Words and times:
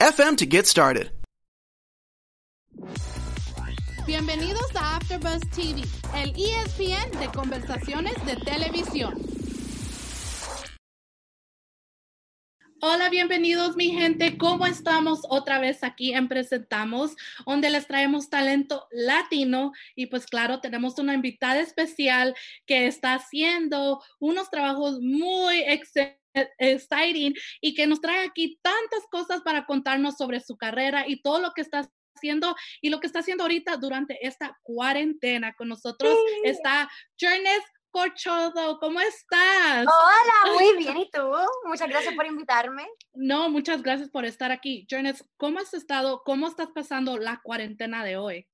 anchor.fm 0.00 0.12
FM 0.12 0.36
to 0.38 0.46
get 0.46 0.66
started. 0.66 1.10
Bienvenidos 4.06 4.74
a 4.74 4.96
AfterBuzz 4.96 5.48
TV, 5.50 5.84
el 6.16 6.32
ESPN 6.36 7.18
de 7.20 7.28
conversaciones 7.28 8.14
de 8.26 8.36
televisión. 8.36 9.14
Hola, 12.84 13.10
bienvenidos 13.10 13.76
mi 13.76 13.90
gente. 13.90 14.36
¿Cómo 14.36 14.66
estamos 14.66 15.20
otra 15.28 15.60
vez 15.60 15.84
aquí 15.84 16.14
en 16.14 16.26
Presentamos, 16.26 17.14
donde 17.46 17.70
les 17.70 17.86
traemos 17.86 18.28
talento 18.28 18.88
latino 18.90 19.70
y 19.94 20.06
pues 20.06 20.26
claro, 20.26 20.60
tenemos 20.60 20.98
una 20.98 21.14
invitada 21.14 21.60
especial 21.60 22.34
que 22.66 22.88
está 22.88 23.14
haciendo 23.14 24.02
unos 24.18 24.50
trabajos 24.50 24.98
muy 25.00 25.60
excelentes 25.60 26.18
exciting 26.58 27.34
y 27.60 27.74
que 27.74 27.86
nos 27.86 28.00
trae 28.00 28.26
aquí 28.26 28.58
tantas 28.62 29.06
cosas 29.12 29.42
para 29.42 29.64
contarnos 29.64 30.16
sobre 30.16 30.40
su 30.40 30.56
carrera 30.56 31.04
y 31.06 31.22
todo 31.22 31.38
lo 31.38 31.52
que 31.52 31.60
está 31.60 31.88
haciendo 32.16 32.56
y 32.80 32.90
lo 32.90 32.98
que 32.98 33.06
está 33.06 33.20
haciendo 33.20 33.44
ahorita 33.44 33.76
durante 33.76 34.26
esta 34.26 34.58
cuarentena. 34.64 35.54
Con 35.54 35.68
nosotros 35.68 36.18
está 36.42 36.90
Jernes 37.16 37.62
Corchodo, 37.92 38.78
¿cómo 38.80 39.00
estás? 39.00 39.86
Hola, 39.86 40.54
muy 40.54 40.78
bien, 40.78 40.96
¿y 40.96 41.10
tú? 41.10 41.30
Muchas 41.64 41.90
gracias 41.90 42.14
por 42.14 42.24
invitarme. 42.24 42.88
No, 43.12 43.50
muchas 43.50 43.82
gracias 43.82 44.08
por 44.08 44.24
estar 44.24 44.50
aquí. 44.50 44.86
Jernes, 44.88 45.22
¿cómo 45.36 45.58
has 45.58 45.74
estado, 45.74 46.22
cómo 46.24 46.48
estás 46.48 46.68
pasando 46.74 47.18
la 47.18 47.42
cuarentena 47.42 48.02
de 48.02 48.16
hoy? 48.16 48.48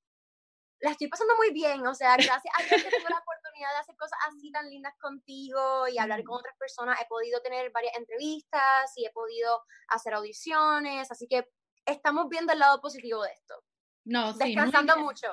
La 0.81 0.91
estoy 0.91 1.07
pasando 1.07 1.37
muy 1.37 1.53
bien, 1.53 1.87
o 1.87 1.95
sea, 1.95 2.17
gracias 2.17 2.53
a 2.59 2.63
Dios 2.65 2.83
que 2.83 2.91
tengo 2.91 3.09
la 3.09 3.19
oportunidad 3.19 3.71
de 3.75 3.79
hacer 3.81 3.97
cosas 3.97 4.19
así 4.29 4.51
tan 4.51 4.69
lindas 4.69 4.95
contigo 5.01 5.87
y 5.87 5.99
hablar 5.99 6.25
con 6.25 6.39
otras 6.39 6.57
personas. 6.59 7.01
He 7.01 7.07
podido 7.07 7.41
tener 7.41 7.71
varias 7.71 7.97
entrevistas 7.97 8.93
y 8.97 9.07
he 9.07 9.11
podido 9.13 9.63
hacer 9.87 10.15
audiciones, 10.15 11.13
así 11.13 11.29
que 11.29 11.49
estamos 11.87 12.29
viendo 12.29 12.53
el 12.53 12.59
lado 12.59 12.81
positivo 12.81 13.23
de 13.23 13.31
esto. 13.31 13.55
No, 14.09 14.33
sí, 14.33 14.55
descansando 14.55 14.97
mucho. 14.99 15.27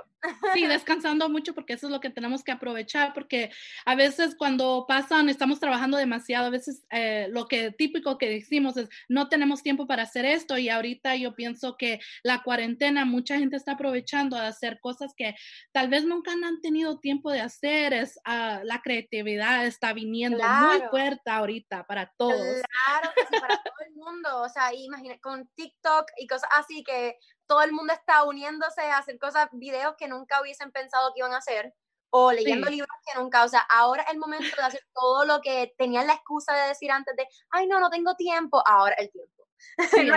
Sí, 0.53 0.67
descansando 0.67 1.29
mucho 1.29 1.55
porque 1.55 1.73
eso 1.73 1.87
es 1.87 1.93
lo 1.93 2.01
que 2.01 2.09
tenemos 2.09 2.43
que 2.43 2.51
aprovechar 2.51 3.13
porque 3.13 3.49
a 3.85 3.95
veces 3.95 4.35
cuando 4.37 4.85
pasan, 4.85 5.29
estamos 5.29 5.61
trabajando 5.61 5.95
demasiado, 5.95 6.47
a 6.47 6.49
veces 6.49 6.85
eh, 6.91 7.27
lo 7.29 7.47
que 7.47 7.71
típico 7.71 8.17
que 8.17 8.29
decimos 8.29 8.75
es 8.75 8.89
no 9.07 9.29
tenemos 9.29 9.63
tiempo 9.63 9.87
para 9.87 10.03
hacer 10.03 10.25
esto 10.25 10.57
y 10.57 10.67
ahorita 10.67 11.15
yo 11.15 11.35
pienso 11.35 11.77
que 11.77 12.01
la 12.21 12.43
cuarentena, 12.43 13.05
mucha 13.05 13.37
gente 13.37 13.55
está 13.55 13.73
aprovechando 13.73 14.35
de 14.35 14.47
hacer 14.47 14.81
cosas 14.81 15.13
que 15.15 15.35
tal 15.71 15.87
vez 15.87 16.03
nunca 16.03 16.33
han 16.33 16.59
tenido 16.59 16.99
tiempo 16.99 17.31
de 17.31 17.39
hacer, 17.39 17.93
es 17.93 18.17
uh, 18.27 18.61
la 18.63 18.81
creatividad 18.83 19.65
está 19.65 19.93
viniendo 19.93 20.37
muy 20.37 20.81
fuerte 20.89 21.31
ahorita 21.31 21.85
para 21.87 22.11
todos. 22.17 22.35
Claro, 22.35 23.13
que 23.15 23.21
sí, 23.21 23.39
para 23.39 23.55
todo 23.55 23.75
el 23.87 23.95
mundo, 23.95 24.41
o 24.41 24.49
sea, 24.49 24.73
imagínate 24.73 25.21
con 25.21 25.47
TikTok 25.55 26.07
y 26.17 26.27
cosas 26.27 26.49
así 26.57 26.83
que 26.83 27.17
todo 27.47 27.61
el 27.61 27.71
mundo 27.71 27.93
está 27.93 28.23
uniéndose 28.23 28.81
a 28.81 28.97
hacer 28.97 29.17
cosas, 29.19 29.49
videos 29.51 29.95
que 29.97 30.07
nunca 30.07 30.41
hubiesen 30.41 30.71
pensado 30.71 31.11
que 31.13 31.19
iban 31.19 31.33
a 31.33 31.37
hacer, 31.37 31.73
o 32.09 32.31
leyendo 32.31 32.69
libros 32.69 32.87
que 33.05 33.19
nunca, 33.19 33.43
o 33.43 33.47
sea, 33.47 33.59
ahora 33.69 34.03
es 34.03 34.11
el 34.11 34.19
momento 34.19 34.55
de 34.55 34.63
hacer 34.63 34.81
todo 34.93 35.25
lo 35.25 35.41
que 35.41 35.73
tenían 35.77 36.07
la 36.07 36.13
excusa 36.13 36.53
de 36.53 36.69
decir 36.69 36.91
antes 36.91 37.15
de, 37.15 37.27
ay, 37.49 37.67
no, 37.67 37.79
no 37.79 37.89
tengo 37.89 38.15
tiempo, 38.15 38.63
ahora 38.65 38.95
el 38.97 39.11
tiempo. 39.11 39.31
no 40.05 40.15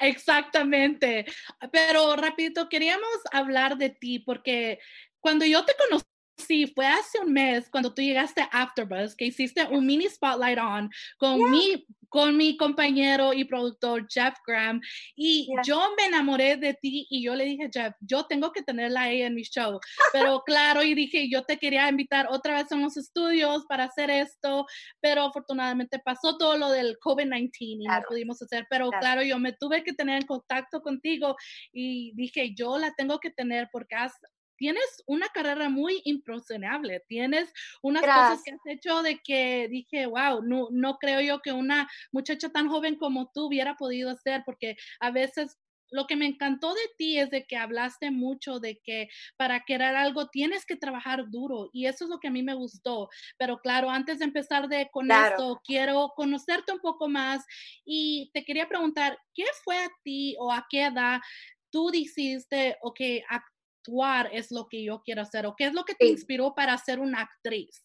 exactamente. 0.00 1.24
Pero 1.72 2.16
rapidito, 2.16 2.68
queríamos 2.68 3.10
hablar 3.32 3.76
de 3.76 3.90
ti 3.90 4.20
porque 4.20 4.78
cuando 5.20 5.44
yo 5.44 5.64
te 5.64 5.74
conocí, 5.76 6.04
Sí, 6.46 6.66
fue 6.74 6.86
hace 6.86 7.20
un 7.20 7.32
mes 7.32 7.68
cuando 7.70 7.92
tú 7.92 8.02
llegaste 8.02 8.40
a 8.40 8.62
Afterbuzz, 8.62 9.14
que 9.14 9.26
hiciste 9.26 9.64
un 9.70 9.86
mini 9.86 10.08
spotlight 10.08 10.58
on 10.58 10.90
con 11.18 11.50
mi 11.50 11.84
con 12.10 12.36
mi 12.36 12.56
compañero 12.56 13.32
y 13.32 13.44
productor 13.44 14.06
Jeff 14.10 14.34
Graham 14.44 14.80
y 15.14 15.48
yo 15.64 15.80
me 15.96 16.06
enamoré 16.06 16.56
de 16.56 16.74
ti 16.74 17.06
y 17.08 17.22
yo 17.22 17.36
le 17.36 17.44
dije 17.44 17.70
Jeff, 17.72 17.94
yo 18.00 18.26
tengo 18.26 18.50
que 18.50 18.62
tenerla 18.62 19.02
ahí 19.02 19.22
en 19.22 19.34
mi 19.34 19.42
show, 19.42 19.78
pero 20.12 20.42
claro 20.44 20.82
y 20.82 20.94
dije 20.94 21.30
yo 21.30 21.44
te 21.44 21.56
quería 21.56 21.88
invitar 21.88 22.26
otra 22.28 22.54
vez 22.54 22.72
a 22.72 22.76
los 22.76 22.96
estudios 22.96 23.64
para 23.66 23.84
hacer 23.84 24.10
esto, 24.10 24.66
pero 25.00 25.22
afortunadamente 25.22 26.00
pasó 26.00 26.36
todo 26.36 26.56
lo 26.56 26.70
del 26.70 26.98
COVID-19 26.98 27.50
y 27.60 27.86
no 27.86 28.02
pudimos 28.08 28.42
hacer, 28.42 28.66
pero 28.68 28.88
claro. 28.88 29.00
claro 29.00 29.22
yo 29.22 29.38
me 29.38 29.52
tuve 29.52 29.84
que 29.84 29.92
tener 29.92 30.20
en 30.20 30.26
contacto 30.26 30.82
contigo 30.82 31.36
y 31.72 32.12
dije 32.16 32.54
yo 32.56 32.76
la 32.76 32.92
tengo 32.96 33.20
que 33.20 33.30
tener 33.30 33.68
porque 33.70 33.94
has 33.94 34.12
tienes 34.60 35.02
una 35.06 35.28
carrera 35.30 35.70
muy 35.70 36.02
impresionable, 36.04 37.02
tienes 37.08 37.50
unas 37.82 38.10
cosas 38.10 38.42
que 38.44 38.50
has 38.52 38.60
hecho 38.66 39.02
de 39.02 39.20
que 39.24 39.68
dije, 39.70 40.04
wow, 40.04 40.42
no, 40.42 40.68
no 40.70 40.98
creo 40.98 41.22
yo 41.22 41.40
que 41.40 41.52
una 41.52 41.88
muchacha 42.12 42.50
tan 42.50 42.68
joven 42.68 42.96
como 42.96 43.30
tú 43.32 43.46
hubiera 43.46 43.74
podido 43.76 44.10
hacer, 44.10 44.42
porque 44.44 44.76
a 45.00 45.10
veces 45.10 45.58
lo 45.90 46.06
que 46.06 46.14
me 46.14 46.26
encantó 46.26 46.74
de 46.74 46.82
ti 46.98 47.18
es 47.18 47.30
de 47.30 47.46
que 47.46 47.56
hablaste 47.56 48.10
mucho 48.10 48.60
de 48.60 48.78
que 48.84 49.08
para 49.38 49.60
querer 49.64 49.96
algo 49.96 50.28
tienes 50.28 50.66
que 50.66 50.76
trabajar 50.76 51.30
duro 51.30 51.70
y 51.72 51.86
eso 51.86 52.04
es 52.04 52.10
lo 52.10 52.20
que 52.20 52.28
a 52.28 52.30
mí 52.30 52.42
me 52.42 52.54
gustó. 52.54 53.08
Pero 53.38 53.58
claro, 53.60 53.90
antes 53.90 54.18
de 54.18 54.26
empezar 54.26 54.68
de 54.68 54.90
con 54.92 55.10
esto, 55.10 55.60
quiero 55.64 56.12
conocerte 56.14 56.72
un 56.72 56.80
poco 56.80 57.08
más 57.08 57.44
y 57.84 58.30
te 58.34 58.44
quería 58.44 58.68
preguntar, 58.68 59.18
¿qué 59.34 59.44
fue 59.64 59.78
a 59.78 59.88
ti 60.04 60.36
o 60.38 60.52
a 60.52 60.66
qué 60.70 60.84
edad 60.84 61.20
tú 61.70 61.90
dijiste, 61.90 62.76
ok, 62.82 63.00
actuar 63.80 64.28
es 64.32 64.50
lo 64.50 64.68
que 64.68 64.84
yo 64.84 65.02
quiero 65.02 65.22
hacer 65.22 65.46
o 65.46 65.54
qué 65.56 65.66
es 65.66 65.72
lo 65.72 65.84
que 65.84 65.94
te 65.94 66.06
inspiró 66.06 66.54
para 66.54 66.76
ser 66.78 67.00
una 67.00 67.22
actriz? 67.22 67.84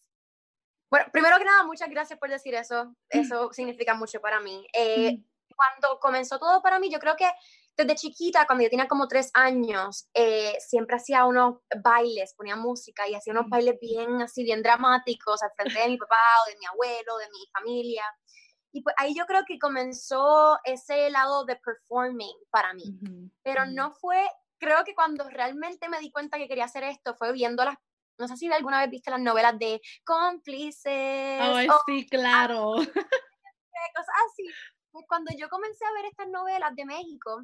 Bueno, 0.90 1.06
primero 1.12 1.36
que 1.38 1.44
nada, 1.44 1.64
muchas 1.64 1.88
gracias 1.90 2.18
por 2.18 2.30
decir 2.30 2.54
eso. 2.54 2.94
Eso 3.08 3.52
significa 3.52 3.94
mucho 3.94 4.20
para 4.20 4.40
mí. 4.40 4.66
Eh, 4.72 5.18
cuando 5.56 5.98
comenzó 6.00 6.38
todo 6.38 6.62
para 6.62 6.78
mí, 6.78 6.90
yo 6.90 6.98
creo 6.98 7.16
que 7.16 7.28
desde 7.76 7.94
chiquita, 7.96 8.46
cuando 8.46 8.64
yo 8.64 8.70
tenía 8.70 8.88
como 8.88 9.08
tres 9.08 9.30
años, 9.34 10.08
eh, 10.14 10.56
siempre 10.60 10.96
hacía 10.96 11.26
unos 11.26 11.56
bailes, 11.82 12.34
ponía 12.34 12.56
música 12.56 13.08
y 13.08 13.14
hacía 13.14 13.32
unos 13.32 13.48
bailes 13.48 13.78
bien 13.80 14.22
así, 14.22 14.44
bien 14.44 14.62
dramáticos 14.62 15.42
al 15.42 15.50
frente 15.56 15.80
de 15.80 15.88
mi 15.88 15.98
papá 15.98 16.16
o 16.44 16.50
de 16.50 16.56
mi 16.56 16.66
abuelo, 16.66 17.18
de 17.18 17.26
mi 17.30 17.46
familia. 17.52 18.04
Y 18.72 18.82
pues 18.82 18.94
ahí 18.98 19.14
yo 19.14 19.26
creo 19.26 19.42
que 19.46 19.58
comenzó 19.58 20.58
ese 20.64 21.10
lado 21.10 21.44
de 21.44 21.56
performing 21.56 22.36
para 22.50 22.72
mí. 22.74 22.84
Pero 23.42 23.66
no 23.66 23.92
fue 23.92 24.26
creo 24.58 24.84
que 24.84 24.94
cuando 24.94 25.28
realmente 25.28 25.88
me 25.88 26.00
di 26.00 26.10
cuenta 26.10 26.38
que 26.38 26.48
quería 26.48 26.64
hacer 26.64 26.84
esto 26.84 27.14
fue 27.14 27.32
viendo 27.32 27.64
las, 27.64 27.76
no 28.18 28.28
sé 28.28 28.36
si 28.36 28.50
alguna 28.52 28.80
vez 28.80 28.90
viste 28.90 29.10
las 29.10 29.20
novelas 29.20 29.58
de 29.58 29.80
cómplices. 30.04 31.40
Oh, 31.42 31.82
sí, 31.86 32.06
claro. 32.06 32.74
Cosas 32.74 34.14
así. 34.26 34.48
Pues 34.90 35.04
cuando 35.08 35.32
yo 35.36 35.48
comencé 35.48 35.84
a 35.84 35.92
ver 35.92 36.06
estas 36.06 36.28
novelas 36.28 36.74
de 36.74 36.84
México, 36.84 37.42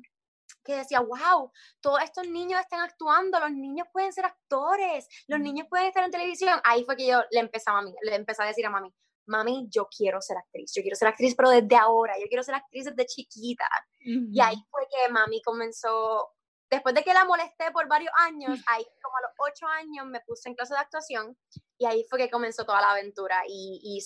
que 0.64 0.76
decía, 0.76 1.00
wow, 1.00 1.50
todos 1.80 2.02
estos 2.02 2.26
niños 2.28 2.60
están 2.60 2.80
actuando, 2.80 3.38
los 3.40 3.50
niños 3.52 3.86
pueden 3.92 4.12
ser 4.12 4.24
actores, 4.24 5.08
los 5.26 5.40
niños 5.40 5.66
pueden 5.68 5.86
estar 5.86 6.04
en 6.04 6.10
televisión. 6.10 6.60
Ahí 6.64 6.84
fue 6.84 6.96
que 6.96 7.06
yo 7.06 7.22
le 7.30 7.40
empezaba 7.40 7.78
a 7.78 7.82
mí, 7.82 7.94
le 8.02 8.14
empecé 8.14 8.42
a 8.42 8.46
decir 8.46 8.64
a 8.66 8.70
mami, 8.70 8.92
mami, 9.26 9.66
yo 9.70 9.88
quiero 9.94 10.20
ser 10.20 10.36
actriz, 10.36 10.72
yo 10.74 10.82
quiero 10.82 10.96
ser 10.96 11.08
actriz, 11.08 11.34
pero 11.34 11.50
desde 11.50 11.76
ahora, 11.76 12.18
yo 12.18 12.26
quiero 12.28 12.42
ser 12.42 12.54
actriz 12.54 12.84
desde 12.86 13.06
chiquita. 13.06 13.68
Y 14.00 14.40
ahí 14.40 14.56
fue 14.70 14.86
que 14.90 15.12
mami 15.12 15.42
comenzó 15.42 16.30
después 16.72 16.94
de 16.94 17.04
que 17.04 17.12
la 17.12 17.26
molesté 17.26 17.70
por 17.70 17.86
varios 17.86 18.12
años, 18.18 18.58
ahí 18.66 18.84
como 19.02 19.16
a 19.16 19.20
los 19.20 19.32
ocho 19.38 19.66
años 19.66 20.06
me 20.06 20.20
puse 20.20 20.48
en 20.48 20.54
clase 20.54 20.74
de 20.74 20.80
actuación 20.80 21.36
y 21.78 21.84
ahí 21.84 22.04
fue 22.08 22.18
que 22.18 22.30
comenzó 22.30 22.64
toda 22.64 22.80
la 22.80 22.92
aventura. 22.92 23.42
Y, 23.46 23.80
y 23.82 24.04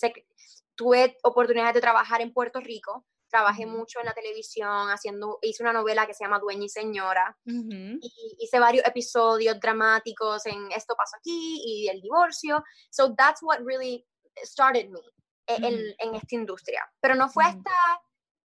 tuve 0.74 1.16
oportunidad 1.22 1.72
de 1.72 1.80
trabajar 1.80 2.20
en 2.20 2.32
Puerto 2.32 2.60
Rico 2.60 3.06
trabajé 3.28 3.66
mucho 3.66 3.98
en 4.00 4.06
la 4.06 4.14
televisión, 4.14 4.88
haciendo, 4.88 5.38
hice 5.42 5.62
una 5.62 5.72
novela 5.72 6.06
que 6.06 6.14
se 6.14 6.24
llama 6.24 6.38
Dueña 6.38 6.64
y 6.64 6.68
Señora, 6.68 7.36
y 7.44 8.36
hice 8.38 8.58
varios 8.58 8.86
episodios 8.86 9.58
dramáticos 9.60 10.46
en 10.46 10.70
Esto 10.70 10.94
pasó 10.96 11.16
aquí 11.16 11.60
y 11.64 11.88
el 11.88 12.00
divorcio. 12.00 12.62
So 12.88 13.14
that's 13.14 13.42
what 13.42 13.58
really 13.64 14.06
started 14.44 14.88
me 14.88 15.00
en, 15.48 15.94
en 15.98 16.14
esta 16.14 16.34
industria. 16.36 16.88
Pero 17.00 17.14
no 17.14 17.28
fue 17.28 17.44
hasta 17.44 17.72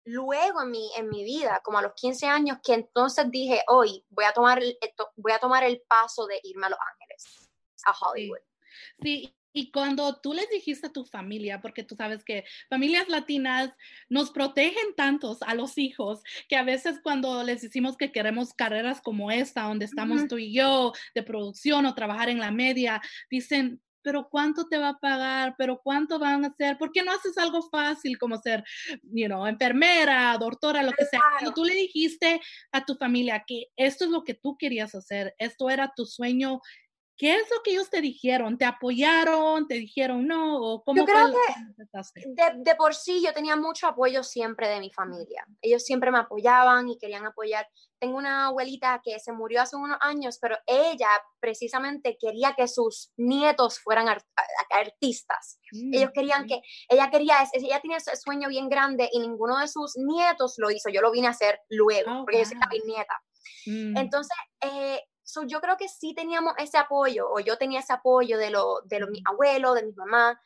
luego 0.04 0.62
en 0.62 0.70
mi, 0.70 0.90
en 0.96 1.08
mi 1.08 1.24
vida, 1.24 1.60
como 1.64 1.78
a 1.78 1.82
los 1.82 1.92
15 1.94 2.26
años, 2.26 2.58
que 2.62 2.74
entonces 2.74 3.30
dije, 3.30 3.62
hoy 3.68 4.04
voy 4.08 4.24
a 4.24 4.32
tomar, 4.32 4.60
voy 5.16 5.32
a 5.32 5.38
tomar 5.38 5.64
el 5.64 5.82
paso 5.82 6.26
de 6.26 6.40
irme 6.42 6.66
a 6.66 6.70
Los 6.70 6.78
Ángeles, 6.92 7.50
a 7.84 7.92
Hollywood. 7.92 8.38
Sí. 9.02 9.34
Y 9.52 9.72
cuando 9.72 10.20
tú 10.20 10.32
les 10.32 10.48
dijiste 10.48 10.86
a 10.86 10.92
tu 10.92 11.04
familia, 11.04 11.60
porque 11.60 11.82
tú 11.82 11.96
sabes 11.96 12.22
que 12.22 12.44
familias 12.68 13.08
latinas 13.08 13.72
nos 14.08 14.30
protegen 14.30 14.94
tantos 14.94 15.42
a 15.42 15.54
los 15.54 15.76
hijos, 15.76 16.22
que 16.48 16.56
a 16.56 16.62
veces 16.62 17.00
cuando 17.02 17.42
les 17.42 17.62
decimos 17.62 17.96
que 17.96 18.12
queremos 18.12 18.54
carreras 18.54 19.00
como 19.00 19.30
esta, 19.30 19.62
donde 19.62 19.86
estamos 19.86 20.28
tú 20.28 20.38
y 20.38 20.54
yo, 20.54 20.92
de 21.16 21.24
producción 21.24 21.84
o 21.86 21.94
trabajar 21.94 22.28
en 22.28 22.38
la 22.38 22.52
media, 22.52 23.02
dicen, 23.28 23.82
pero 24.02 24.28
¿cuánto 24.30 24.66
te 24.68 24.78
va 24.78 24.90
a 24.90 24.98
pagar? 24.98 25.54
¿Pero 25.58 25.80
cuánto 25.82 26.18
van 26.18 26.44
a 26.44 26.48
hacer? 26.48 26.78
¿Por 26.78 26.92
qué 26.92 27.02
no 27.02 27.12
haces 27.12 27.36
algo 27.38 27.62
fácil 27.70 28.18
como 28.18 28.38
ser, 28.38 28.64
you 29.02 29.26
know, 29.26 29.46
enfermera, 29.46 30.36
doctora, 30.38 30.82
lo 30.82 30.92
que 30.92 31.04
sea? 31.06 31.20
Cuando 31.38 31.54
tú 31.54 31.64
le 31.64 31.74
dijiste 31.74 32.40
a 32.72 32.84
tu 32.84 32.94
familia 32.96 33.44
que 33.46 33.66
esto 33.76 34.04
es 34.04 34.10
lo 34.10 34.24
que 34.24 34.34
tú 34.34 34.56
querías 34.58 34.94
hacer, 34.94 35.34
esto 35.38 35.70
era 35.70 35.92
tu 35.94 36.06
sueño, 36.06 36.60
¿qué 37.20 37.34
es 37.34 37.50
lo 37.50 37.62
que 37.62 37.72
ellos 37.72 37.90
te 37.90 38.00
dijeron? 38.00 38.56
¿Te 38.56 38.64
apoyaron? 38.64 39.68
¿Te 39.68 39.74
dijeron 39.74 40.26
no? 40.26 40.56
¿O 40.56 40.82
cómo 40.82 41.00
yo 41.00 41.04
creo 41.04 41.30
que 41.30 42.22
de, 42.24 42.62
de, 42.64 42.74
por 42.76 42.94
sí 42.94 43.22
yo 43.22 43.34
tenía 43.34 43.56
mucho 43.56 43.88
apoyo 43.88 44.22
siempre 44.22 44.70
de 44.70 44.80
mi 44.80 44.90
familia. 44.90 45.46
Ellos 45.60 45.84
siempre 45.84 46.10
me 46.10 46.18
apoyaban 46.18 46.88
y 46.88 46.96
querían 46.96 47.26
apoyar. 47.26 47.68
Tengo 47.98 48.16
una 48.16 48.46
abuelita 48.46 49.02
que 49.04 49.20
se 49.20 49.32
murió 49.32 49.60
hace 49.60 49.76
unos 49.76 49.98
años, 50.00 50.38
pero 50.40 50.56
ella 50.66 51.08
precisamente 51.40 52.16
quería 52.18 52.54
que 52.56 52.66
sus 52.66 53.12
nietos 53.18 53.80
fueran 53.80 54.08
artistas. 54.70 55.60
Mm, 55.72 55.94
ellos 55.94 56.10
querían 56.14 56.46
que, 56.46 56.62
ella 56.88 57.10
quería, 57.10 57.36
ella 57.52 57.80
tenía 57.80 57.98
ese 57.98 58.16
sueño 58.16 58.48
bien 58.48 58.70
grande 58.70 59.10
y 59.12 59.20
ninguno 59.20 59.58
de 59.58 59.68
sus 59.68 59.98
nietos 59.98 60.54
lo 60.56 60.70
hizo. 60.70 60.88
Yo 60.88 61.02
lo 61.02 61.10
vine 61.10 61.26
a 61.26 61.32
hacer 61.32 61.60
luego, 61.68 62.20
oh, 62.20 62.24
porque 62.24 62.38
yo 62.38 62.44
soy 62.46 62.56
la 62.56 62.68
bisnieta. 62.68 63.20
Mm. 63.66 63.98
Entonces, 63.98 64.36
eh, 64.62 65.02
yo 65.46 65.60
creo 65.60 65.76
que 65.76 65.88
sí 65.88 66.14
teníamos 66.14 66.54
ese 66.58 66.78
apoyo, 66.78 67.28
o 67.30 67.40
yo 67.40 67.56
tenía 67.58 67.80
ese 67.80 67.92
apoyo 67.92 68.38
de, 68.38 68.50
lo, 68.50 68.80
de 68.82 69.06
mis 69.06 69.22
abuelos, 69.26 69.74
de 69.74 69.84
mi 69.84 69.92
mamá, 69.92 70.40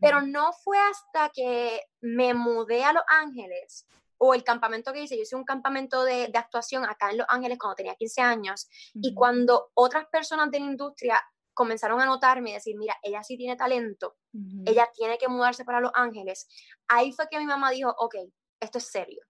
pero 0.00 0.20
no 0.20 0.52
fue 0.52 0.78
hasta 0.78 1.28
que 1.28 1.80
me 2.00 2.34
mudé 2.34 2.82
a 2.82 2.92
Los 2.92 3.04
Ángeles 3.06 3.86
o 4.18 4.34
el 4.34 4.42
campamento 4.42 4.92
que 4.92 5.02
hice, 5.02 5.16
yo 5.16 5.22
hice 5.22 5.36
un 5.36 5.44
campamento 5.44 6.02
de, 6.02 6.28
de 6.28 6.38
actuación 6.38 6.84
acá 6.84 7.10
en 7.10 7.18
Los 7.18 7.26
Ángeles 7.28 7.58
cuando 7.58 7.76
tenía 7.76 7.94
15 7.94 8.20
años, 8.22 8.68
y 8.94 9.14
cuando 9.14 9.70
otras 9.74 10.06
personas 10.06 10.50
de 10.50 10.58
la 10.58 10.66
industria 10.66 11.22
comenzaron 11.54 12.00
a 12.00 12.06
notarme 12.06 12.50
y 12.50 12.54
decir, 12.54 12.76
mira, 12.76 12.96
ella 13.02 13.22
sí 13.22 13.36
tiene 13.36 13.56
talento, 13.56 14.16
ella 14.64 14.88
tiene 14.92 15.18
que 15.18 15.28
mudarse 15.28 15.64
para 15.64 15.80
Los 15.80 15.92
Ángeles, 15.94 16.48
ahí 16.88 17.12
fue 17.12 17.28
que 17.30 17.38
mi 17.38 17.46
mamá 17.46 17.70
dijo, 17.70 17.94
ok, 17.98 18.16
esto 18.60 18.78
es 18.78 18.86
serio. 18.86 19.22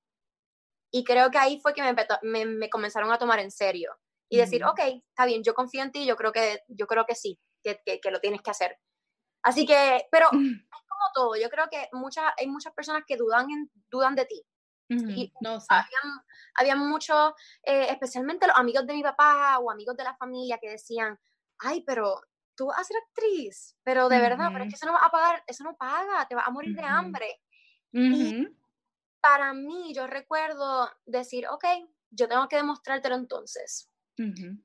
Y 0.91 1.05
creo 1.05 1.31
que 1.31 1.38
ahí 1.38 1.61
fue 1.61 1.75
que 1.75 1.82
me, 2.23 2.47
me 2.47 2.70
comenzaron 2.70 3.12
a 3.12 3.19
tomar 3.19 3.41
en 3.41 3.50
serio 3.50 3.91
y 4.28 4.38
decir, 4.38 4.64
ok, 4.64 4.81
está 5.08 5.25
bien, 5.26 5.43
yo 5.44 5.55
confío 5.55 5.82
en 5.82 5.93
ti, 5.93 6.05
yo 6.05 6.17
creo 6.17 6.32
que, 6.32 6.61
yo 6.69 6.87
creo 6.87 7.05
que 7.06 7.14
sí, 7.14 7.40
que, 7.62 7.81
que, 7.84 8.11
lo 8.11 8.20
tienes 8.20 8.43
que 8.43 8.50
hacer. 8.50 8.78
Así 9.43 9.67
que, 9.67 10.06
pero 10.11 10.26
es 10.32 10.88
como 10.88 11.05
todo, 11.14 11.37
yo 11.37 11.49
creo 11.49 11.69
que 11.70 11.88
muchas, 11.93 12.32
hay 12.38 12.46
muchas 12.49 12.73
personas 12.75 13.05
que 13.06 13.17
dudan, 13.17 13.50
en, 13.50 13.70
dudan 13.90 14.14
de 14.14 14.26
ti. 14.26 14.43
Y 14.88 15.32
no, 15.40 15.58
habían, 15.69 16.25
había 16.55 16.76
muchos, 16.76 17.32
eh, 17.64 17.88
especialmente 17.90 18.46
los 18.46 18.56
amigos 18.56 18.87
de 18.87 18.94
mi 18.94 19.02
papá 19.02 19.58
o 19.58 19.69
amigos 19.69 19.96
de 19.96 20.05
la 20.05 20.17
familia 20.17 20.58
que 20.58 20.70
decían, 20.70 21.19
ay, 21.58 21.82
pero 21.82 22.20
tú 22.56 22.67
vas 22.67 22.78
a 22.78 22.84
ser 22.84 22.96
actriz, 23.08 23.76
pero 23.82 24.08
de 24.08 24.20
verdad, 24.20 24.50
pero 24.52 24.64
es 24.64 24.70
que 24.70 24.76
eso 24.76 24.87
no 24.87 24.93
va 24.93 25.05
a 25.05 25.11
pagar, 25.11 25.43
eso 25.46 25.64
no 25.64 25.76
paga, 25.76 26.26
te 26.28 26.37
vas 26.37 26.46
a 26.46 26.52
morir 26.52 26.75
de 26.75 26.84
hambre. 26.84 27.40
Y 27.93 28.46
para 29.20 29.52
mí, 29.55 29.93
yo 29.93 30.06
recuerdo 30.06 30.88
decir, 31.05 31.49
ok, 31.49 31.64
yo 32.11 32.28
tengo 32.28 32.46
que 32.49 32.56
demostrártelo 32.56 33.17
entonces. 33.17 33.90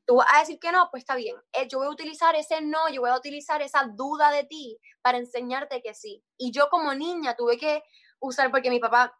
Tú 0.05 0.15
vas 0.15 0.27
a 0.33 0.39
decir 0.39 0.59
que 0.59 0.71
no, 0.71 0.87
pues 0.89 1.01
está 1.01 1.15
bien. 1.15 1.35
Eh, 1.51 1.67
yo 1.67 1.79
voy 1.79 1.87
a 1.87 1.91
utilizar 1.91 2.35
ese 2.35 2.61
no, 2.61 2.89
yo 2.89 3.01
voy 3.01 3.09
a 3.09 3.17
utilizar 3.17 3.61
esa 3.61 3.83
duda 3.83 4.31
de 4.31 4.45
ti 4.45 4.77
para 5.01 5.17
enseñarte 5.17 5.81
que 5.81 5.93
sí. 5.93 6.23
Y 6.37 6.51
yo 6.51 6.69
como 6.69 6.93
niña 6.93 7.35
tuve 7.35 7.57
que 7.57 7.83
usar, 8.19 8.49
porque 8.49 8.69
mi 8.69 8.79
papá, 8.79 9.13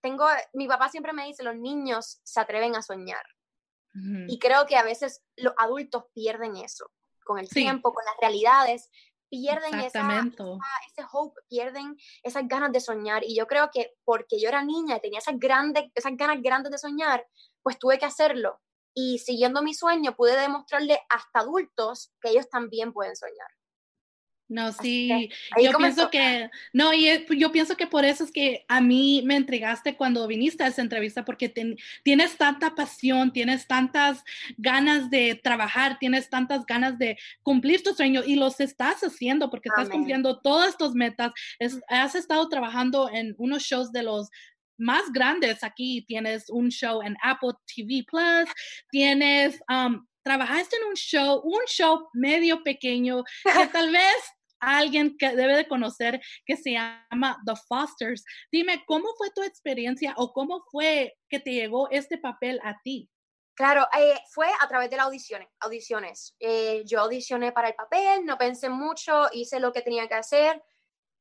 tengo, 0.00 0.26
mi 0.52 0.68
papá 0.68 0.88
siempre 0.88 1.12
me 1.12 1.26
dice, 1.26 1.42
los 1.42 1.56
niños 1.56 2.20
se 2.22 2.40
atreven 2.40 2.76
a 2.76 2.82
soñar. 2.82 3.24
Y 4.28 4.38
creo 4.38 4.66
que 4.66 4.76
a 4.76 4.82
veces 4.82 5.22
los 5.36 5.54
adultos 5.56 6.04
pierden 6.12 6.56
eso. 6.56 6.92
Con 7.24 7.38
el 7.38 7.48
tiempo, 7.48 7.94
con 7.94 8.04
las 8.04 8.14
realidades, 8.20 8.90
pierden 9.30 9.80
esa, 9.80 10.22
ese 10.86 11.06
hope, 11.10 11.40
pierden 11.48 11.96
esas 12.22 12.46
ganas 12.46 12.72
de 12.72 12.80
soñar. 12.80 13.24
Y 13.24 13.34
yo 13.34 13.46
creo 13.46 13.70
que 13.72 13.94
porque 14.04 14.38
yo 14.38 14.50
era 14.50 14.62
niña 14.62 14.98
y 14.98 15.00
tenía 15.00 15.20
esas, 15.20 15.38
grandes, 15.38 15.86
esas 15.94 16.14
ganas 16.14 16.42
grandes 16.42 16.72
de 16.72 16.78
soñar, 16.78 17.26
pues 17.62 17.78
tuve 17.78 17.98
que 17.98 18.04
hacerlo 18.04 18.60
y 18.96 19.18
siguiendo 19.18 19.62
mi 19.62 19.74
sueño 19.74 20.16
pude 20.16 20.40
demostrarle 20.40 20.98
hasta 21.10 21.40
adultos 21.40 22.12
que 22.20 22.30
ellos 22.30 22.48
también 22.48 22.94
pueden 22.94 23.14
soñar. 23.14 23.48
No, 24.48 24.72
sí, 24.72 25.28
yo 25.60 25.76
pienso 25.76 26.08
que, 26.08 26.48
no, 26.72 26.94
y 26.94 27.26
yo 27.36 27.50
pienso 27.50 27.76
que 27.76 27.88
por 27.88 28.04
eso 28.04 28.22
es 28.22 28.30
que 28.30 28.64
a 28.68 28.80
mí 28.80 29.22
me 29.24 29.34
entregaste 29.34 29.96
cuando 29.96 30.24
viniste 30.28 30.62
a 30.62 30.68
esa 30.68 30.82
entrevista, 30.82 31.24
porque 31.24 31.52
tienes 32.04 32.36
tanta 32.36 32.76
pasión, 32.76 33.32
tienes 33.32 33.66
tantas 33.66 34.22
ganas 34.56 35.10
de 35.10 35.34
trabajar, 35.42 35.98
tienes 35.98 36.30
tantas 36.30 36.64
ganas 36.64 36.96
de 36.96 37.18
cumplir 37.42 37.82
tu 37.82 37.92
sueño 37.92 38.22
y 38.24 38.36
los 38.36 38.60
estás 38.60 39.02
haciendo 39.02 39.50
porque 39.50 39.68
estás 39.68 39.88
cumpliendo 39.88 40.38
todas 40.38 40.78
tus 40.78 40.94
metas. 40.94 41.32
has 41.88 42.14
estado 42.14 42.48
trabajando 42.48 43.10
en 43.12 43.34
unos 43.38 43.64
shows 43.64 43.90
de 43.90 44.04
los 44.04 44.30
más 44.78 45.12
grandes 45.12 45.62
aquí. 45.62 46.04
Tienes 46.06 46.48
un 46.50 46.68
show 46.68 47.02
en 47.02 47.16
Apple 47.22 47.52
TV 47.74 48.04
Plus, 48.06 48.52
tienes, 48.90 49.60
um, 49.68 50.06
trabajaste 50.22 50.76
en 50.76 50.84
un 50.84 50.94
show, 50.94 51.40
un 51.44 51.64
show 51.66 52.08
medio 52.14 52.62
pequeño 52.62 53.24
que 53.44 53.44
tal 53.72 53.92
vez 53.92 54.16
alguien 54.60 55.16
que 55.18 55.34
debe 55.36 55.56
de 55.56 55.68
conocer 55.68 56.20
que 56.44 56.56
se 56.56 56.72
llama 56.72 57.38
The 57.46 57.54
Fosters. 57.68 58.24
Dime, 58.50 58.82
¿cómo 58.86 59.14
fue 59.16 59.30
tu 59.30 59.42
experiencia 59.42 60.14
o 60.16 60.32
cómo 60.32 60.64
fue 60.70 61.14
que 61.28 61.40
te 61.40 61.52
llegó 61.52 61.90
este 61.90 62.18
papel 62.18 62.60
a 62.64 62.76
ti? 62.82 63.08
Claro, 63.54 63.88
eh, 63.98 64.18
fue 64.34 64.48
a 64.60 64.68
través 64.68 64.90
de 64.90 64.96
las 64.96 65.06
audiciones. 65.06 65.48
audiciones. 65.60 66.36
Eh, 66.38 66.82
yo 66.84 67.00
audicioné 67.00 67.52
para 67.52 67.68
el 67.68 67.74
papel, 67.74 68.24
no 68.24 68.36
pensé 68.36 68.68
mucho, 68.68 69.28
hice 69.32 69.60
lo 69.60 69.72
que 69.72 69.80
tenía 69.80 70.06
que 70.08 70.14
hacer, 70.14 70.62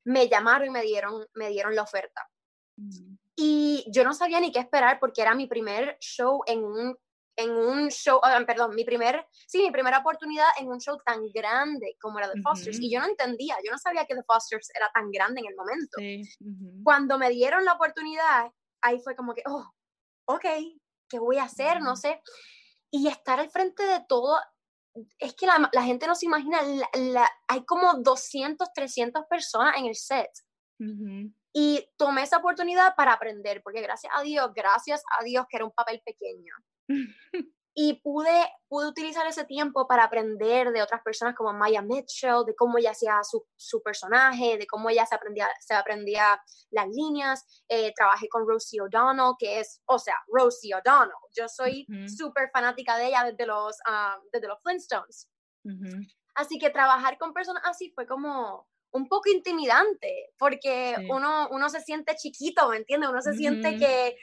me 0.04 0.28
llamaron 0.28 0.68
y 0.68 0.72
me 0.72 0.82
dieron, 0.82 1.26
me 1.34 1.50
dieron 1.50 1.76
la 1.76 1.84
oferta. 1.84 2.28
Mm. 2.76 3.16
Y 3.36 3.86
yo 3.92 4.04
no 4.04 4.14
sabía 4.14 4.40
ni 4.40 4.52
qué 4.52 4.60
esperar 4.60 5.00
porque 5.00 5.22
era 5.22 5.36
mi 5.36 5.48
primer 5.48 5.98
show 6.00 6.42
en 6.46 6.64
un, 6.64 6.98
en 7.38 7.52
un 7.52 7.90
show, 7.90 8.20
ah, 8.24 8.42
perdón, 8.48 8.74
mi 8.76 8.86
primer, 8.86 9.28
sí, 9.48 9.62
mi 9.62 9.72
primera 9.72 10.00
oportunidad 10.00 10.48
en 10.58 10.70
un 10.70 10.80
show 10.80 10.98
tan 11.06 11.22
grande 11.34 11.98
como 12.00 12.20
era 12.20 12.32
The 12.32 12.42
Fosters. 12.42 12.80
Y 12.80 12.90
yo 12.90 13.00
no 13.00 13.08
entendía, 13.08 13.58
yo 13.64 13.72
no 13.72 13.78
sabía 13.78 14.06
que 14.06 14.16
The 14.16 14.24
Fosters 14.24 14.70
era 14.74 14.90
tan 14.94 15.12
grande 15.12 15.42
en 15.42 15.48
el 15.48 15.56
momento. 15.56 15.98
Cuando 16.84 17.18
me 17.18 17.30
dieron 17.30 17.66
la 17.66 17.74
oportunidad, 17.74 18.52
ahí 18.82 19.00
fue 19.04 19.16
como 19.16 19.34
que, 19.34 19.44
oh, 19.48 19.70
ok, 20.26 20.46
¿qué 21.10 21.20
voy 21.20 21.38
a 21.38 21.44
hacer? 21.44 21.82
No 21.82 21.96
sé. 21.96 22.22
Y 22.90 23.08
estar 23.08 23.40
al 23.40 23.50
frente 23.50 23.84
de 23.84 24.06
todo, 24.08 24.40
es 25.20 25.34
que 25.34 25.46
la, 25.46 25.70
la 25.74 25.84
gente 25.84 26.08
no 26.08 26.16
se 26.16 26.28
imagina, 26.28 26.62
la, 26.94 27.30
hay 27.50 27.66
como 27.66 27.96
200, 27.96 28.70
300 28.74 29.26
personas 29.30 29.76
en 29.78 29.88
el 29.88 29.96
set. 29.96 30.32
Y 31.58 31.90
tomé 31.96 32.24
esa 32.24 32.40
oportunidad 32.40 32.96
para 32.98 33.14
aprender, 33.14 33.64
porque 33.64 33.82
gracias 33.82 34.12
a 34.14 34.24
Dios, 34.24 34.52
gracias 34.54 35.02
a 35.18 35.24
Dios 35.24 35.46
que 35.50 35.56
era 35.56 35.66
un 35.66 35.72
papel 35.72 36.02
pequeño. 36.06 36.54
y 37.74 37.94
pude, 38.02 38.46
pude 38.68 38.90
utilizar 38.90 39.26
ese 39.26 39.46
tiempo 39.46 39.88
para 39.88 40.04
aprender 40.04 40.74
de 40.74 40.82
otras 40.82 41.02
personas 41.02 41.34
como 41.34 41.54
Maya 41.54 41.82
Mitchell, 41.82 42.44
de 42.46 42.54
cómo 42.56 42.78
ella 42.78 42.92
hacía 42.92 43.24
su, 43.24 43.48
su 43.56 43.82
personaje, 43.82 44.58
de 44.58 44.68
cómo 44.68 44.90
ella 44.90 45.06
se 45.06 45.16
aprendía, 45.16 45.48
se 45.62 45.74
aprendía 45.74 46.42
las 46.72 46.90
líneas. 46.90 47.64
Eh, 47.70 47.94
trabajé 47.96 48.28
con 48.28 48.46
Rosie 48.46 48.82
O'Donnell, 48.82 49.36
que 49.40 49.62
es, 49.62 49.82
o 49.86 49.98
sea, 49.98 50.16
Rosie 50.28 50.76
O'Donnell. 50.76 51.16
Yo 51.38 51.48
soy 51.48 51.88
súper 52.06 52.50
fanática 52.52 52.98
de 52.98 53.08
ella 53.08 53.24
desde 53.24 53.46
los, 53.46 53.78
uh, 53.88 54.20
desde 54.34 54.50
los 54.50 54.62
Flintstones. 54.62 55.30
Así 56.36 56.60
que 56.60 56.70
trabajar 56.70 57.18
con 57.18 57.34
personas 57.34 57.64
así 57.66 57.92
fue 57.96 58.06
como, 58.06 58.68
un 58.96 59.10
poco 59.10 59.30
intimidante, 59.30 60.32
porque 60.38 60.96
uno, 61.10 61.50
uno 61.52 61.70
se 61.70 61.82
siente 61.82 62.16
chiquito, 62.16 62.70
¿me 62.70 62.78
entiendes? 62.78 63.10
Uno 63.10 63.22
se 63.22 63.34
siente 63.34 63.78
que... 63.78 64.18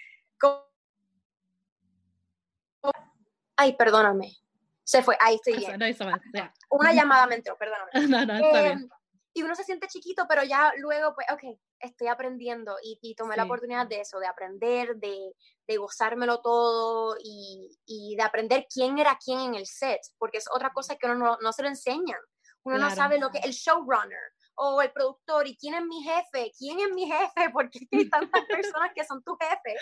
Ay, 3.55 3.77
perdóname. 3.77 4.35
Se 4.83 5.03
fue, 5.03 5.17
ahí 5.21 5.35
estoy 5.35 5.57
bien. 5.59 5.79
Una 6.71 6.93
llamada 6.95 7.27
me 7.27 7.35
entró, 7.37 7.57
perdóname. 7.59 7.91
No, 8.09 8.25
no. 8.25 8.57
Em, 8.57 8.89
y 9.35 9.43
uno 9.43 9.55
se 9.55 9.65
siente 9.65 9.89
chiquito, 9.89 10.25
pero 10.27 10.43
ya 10.43 10.73
luego, 10.79 11.15
pues, 11.15 11.27
ok, 11.31 11.59
estoy 11.79 12.09
aprendiendo 12.09 12.77
y, 12.83 12.99
y 13.03 13.15
tomé 13.15 13.37
la 13.37 13.45
oportunidad 13.45 13.87
de 13.87 14.01
eso, 14.01 14.19
de 14.21 14.27
aprender, 14.27 14.97
de, 14.97 15.35
de 15.67 15.77
gozármelo 15.77 16.41
todo 16.41 17.17
y, 17.23 17.79
y, 17.85 18.17
de 18.17 18.23
aprender 18.23 18.67
quién 18.73 18.99
era 18.99 19.19
quién 19.23 19.41
en 19.41 19.55
el 19.55 19.67
set, 19.67 20.01
porque 20.19 20.39
es 20.39 20.47
otra 20.51 20.73
cosa 20.73 20.97
que 20.97 21.07
uno 21.07 21.15
no, 21.15 21.39
no 21.43 21.53
se 21.53 21.63
lo 21.63 21.69
enseñan. 21.69 22.21
Uno 22.65 22.79
no 22.79 22.91
sabe 22.91 23.19
lo 23.19 23.31
que 23.31 23.39
el 23.39 23.53
showrunner 23.53 24.33
o 24.65 24.81
el 24.81 24.93
productor 24.93 25.49
y 25.49 25.57
quién 25.57 25.75
es 25.75 25.85
mi 25.85 26.03
jefe, 26.05 26.53
quién 26.57 26.79
es 26.79 26.91
mi 26.95 27.07
jefe, 27.07 27.51
porque 27.53 27.81
hay 27.91 28.09
tantas 28.11 28.45
personas 28.47 28.93
que 28.95 29.05
son 29.05 29.23
tu 29.25 29.37
jefe, 29.37 29.77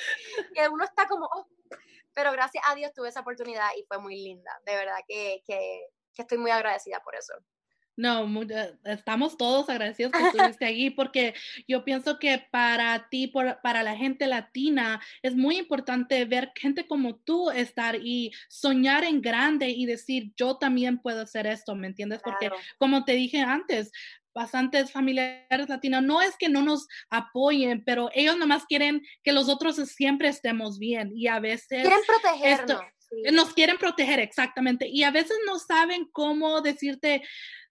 que 0.54 0.68
uno 0.68 0.84
está 0.84 1.06
como, 1.06 1.26
oh. 1.26 1.46
pero 2.14 2.32
gracias 2.32 2.64
a 2.66 2.74
Dios 2.74 2.92
tuve 2.94 3.10
esa 3.10 3.20
oportunidad 3.20 3.68
y 3.76 3.84
fue 3.86 3.98
muy 3.98 4.16
linda, 4.16 4.50
de 4.64 4.74
verdad 4.74 4.98
que, 5.06 5.42
que, 5.46 5.86
que 6.14 6.22
estoy 6.22 6.38
muy 6.38 6.50
agradecida 6.50 7.00
por 7.04 7.14
eso. 7.14 7.34
No, 8.00 8.24
eh, 8.42 8.78
estamos 8.84 9.36
todos 9.36 9.68
agradecidos 9.68 10.12
que 10.12 10.26
estuviste 10.26 10.64
allí 10.64 10.88
porque 10.88 11.34
yo 11.68 11.84
pienso 11.84 12.18
que 12.18 12.46
para 12.50 13.10
ti, 13.10 13.26
para 13.28 13.82
la 13.82 13.94
gente 13.94 14.26
latina, 14.26 15.02
es 15.22 15.36
muy 15.36 15.58
importante 15.58 16.24
ver 16.24 16.50
gente 16.56 16.86
como 16.86 17.16
tú 17.16 17.50
estar 17.50 17.96
y 17.96 18.32
soñar 18.48 19.04
en 19.04 19.20
grande 19.20 19.68
y 19.68 19.84
decir, 19.84 20.32
yo 20.34 20.56
también 20.56 20.98
puedo 20.98 21.20
hacer 21.20 21.46
esto, 21.46 21.74
¿me 21.74 21.88
entiendes? 21.88 22.22
Porque 22.24 22.50
como 22.78 23.04
te 23.04 23.12
dije 23.12 23.42
antes, 23.42 23.92
bastantes 24.34 24.92
familiares 24.92 25.68
latinos, 25.68 26.02
no 26.02 26.22
es 26.22 26.36
que 26.38 26.48
no 26.48 26.62
nos 26.62 26.86
apoyen, 27.10 27.82
pero 27.84 28.10
ellos 28.14 28.36
nomás 28.36 28.64
quieren 28.66 29.02
que 29.22 29.32
los 29.32 29.48
otros 29.48 29.76
siempre 29.76 30.28
estemos 30.28 30.78
bien 30.78 31.12
y 31.14 31.26
a 31.28 31.40
veces... 31.40 31.82
Quieren 31.82 32.00
protegernos. 32.06 32.80
Nos 33.32 33.52
quieren 33.54 33.76
proteger, 33.76 34.20
exactamente. 34.20 34.86
Y 34.88 35.02
a 35.02 35.10
veces 35.10 35.36
no 35.44 35.58
saben 35.58 36.08
cómo 36.12 36.60
decirte, 36.60 37.22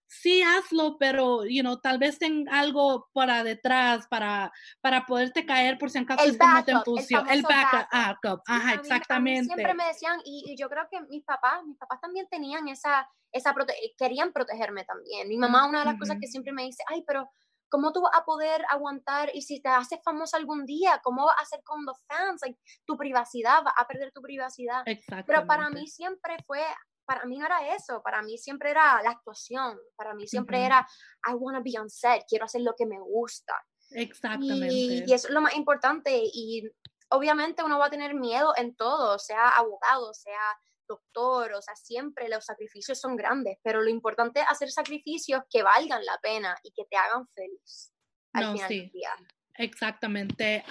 sí 0.09 0.41
hazlo, 0.41 0.97
pero, 0.97 1.45
you 1.45 1.61
know, 1.61 1.79
tal 1.79 1.99
vez 1.99 2.17
tenga 2.17 2.59
algo 2.59 3.07
para 3.13 3.43
detrás 3.43 4.07
para, 4.07 4.51
para 4.81 5.05
poderte 5.05 5.45
caer 5.45 5.77
por 5.77 5.91
si 5.91 5.99
acaso 5.99 6.23
el 6.23 6.31
es 6.31 6.37
como 6.37 6.63
te 6.65 6.71
empusió. 6.71 7.23
El, 7.29 7.43
backup, 7.43 7.87
backup. 7.91 8.41
ajá, 8.47 8.73
exactamente. 8.73 9.53
siempre 9.53 9.73
me 9.75 9.85
decían, 9.85 10.19
y, 10.25 10.55
yo 10.57 10.67
creo 10.67 10.87
que 10.89 10.99
mis 11.09 11.23
papás, 11.23 11.63
mis 11.65 11.77
papás 11.77 12.01
también 12.01 12.27
tenían 12.27 12.67
esa, 12.67 13.07
esa 13.31 13.51
eh, 13.51 13.93
querían 13.97 14.33
protegerme 14.33 14.83
también. 14.83 15.27
Mi 15.27 15.37
mamá, 15.37 15.67
una 15.67 15.79
de 15.79 15.85
las 15.85 15.99
cosas 15.99 16.17
que 16.19 16.27
siempre 16.27 16.53
me 16.53 16.63
dice, 16.63 16.83
ay, 16.87 17.03
pero 17.05 17.29
¿cómo 17.69 17.93
tú 17.93 18.01
vas 18.01 18.11
a 18.15 18.25
poder 18.25 18.65
aguantar? 18.69 19.29
Y 19.33 19.43
si 19.43 19.61
te 19.61 19.69
haces 19.69 19.99
famosa 20.03 20.37
algún 20.37 20.65
día, 20.65 20.99
¿cómo 21.03 21.25
vas 21.25 21.37
a 21.37 21.43
hacer 21.43 21.61
con 21.63 21.85
los 21.85 22.03
fans? 22.07 22.41
tu 22.85 22.97
privacidad, 22.97 23.63
vas 23.63 23.75
a 23.77 23.85
perder 23.85 24.11
tu 24.11 24.21
privacidad. 24.21 24.83
Pero 25.27 25.45
para 25.45 25.69
mí 25.69 25.87
siempre 25.87 26.35
fue 26.47 26.63
para 27.09 27.25
mí 27.25 27.39
no 27.39 27.45
era 27.47 27.73
eso, 27.75 28.03
para 28.03 28.21
mí 28.21 28.37
siempre 28.37 28.69
era 28.69 29.01
la 29.01 29.09
actuación, 29.09 29.79
para 29.95 30.13
mí 30.13 30.27
siempre 30.27 30.63
era, 30.63 30.87
I 31.27 31.33
want 31.33 31.57
to 31.57 31.63
be 31.63 31.79
on 31.79 31.89
set, 31.89 32.23
quiero 32.29 32.45
hacer 32.45 32.61
lo 32.61 32.75
que 32.77 32.85
me 32.85 32.99
gusta. 32.99 33.55
Exactamente. 33.89 34.71
Y, 34.71 35.03
y, 35.07 35.13
eso 35.13 35.27
es 35.27 35.33
lo 35.33 35.41
más 35.41 35.55
importante 35.55 36.21
y 36.23 36.69
obviamente 37.09 37.63
uno 37.63 37.79
va 37.79 37.87
a 37.87 37.89
tener 37.89 38.13
miedo 38.13 38.53
en 38.55 38.75
todo, 38.75 39.17
sea 39.17 39.49
abogado, 39.57 40.13
sea 40.13 40.59
doctor, 40.87 41.53
o 41.53 41.61
sea, 41.63 41.75
siempre 41.75 42.29
los 42.29 42.45
sacrificios 42.45 42.99
son 42.99 43.15
grandes, 43.15 43.57
pero 43.63 43.81
lo 43.81 43.89
importante 43.89 44.41
es 44.41 44.45
hacer 44.47 44.69
sacrificios 44.69 45.41
que 45.49 45.63
valgan 45.63 46.05
la 46.05 46.19
pena 46.21 46.55
y 46.61 46.71
que 46.73 46.85
te 46.85 46.95
hagan 46.95 47.27
feliz 47.33 47.91
al 48.33 48.53
final 48.53 48.69
del 48.69 48.91
día. 48.91 49.15
Exactamente. 49.59 50.63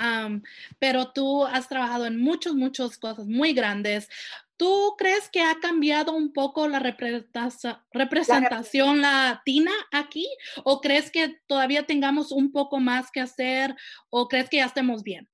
pero 0.78 1.12
tú 1.12 1.44
has 1.44 1.68
trabajado 1.68 2.06
en 2.06 2.18
muchas, 2.18 2.54
muchas 2.54 2.96
cosas 2.96 3.26
muy 3.26 3.52
grandes. 3.52 4.08
¿Tú 4.58 4.94
crees 4.98 5.30
que 5.30 5.40
ha 5.40 5.60
cambiado 5.60 6.12
un 6.12 6.32
poco 6.32 6.66
la 6.66 6.80
representación 6.80 9.00
latina 9.00 9.70
aquí? 9.92 10.28
¿O 10.64 10.80
crees 10.80 11.12
que 11.12 11.40
todavía 11.46 11.86
tengamos 11.86 12.32
un 12.32 12.50
poco 12.50 12.80
más 12.80 13.12
que 13.12 13.20
hacer? 13.20 13.76
¿O 14.10 14.26
crees 14.26 14.50
que 14.50 14.56
ya 14.56 14.66
estemos 14.66 15.04
bien? 15.04 15.30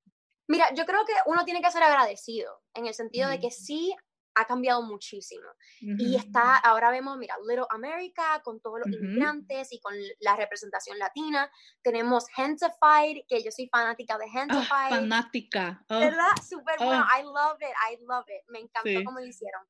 Mira, 0.47 0.71
yo 0.75 0.85
creo 0.85 1.03
que 1.05 1.13
uno 1.25 1.43
tiene 1.43 1.59
que 1.59 1.71
ser 1.71 1.81
agradecido 1.81 2.61
en 2.75 2.85
el 2.85 2.93
sentido 2.93 3.27
de 3.27 3.39
que 3.39 3.49
sí 3.49 3.95
ha 4.35 4.45
cambiado 4.45 4.81
muchísimo. 4.83 5.47
Y 5.79 6.15
está, 6.15 6.57
ahora 6.57 6.91
vemos, 6.91 7.17
mira, 7.17 7.35
Little 7.47 7.65
America 7.69 8.41
con 8.43 8.59
todos 8.59 8.79
los 8.79 8.87
inmigrantes 8.93 9.71
y 9.71 9.79
con 9.79 9.93
la 10.19 10.35
representación 10.35 10.99
latina. 10.99 11.49
Tenemos 11.81 12.25
Hentified, 12.35 13.23
que 13.27 13.43
yo 13.43 13.51
soy 13.51 13.67
fanática 13.69 14.17
de 14.17 14.25
Hentified. 14.25 14.67
Ah, 14.71 14.89
fanática. 14.89 15.85
Oh. 15.89 15.99
¿Verdad? 15.99 16.31
Súper 16.47 16.77
bueno. 16.79 17.05
Oh. 17.05 17.19
I 17.19 17.23
love 17.23 17.57
it, 17.61 17.75
I 17.89 17.97
love 18.05 18.25
it. 18.27 18.43
Me 18.49 18.59
encantó 18.59 19.03
cómo 19.05 19.19
lo 19.19 19.25
hicieron. 19.25 19.61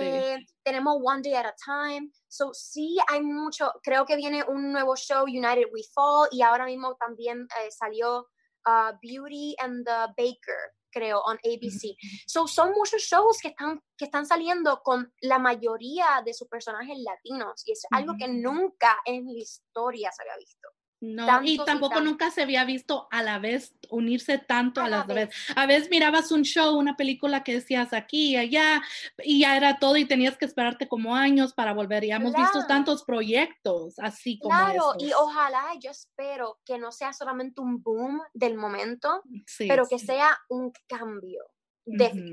Eh, 0.00 0.38
tenemos 0.62 0.98
One 1.02 1.22
Day 1.22 1.34
at 1.34 1.46
a 1.46 1.54
Time. 1.64 2.10
So, 2.28 2.54
sí, 2.54 2.96
hay 3.08 3.22
mucho. 3.22 3.72
Creo 3.82 4.06
que 4.06 4.16
viene 4.16 4.44
un 4.44 4.72
nuevo 4.72 4.96
show, 4.96 5.24
United 5.24 5.66
We 5.72 5.82
Fall, 5.92 6.28
y 6.30 6.42
ahora 6.42 6.64
mismo 6.64 6.96
también 6.96 7.46
eh, 7.60 7.70
salió 7.70 8.28
uh, 8.66 8.92
Beauty 9.02 9.56
and 9.58 9.84
the 9.84 10.06
Baker 10.16 10.72
creo, 10.92 11.20
on 11.22 11.38
ABC. 11.38 11.96
So, 12.26 12.46
son 12.46 12.72
muchos 12.72 13.02
shows 13.02 13.38
que 13.40 13.48
están, 13.48 13.80
que 13.96 14.04
están 14.04 14.26
saliendo 14.26 14.80
con 14.82 15.12
la 15.20 15.38
mayoría 15.38 16.22
de 16.24 16.34
sus 16.34 16.48
personajes 16.48 16.96
latinos 16.98 17.62
y 17.66 17.72
es 17.72 17.82
algo 17.90 18.14
que 18.18 18.28
nunca 18.28 18.98
en 19.04 19.26
la 19.26 19.38
historia 19.38 20.12
se 20.12 20.22
había 20.22 20.36
visto. 20.36 20.68
No, 21.00 21.42
y 21.42 21.58
tampoco 21.58 22.00
nunca 22.00 22.30
se 22.30 22.42
había 22.42 22.64
visto 22.64 23.08
a 23.10 23.24
la 23.24 23.40
vez 23.40 23.74
unirse 23.92 24.38
tanto 24.38 24.80
a, 24.80 24.88
la 24.88 25.04
vez. 25.04 25.30
A 25.54 25.66
veces 25.66 25.90
mirabas 25.90 26.32
un 26.32 26.42
show, 26.42 26.76
una 26.76 26.96
película 26.96 27.44
que 27.44 27.54
decías 27.54 27.92
aquí 27.92 28.32
y 28.32 28.36
allá, 28.36 28.82
y 29.22 29.40
ya 29.40 29.56
era 29.56 29.78
todo 29.78 29.96
y 29.96 30.04
tenías 30.04 30.36
que 30.36 30.44
esperarte 30.44 30.88
como 30.88 31.14
años 31.14 31.52
para 31.52 31.72
volver. 31.72 32.04
Y 32.04 32.10
hemos 32.10 32.34
visto 32.34 32.66
tantos 32.66 33.04
proyectos 33.04 33.98
así 33.98 34.38
como 34.38 34.56
Claro, 34.56 34.94
y 34.98 35.12
ojalá, 35.12 35.64
yo 35.80 35.90
espero 35.90 36.58
que 36.64 36.78
no 36.78 36.92
sea 36.92 37.12
solamente 37.12 37.60
un 37.60 37.82
boom 37.82 38.20
del 38.32 38.56
momento, 38.56 39.22
pero 39.58 39.86
que 39.88 39.98
sea 39.98 40.38
un 40.48 40.72
cambio. 40.88 41.51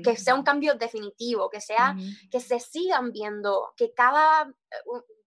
Que 0.04 0.16
sea 0.16 0.34
un 0.34 0.42
cambio 0.42 0.74
definitivo, 0.74 1.50
que 1.50 1.60
sea, 1.60 1.96
que 2.30 2.40
se 2.40 2.60
sigan 2.60 3.12
viendo, 3.12 3.72
que 3.76 3.92
cada, 3.92 4.52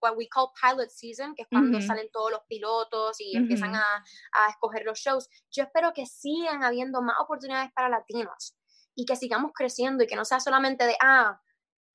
what 0.01 0.15
we 0.15 0.27
call 0.27 0.51
pilot 0.59 0.89
season, 0.89 1.35
que 1.35 1.43
es 1.43 1.47
cuando 1.49 1.81
salen 1.81 2.09
todos 2.11 2.31
los 2.31 2.41
pilotos 2.47 3.19
y 3.19 3.35
empiezan 3.35 3.75
a, 3.75 4.03
a, 4.33 4.49
escoger 4.49 4.85
los 4.85 4.99
shows. 4.99 5.29
Yo 5.51 5.63
espero 5.63 5.93
que 5.93 6.05
sigan 6.05 6.63
habiendo 6.63 7.01
más 7.01 7.17
oportunidades 7.19 7.71
para 7.73 7.89
latinos 7.89 8.55
y 8.95 9.05
que 9.05 9.15
sigamos 9.15 9.51
creciendo 9.53 10.03
y 10.03 10.07
que 10.07 10.15
no 10.15 10.25
sea 10.25 10.39
solamente 10.39 10.85
de, 10.85 10.95
ah, 11.01 11.39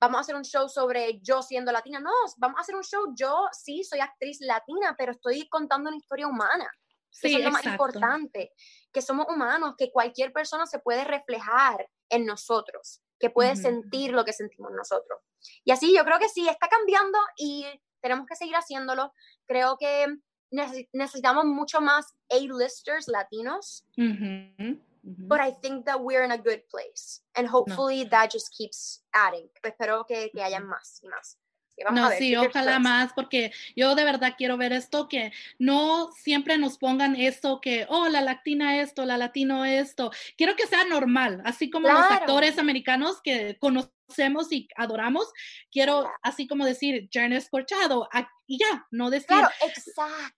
vamos 0.01 0.19
a 0.19 0.21
hacer 0.21 0.37
un 0.37 0.45
show 0.45 0.69
sobre 0.69 1.21
yo 1.21 1.43
siendo 1.43 1.73
latina. 1.73 2.01
No, 2.01 2.11
vamos 2.39 2.59
a 2.59 2.63
hacer 2.63 2.75
un 2.75 2.85
show, 2.85 3.15
yo 3.15 3.47
sí 3.53 3.85
soy 3.85 4.01
actriz 4.01 4.39
latina, 4.41 4.95
pero 4.97 5.13
estoy 5.13 5.49
contando 5.49 5.89
una 5.89 5.97
historia 5.97 6.27
humana. 6.27 6.71
Sí, 7.11 7.29
Eso 7.29 7.39
es 7.39 7.45
lo 7.45 7.51
más 7.51 7.65
importante, 7.65 8.53
que 8.99 9.03
somos 9.03 9.27
humanos, 9.29 9.75
que 9.79 9.93
cualquier 9.93 10.33
persona 10.33 10.67
se 10.67 10.81
puede 10.81 11.05
reflejar 11.05 11.89
en 12.09 12.27
nosotros, 12.27 13.01
que 13.21 13.31
puede 13.31 13.55
sentir 13.55 14.11
lo 14.11 14.25
que 14.25 14.33
sentimos 14.33 14.73
nosotros. 14.73 15.21
Y 15.65 15.71
así 15.71 15.95
yo 15.95 16.05
creo 16.05 16.19
que 16.19 16.29
sí, 16.29 16.49
está 16.49 16.67
cambiando 16.69 17.17
y 17.37 17.65
tenemos 18.01 18.27
que 18.27 18.35
seguir 18.35 18.57
haciéndolo. 18.57 19.13
Creo 19.47 19.77
que 19.79 20.07
necesitamos 20.51 21.45
mucho 21.45 21.81
más 21.81 22.07
A-listers 22.29 23.07
latinos. 23.07 23.85
But 25.05 25.41
I 25.41 25.53
think 25.63 25.87
that 25.87 26.01
we're 26.01 26.25
in 26.25 26.33
a 26.33 26.37
good 26.37 26.63
place. 26.69 27.23
And 27.37 27.47
hopefully 27.47 28.05
that 28.11 28.33
just 28.33 28.51
keeps 28.51 29.05
adding. 29.15 29.49
Espero 29.63 30.05
que, 30.07 30.29
que 30.31 30.43
haya 30.43 30.61
más 30.61 31.01
y 31.05 31.09
más. 31.09 31.39
No, 31.93 32.11
sí, 32.11 32.35
ojalá 32.37 32.79
más, 32.79 33.13
porque 33.13 33.53
yo 33.77 33.95
de 33.95 34.05
verdad 34.05 34.35
quiero 34.37 34.57
ver 34.57 34.73
esto, 34.73 35.09
que 35.09 35.33
no 35.59 36.11
siempre 36.13 36.59
nos 36.59 36.79
pongan 36.79 37.17
esto, 37.17 37.61
que, 37.61 37.87
oh, 37.89 38.09
la 38.09 38.21
latina 38.21 38.81
esto, 38.81 39.05
la 39.05 39.17
latino 39.17 39.65
esto. 39.65 40.11
Quiero 40.37 40.57
que 40.57 40.67
sea 40.67 40.85
normal, 40.85 41.43
así 41.45 41.71
como 41.71 41.89
los 41.89 42.11
actores 42.11 42.59
americanos 42.59 43.21
que 43.23 43.57
conocemos 44.09 44.51
y 44.53 44.69
adoramos. 44.77 45.31
Quiero, 45.71 46.11
así 46.23 46.47
como 46.47 46.65
decir, 46.65 47.09
Jernest 47.13 47.51
Corchado, 47.51 48.09
y 48.47 48.59
ya, 48.59 48.87
no 48.91 49.11
decir. 49.11 49.27
Claro, 49.29 49.49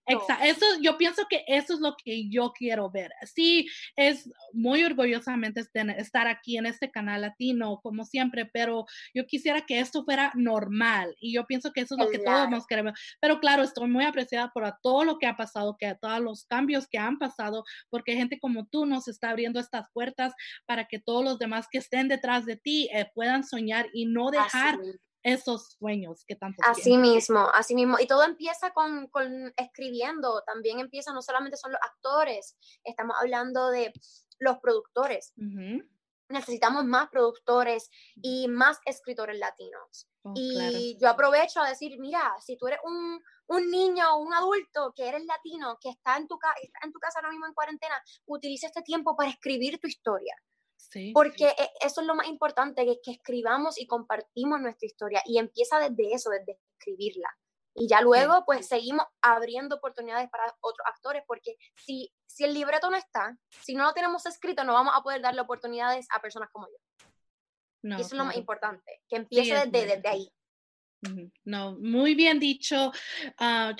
exacto. 0.09 0.45
Eso, 0.45 0.67
yo 0.83 0.99
pienso 0.99 1.27
que 1.31 1.45
eso 1.47 1.75
es 1.75 1.81
lo 1.81 1.95
que 1.97 2.29
yo 2.29 2.53
quiero 2.53 2.91
ver. 2.91 3.12
Sí, 3.25 3.69
es 3.95 4.29
muy 4.53 4.83
orgullosamente 4.83 5.65
estar 5.97 6.27
aquí 6.27 6.59
en 6.59 6.67
este 6.67 6.91
canal 6.91 7.21
latino, 7.21 7.79
como 7.83 8.05
siempre, 8.05 8.47
pero 8.47 8.85
yo 9.15 9.27
quisiera 9.27 9.65
que 9.65 9.79
esto 9.79 10.05
fuera 10.05 10.33
normal 10.35 11.15
y 11.21 11.33
yo 11.33 11.47
pienso 11.47 11.73
que 11.73 11.83
eso 11.83 11.95
es 11.95 12.05
lo 12.05 12.11
que 12.11 12.19
todos 12.19 12.50
nos 12.50 12.67
queremos. 12.67 12.99
Pero 13.21 13.39
claro, 13.39 13.62
estoy 13.62 13.89
muy 13.89 14.05
apreciada 14.05 14.50
por 14.53 14.75
todo 14.83 15.05
lo 15.05 15.19
que 15.19 15.29
ha 15.29 15.37
pasado, 15.37 15.77
que 15.79 15.95
todos 16.00 16.21
los 16.21 16.45
cambios 16.47 16.89
que 16.89 16.99
han 16.99 17.17
pasado, 17.17 17.62
porque 17.91 18.17
gente 18.17 18.41
como 18.41 18.67
tú 18.67 18.87
nos 18.87 19.07
está 19.07 19.31
abriendo 19.31 19.61
estas 19.61 19.87
puertas 19.93 20.33
para 20.67 20.87
que 20.87 20.99
todos 20.99 21.23
los 21.23 21.39
demás 21.39 21.67
que 21.71 21.79
estén 21.79 22.09
detrás 22.09 22.45
de 22.45 22.57
ti 22.57 22.89
eh, 22.93 23.09
puedan 23.15 23.45
soñar 23.45 23.60
y 23.93 24.07
no 24.07 24.31
dejar 24.31 24.79
esos 25.23 25.73
sueños 25.79 26.25
que 26.26 26.37
tanto 26.37 26.62
Así 26.67 26.97
mismo, 26.97 27.49
así 27.52 27.75
mismo. 27.75 27.99
Y 28.00 28.07
todo 28.07 28.25
empieza 28.25 28.71
con, 28.71 29.09
con, 29.09 29.52
escribiendo, 29.57 30.43
también 30.47 30.81
empieza, 30.81 31.12
no 31.12 31.23
solamente 31.23 31.57
son 31.57 31.73
los 31.73 31.81
actores, 31.83 32.57
estamos 32.85 33.17
hablando 33.21 33.71
de 33.71 33.93
los 34.38 34.59
productores. 34.59 35.33
necesitamos 36.29 36.85
más 36.85 37.09
productores 37.09 37.90
y 38.23 38.47
más 38.47 38.79
escritores 38.85 39.38
latinos. 39.38 40.09
Oh, 40.23 40.33
y 40.37 40.97
yo 41.00 41.09
aprovecho 41.09 41.61
a 41.61 41.69
decir, 41.69 41.99
mira, 41.99 42.23
si 42.40 42.57
tú 42.57 42.69
eres 42.69 42.79
un, 42.85 43.21
un, 43.49 43.71
niño 43.71 44.14
o 44.14 44.19
un 44.21 44.33
adulto 44.33 44.93
que 44.95 45.09
eres 45.09 45.25
latino, 45.25 45.76
que 45.81 45.90
está 45.90 46.17
en, 46.17 46.29
tu 46.29 46.38
está 46.62 46.79
en 46.85 46.93
tu 46.93 47.00
casa 47.00 47.19
ahora 47.19 47.31
mismo 47.31 47.47
en 47.47 47.55
cuarentena, 47.55 48.00
utiliza 48.26 48.69
este 48.69 48.83
tiempo 48.83 49.17
para 49.17 49.31
escribir 49.31 49.81
tu 49.81 49.88
historia. 49.88 50.35
Sí, 50.89 51.13
Porque 51.13 51.49
e, 51.49 51.71
eso 51.81 52.01
es 52.01 52.07
lo 52.07 52.15
más 52.15 52.27
importante, 52.27 52.85
que, 52.85 53.01
que 53.03 53.13
escribamos 53.13 53.79
y 53.79 53.87
compartimos 53.87 54.61
nuestra 54.61 54.87
historia. 54.87 55.23
Y 55.25 55.39
empieza 55.39 55.79
desde 55.79 56.15
eso, 56.15 56.31
desde 56.31 56.59
escribirla. 56.79 57.29
Y 57.75 57.87
ya 57.89 58.01
luego, 58.01 58.45
pues 58.45 58.67
seguimos 58.67 59.05
abriendo 59.23 59.77
oportunidades 59.77 60.29
para 60.31 60.45
otros 60.61 60.87
actores, 60.87 61.23
porque 61.27 61.57
si, 61.77 62.13
si 62.27 62.45
el 62.45 62.55
libreto 62.55 62.91
no 62.91 62.97
está, 62.97 63.37
si 63.63 63.75
no 63.75 63.85
lo 63.85 63.93
tenemos 63.93 64.27
escrito, 64.27 64.65
no 64.65 64.73
vamos 64.73 64.93
a 64.97 65.03
poder 65.03 65.23
darle 65.23 65.41
oportunidades 65.41 66.07
a 66.13 66.21
personas 66.21 66.51
como 66.51 66.67
yo. 66.67 67.09
y 67.83 67.95
eso 67.95 68.03
es 68.03 68.13
lo 68.13 68.25
más 68.25 68.37
importante, 68.37 69.01
que 69.09 69.17
empiece 69.17 69.55
desde, 69.55 69.87
desde 69.87 70.09
ahí. 70.09 70.33
No, 71.45 71.78
muy 71.78 72.14
bien 72.14 72.38
dicho, 72.38 72.92
uh, 73.40 73.75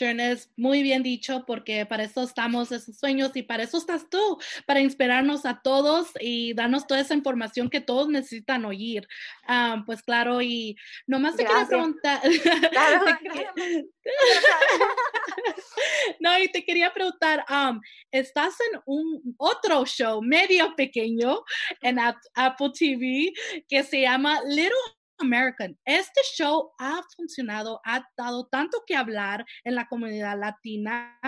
muy 0.57 0.83
bien 0.83 1.03
dicho, 1.03 1.45
porque 1.47 1.85
para 1.85 2.05
eso 2.05 2.23
estamos, 2.23 2.73
esos 2.73 2.99
sueños, 2.99 3.33
y 3.35 3.43
para 3.43 3.65
eso 3.65 3.77
estás 3.77 4.09
tú, 4.09 4.39
para 4.67 4.81
inspirarnos 4.81 5.45
a 5.45 5.61
todos 5.61 6.09
y 6.19 6.55
darnos 6.55 6.87
toda 6.87 7.01
esa 7.01 7.15
información 7.15 7.69
que 7.69 7.83
todos 7.83 8.09
necesitan 8.09 8.65
oír. 8.65 9.07
Ah, 9.47 9.83
pues 9.85 10.03
claro, 10.03 10.41
y 10.41 10.77
nomás 11.07 11.37
te 11.37 11.45
quería 11.45 11.69
preguntar. 11.69 12.23
no, 16.21 16.39
y 16.39 16.49
te 16.49 16.65
quería 16.65 16.93
preguntar, 16.93 17.45
um, 17.51 17.81
estás 18.11 18.55
en 18.73 18.81
un 18.87 19.35
otro 19.37 19.85
show 19.85 20.23
medio 20.23 20.75
pequeño 20.75 21.43
en 21.83 21.99
Apple 21.99 22.71
TV 22.79 23.33
que 23.69 23.83
se 23.83 24.03
llama 24.03 24.41
Little 24.47 25.00
American. 25.21 25.79
Este 25.85 26.21
show 26.35 26.73
ha 26.79 27.03
funcionado, 27.17 27.81
ha 27.85 28.05
dado 28.17 28.47
tanto 28.47 28.83
que 28.87 28.97
hablar 28.97 29.45
en 29.65 29.75
la 29.75 29.87
comunidad 29.89 30.39
latina 30.39 31.19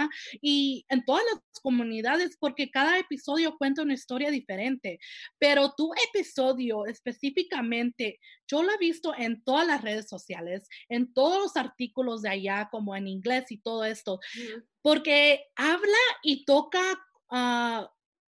y 0.40 0.84
en 0.88 1.04
todas 1.04 1.22
las 1.32 1.40
comunidades 1.62 2.36
porque 2.38 2.70
cada 2.70 2.98
episodio 2.98 3.56
cuenta 3.56 3.82
una 3.82 3.94
historia 3.94 4.30
diferente. 4.30 4.98
Pero 5.38 5.72
tu 5.76 5.92
episodio 6.08 6.86
específicamente, 6.86 8.18
yo 8.48 8.62
lo 8.62 8.72
he 8.72 8.78
visto 8.78 9.14
en 9.16 9.42
todas 9.44 9.66
las 9.66 9.82
redes 9.82 10.08
sociales, 10.08 10.68
en 10.88 11.12
todos 11.12 11.38
los 11.42 11.56
artículos 11.56 12.22
de 12.22 12.30
allá, 12.30 12.68
como 12.70 12.96
en 12.96 13.08
inglés 13.08 13.50
y 13.50 13.58
todo 13.58 13.84
esto, 13.84 14.18
porque 14.82 15.44
habla 15.56 15.98
y 16.22 16.44
toca... 16.44 16.80
Uh, 17.30 17.86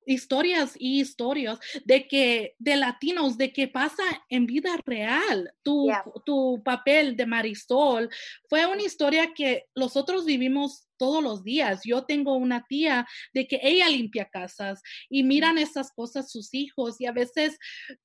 historias 0.07 0.75
y 0.79 1.01
historias 1.01 1.59
de 1.85 2.07
que 2.09 2.55
de 2.59 2.77
latinos 2.77 3.37
de 3.39 3.53
que 3.53 3.69
pasa 3.69 4.03
en 4.29 4.47
vida 4.47 4.77
real. 4.85 5.53
Tu, 5.63 5.91
tu 6.25 6.63
papel 6.65 7.17
de 7.17 7.27
Marisol 7.27 8.11
fue 8.49 8.67
una 8.67 8.83
historia 8.83 9.33
que 9.35 9.67
nosotros 9.75 10.25
vivimos 10.25 10.87
todos 11.01 11.23
los 11.25 11.43
días. 11.43 11.81
Yo 11.83 12.05
tengo 12.05 12.35
una 12.35 12.67
tía 12.69 13.07
de 13.33 13.49
que 13.49 13.59
ella 13.63 13.89
limpia 13.89 14.29
casas 14.29 14.83
y 15.09 15.23
miran 15.23 15.57
esas 15.57 15.93
cosas 15.93 16.31
sus 16.31 16.53
hijos 16.53 17.01
y 17.01 17.07
a 17.07 17.13
veces 17.13 17.59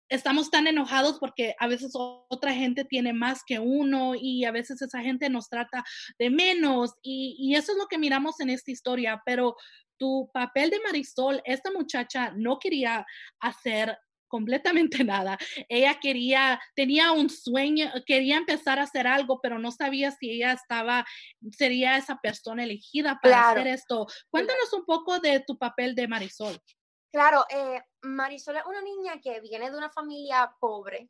estamos 0.08 0.50
tan 0.50 0.66
enojados 0.66 1.20
porque 1.20 1.56
a 1.60 1.68
veces 1.68 1.92
otra 1.94 2.54
gente 2.54 2.86
tiene 2.86 3.12
más 3.12 3.44
que 3.46 3.60
uno 3.60 4.14
y 4.16 4.46
a 4.46 4.52
veces 4.52 4.82
esa 4.82 5.02
gente 5.02 5.30
nos 5.30 5.50
trata 5.50 5.84
de 6.18 6.30
menos 6.30 6.94
y, 7.02 7.36
y 7.38 7.56
eso 7.56 7.74
es 7.74 7.78
lo 7.78 7.88
que 7.88 7.98
miramos 7.98 8.40
en 8.40 8.50
esta 8.50 8.72
historia, 8.72 9.22
pero 9.26 9.58
tu 9.98 10.30
papel 10.34 10.70
de 10.70 10.80
Marisol, 10.80 11.42
esta 11.46 11.72
muchacha 11.72 12.32
no 12.36 12.60
quería 12.60 13.06
hacer 13.40 13.98
completamente 14.28 15.04
nada. 15.04 15.38
Ella 15.70 15.98
quería, 16.00 16.60
tenía 16.76 17.12
un 17.12 17.30
sueño, 17.30 17.92
quería 18.06 18.38
empezar 18.38 18.80
a 18.80 18.84
hacer 18.84 19.08
algo, 19.08 19.40
pero 19.42 19.60
no 19.60 19.72
sabía 19.72 20.12
si 20.12 20.32
ella 20.32 20.52
estaba, 20.52 21.06
sería 21.52 21.98
esa 21.98 22.18
persona 22.18 22.64
elegida 22.64 23.20
para 23.22 23.50
hacer 23.50 23.68
esto. 23.68 24.08
Cuéntanos 24.30 24.72
un 24.74 24.86
poco 24.86 25.20
de 25.20 25.42
tu 25.42 25.58
papel 25.58 25.96
de 25.96 26.08
Marisol. 26.08 26.60
Claro, 27.12 27.46
eh, 27.50 27.82
Marisol 28.02 28.58
es 28.58 28.66
una 28.66 28.82
niña 28.82 29.22
que 29.22 29.40
viene 29.40 29.72
de 29.72 29.78
una 29.78 29.90
familia 29.90 30.54
pobre 30.60 31.10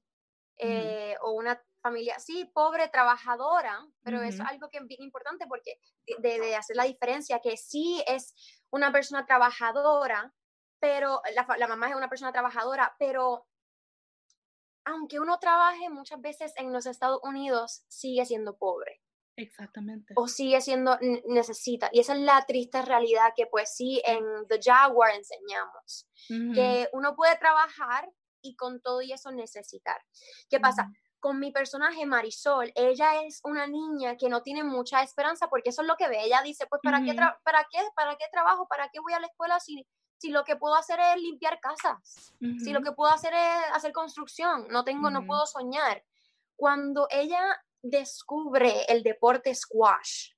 eh, 0.57 1.15
o 1.21 1.31
una 1.31 1.59
familia, 1.85 2.17
sí, 2.17 2.49
pobre, 2.51 2.87
trabajadora, 2.89 3.87
pero 4.01 4.23
es 4.23 4.39
algo 4.39 4.69
que 4.69 4.79
es 4.79 4.87
bien 4.87 5.03
importante 5.03 5.45
porque 5.47 5.77
de, 6.17 6.39
de, 6.39 6.55
hacer 6.55 6.75
la 6.75 6.85
diferencia, 6.85 7.41
que 7.43 7.57
sí 7.57 8.03
es 8.07 8.33
una 8.71 8.91
persona 8.91 9.27
trabajadora, 9.27 10.33
pero 10.79 11.21
la, 11.35 11.45
la 11.57 11.67
mamá 11.67 11.89
es 11.89 11.95
una 11.95 12.09
persona 12.09 12.31
trabajadora, 12.31 12.95
pero 12.97 13.45
aunque 14.83 15.19
uno 15.19 15.37
trabaje 15.37 15.91
muchas 15.91 16.19
veces 16.21 16.53
en 16.57 16.73
los 16.73 16.87
Estados 16.87 17.19
Unidos, 17.21 17.83
sigue 17.87 18.25
siendo 18.25 18.57
pobre. 18.57 19.01
Exactamente. 19.37 20.13
O 20.15 20.27
sigue 20.27 20.61
siendo, 20.61 20.97
necesita. 21.27 21.89
Y 21.91 21.99
esa 21.99 22.13
es 22.13 22.21
la 22.21 22.43
triste 22.47 22.81
realidad 22.81 23.33
que 23.35 23.45
pues 23.45 23.75
sí 23.75 24.01
en 24.05 24.23
The 24.47 24.59
Jaguar 24.63 25.13
enseñamos. 25.13 26.07
Que 26.27 26.89
uno 26.93 27.15
puede 27.15 27.37
trabajar 27.37 28.09
y 28.41 28.55
con 28.55 28.81
todo 28.81 29.01
y 29.01 29.11
eso 29.11 29.31
necesitar. 29.31 30.01
¿Qué 30.49 30.59
pasa? 30.59 30.89
Con 31.25 31.39
mi 31.39 31.49
personaje 31.49 32.05
Marisol, 32.05 32.71
ella 32.75 33.23
es 33.23 33.41
una 33.43 33.65
niña 33.65 34.15
que 34.15 34.29
no 34.29 34.43
tiene 34.43 34.63
mucha 34.63 35.01
esperanza 35.01 35.47
porque 35.47 35.71
eso 35.71 35.81
es 35.81 35.87
lo 35.87 35.95
que 35.95 36.07
ve. 36.07 36.23
Ella 36.23 36.43
dice, 36.43 36.67
pues, 36.67 36.83
¿para, 36.83 37.03
qué, 37.03 37.15
para, 37.15 37.67
qué, 37.71 37.79
¿para 37.95 38.15
qué 38.15 38.25
trabajo? 38.31 38.67
¿Para 38.67 38.89
qué 38.89 38.99
voy 38.99 39.11
a 39.13 39.19
la 39.19 39.25
escuela 39.25 39.59
si, 39.59 39.87
si 40.19 40.29
lo 40.29 40.43
que 40.43 40.55
puedo 40.55 40.75
hacer 40.75 40.99
es 40.99 41.19
limpiar 41.19 41.59
casas? 41.59 42.31
Si 42.63 42.71
lo 42.71 42.83
que 42.83 42.91
puedo 42.91 43.11
hacer 43.11 43.33
es 43.33 43.73
hacer 43.73 43.91
construcción, 43.91 44.67
no 44.69 44.83
tengo, 44.83 45.09
no 45.09 45.25
puedo 45.25 45.47
soñar. 45.47 46.03
Cuando 46.55 47.07
ella 47.09 47.41
descubre 47.81 48.85
el 48.87 49.01
deporte 49.01 49.55
squash, 49.55 50.29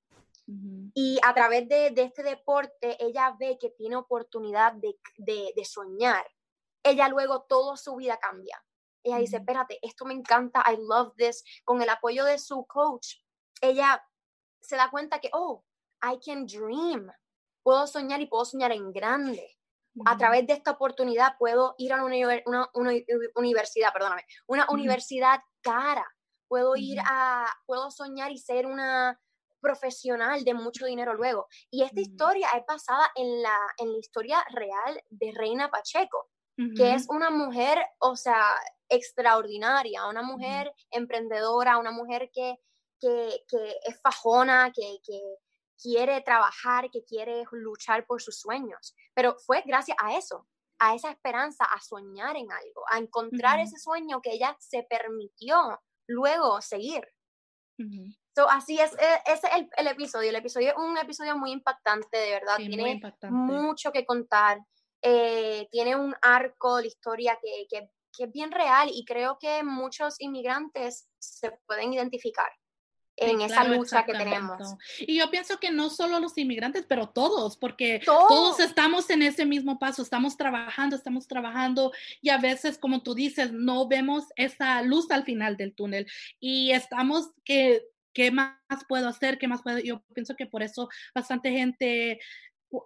y 0.93 1.19
a 1.21 1.33
través 1.33 1.67
de, 1.67 1.91
de, 1.91 2.03
este 2.03 2.23
deporte, 2.23 2.95
ella 3.03 3.35
ve 3.37 3.57
que 3.59 3.71
tiene 3.71 3.97
oportunidad 3.97 4.71
de, 4.71 4.97
de, 5.17 5.51
de 5.53 5.65
soñar. 5.65 6.25
Ella 6.81 7.09
luego 7.09 7.41
toda 7.41 7.75
su 7.75 7.97
vida 7.97 8.17
cambia 8.21 8.63
ella 9.07 9.17
dice, 9.17 9.37
espérate, 9.37 9.79
esto 9.81 10.05
me 10.05 10.13
encanta, 10.13 10.63
I 10.71 10.77
love 10.79 11.13
this. 11.17 11.43
Con 11.63 11.81
el 11.81 11.89
apoyo 11.89 12.25
de 12.25 12.37
su 12.39 12.65
coach, 12.65 13.15
ella 13.61 14.03
se 14.61 14.75
da 14.75 14.89
cuenta 14.89 15.19
que, 15.19 15.29
oh, 15.33 15.63
I 16.03 16.19
can 16.23 16.45
dream. 16.45 17.11
Puedo 17.63 17.87
soñar 17.87 18.21
y 18.21 18.27
puedo 18.27 18.45
soñar 18.45 18.71
en 18.71 18.91
grande. 18.91 19.57
A 20.05 20.15
través 20.15 20.45
de 20.45 20.53
esta 20.53 20.71
oportunidad 20.71 21.37
puedo 21.39 21.73
ir 21.79 21.91
a 21.91 22.03
una, 22.03 22.69
universidad, 23.35 23.91
perdóname, 23.91 24.25
una 24.45 24.67
universidad 24.69 25.41
cara. 25.61 26.05
Puedo 26.47 26.75
ir 26.75 26.99
a, 27.03 27.47
puedo 27.65 27.89
soñar 27.89 28.31
y 28.31 28.37
ser 28.37 28.67
una 28.67 29.19
profesional 29.59 30.43
de 30.43 30.53
mucho 30.53 30.85
dinero 30.85 31.13
luego. 31.13 31.47
Y 31.71 31.83
esta 31.83 31.99
historia 31.99 32.49
es 32.55 32.63
basada 32.67 33.11
en 33.15 33.41
la, 33.41 33.57
en 33.77 33.91
la 33.91 33.97
historia 33.97 34.45
real 34.51 35.03
de 35.09 35.33
Reina 35.35 35.69
Pacheco, 35.69 36.29
que 36.75 36.93
es 36.93 37.07
una 37.09 37.29
mujer, 37.29 37.79
o 37.99 38.15
sea, 38.15 38.43
extraordinaria, 38.89 40.07
una 40.07 40.21
mujer 40.21 40.73
emprendedora, 40.91 41.77
una 41.77 41.91
mujer 41.91 42.29
que, 42.33 42.55
que, 42.99 43.77
es 43.85 44.01
fajona, 44.01 44.71
que, 44.73 44.99
quiere 45.79 46.21
trabajar, 46.21 46.89
que 46.89 47.03
quiere 47.03 47.43
luchar 47.51 48.05
por 48.07 48.19
sus 48.19 48.39
sueños. 48.39 48.95
Pero 49.13 49.37
fue 49.45 49.61
gracias 49.63 49.95
a 50.01 50.17
eso, 50.17 50.47
a 50.79 50.95
esa 50.95 51.11
esperanza, 51.11 51.65
a 51.65 51.79
soñar 51.81 52.35
en 52.35 52.51
algo, 52.51 52.83
a 52.89 52.97
encontrar 52.97 53.59
ese 53.59 53.77
sueño 53.77 54.19
que 54.21 54.31
ella 54.31 54.57
se 54.59 54.83
permitió 54.89 55.79
luego 56.07 56.61
seguir. 56.61 57.07
así 58.49 58.79
es, 58.79 58.91
e, 58.93 59.21
ese 59.27 59.47
es 59.47 59.67
el, 59.77 59.87
episodio. 59.87 60.29
El 60.29 60.35
episodio 60.37 60.69
es 60.69 60.77
un 60.77 60.97
episodio 60.97 61.37
muy 61.37 61.51
impactante, 61.51 62.17
de 62.17 62.31
verdad. 62.31 62.57
tiene 62.57 62.99
mucho 63.29 63.91
que 63.91 64.05
contar. 64.05 64.59
Eh, 65.03 65.67
tiene 65.69 65.95
un 65.95 66.15
arco 66.23 66.77
de 66.77 66.87
historia 66.87 67.37
que, 67.39 67.67
que 67.69 67.91
que 68.17 68.25
es 68.25 68.31
bien 68.31 68.51
real 68.51 68.89
y 68.91 69.05
creo 69.05 69.37
que 69.39 69.63
muchos 69.63 70.15
inmigrantes 70.19 71.07
se 71.19 71.51
pueden 71.67 71.93
identificar 71.93 72.49
en 73.17 73.41
esa 73.41 73.63
lucha 73.63 74.05
que 74.05 74.13
tenemos. 74.13 74.75
Y 74.99 75.17
yo 75.17 75.29
pienso 75.29 75.59
que 75.59 75.71
no 75.71 75.89
solo 75.89 76.19
los 76.19 76.37
inmigrantes, 76.37 76.85
pero 76.87 77.09
todos, 77.09 77.57
porque 77.57 78.01
todos. 78.05 78.59
estamos 78.59 79.09
en 79.09 79.23
ese 79.23 79.45
mismo 79.45 79.79
paso, 79.79 80.03
estamos 80.03 80.37
trabajando, 80.37 80.95
estamos 80.95 81.27
trabajando 81.27 81.91
y 82.21 82.29
a 82.29 82.37
veces, 82.37 82.77
como 82.77 83.01
tú 83.01 83.15
dices, 83.15 83.51
no 83.51 83.87
vemos 83.87 84.25
esa 84.35 84.81
luz 84.83 85.09
al 85.11 85.23
final 85.23 85.57
del 85.57 85.73
túnel 85.73 86.07
y 86.39 86.71
estamos 86.71 87.31
que, 87.43 87.81
¿qué 88.13 88.31
más 88.31 88.55
puedo 88.87 89.07
hacer? 89.07 89.39
¿Qué 89.39 89.47
más 89.47 89.63
puedo? 89.63 89.79
Yo 89.79 90.03
pienso 90.13 90.35
que 90.35 90.45
por 90.45 90.61
eso 90.61 90.87
bastante 91.15 91.51
gente 91.51 92.19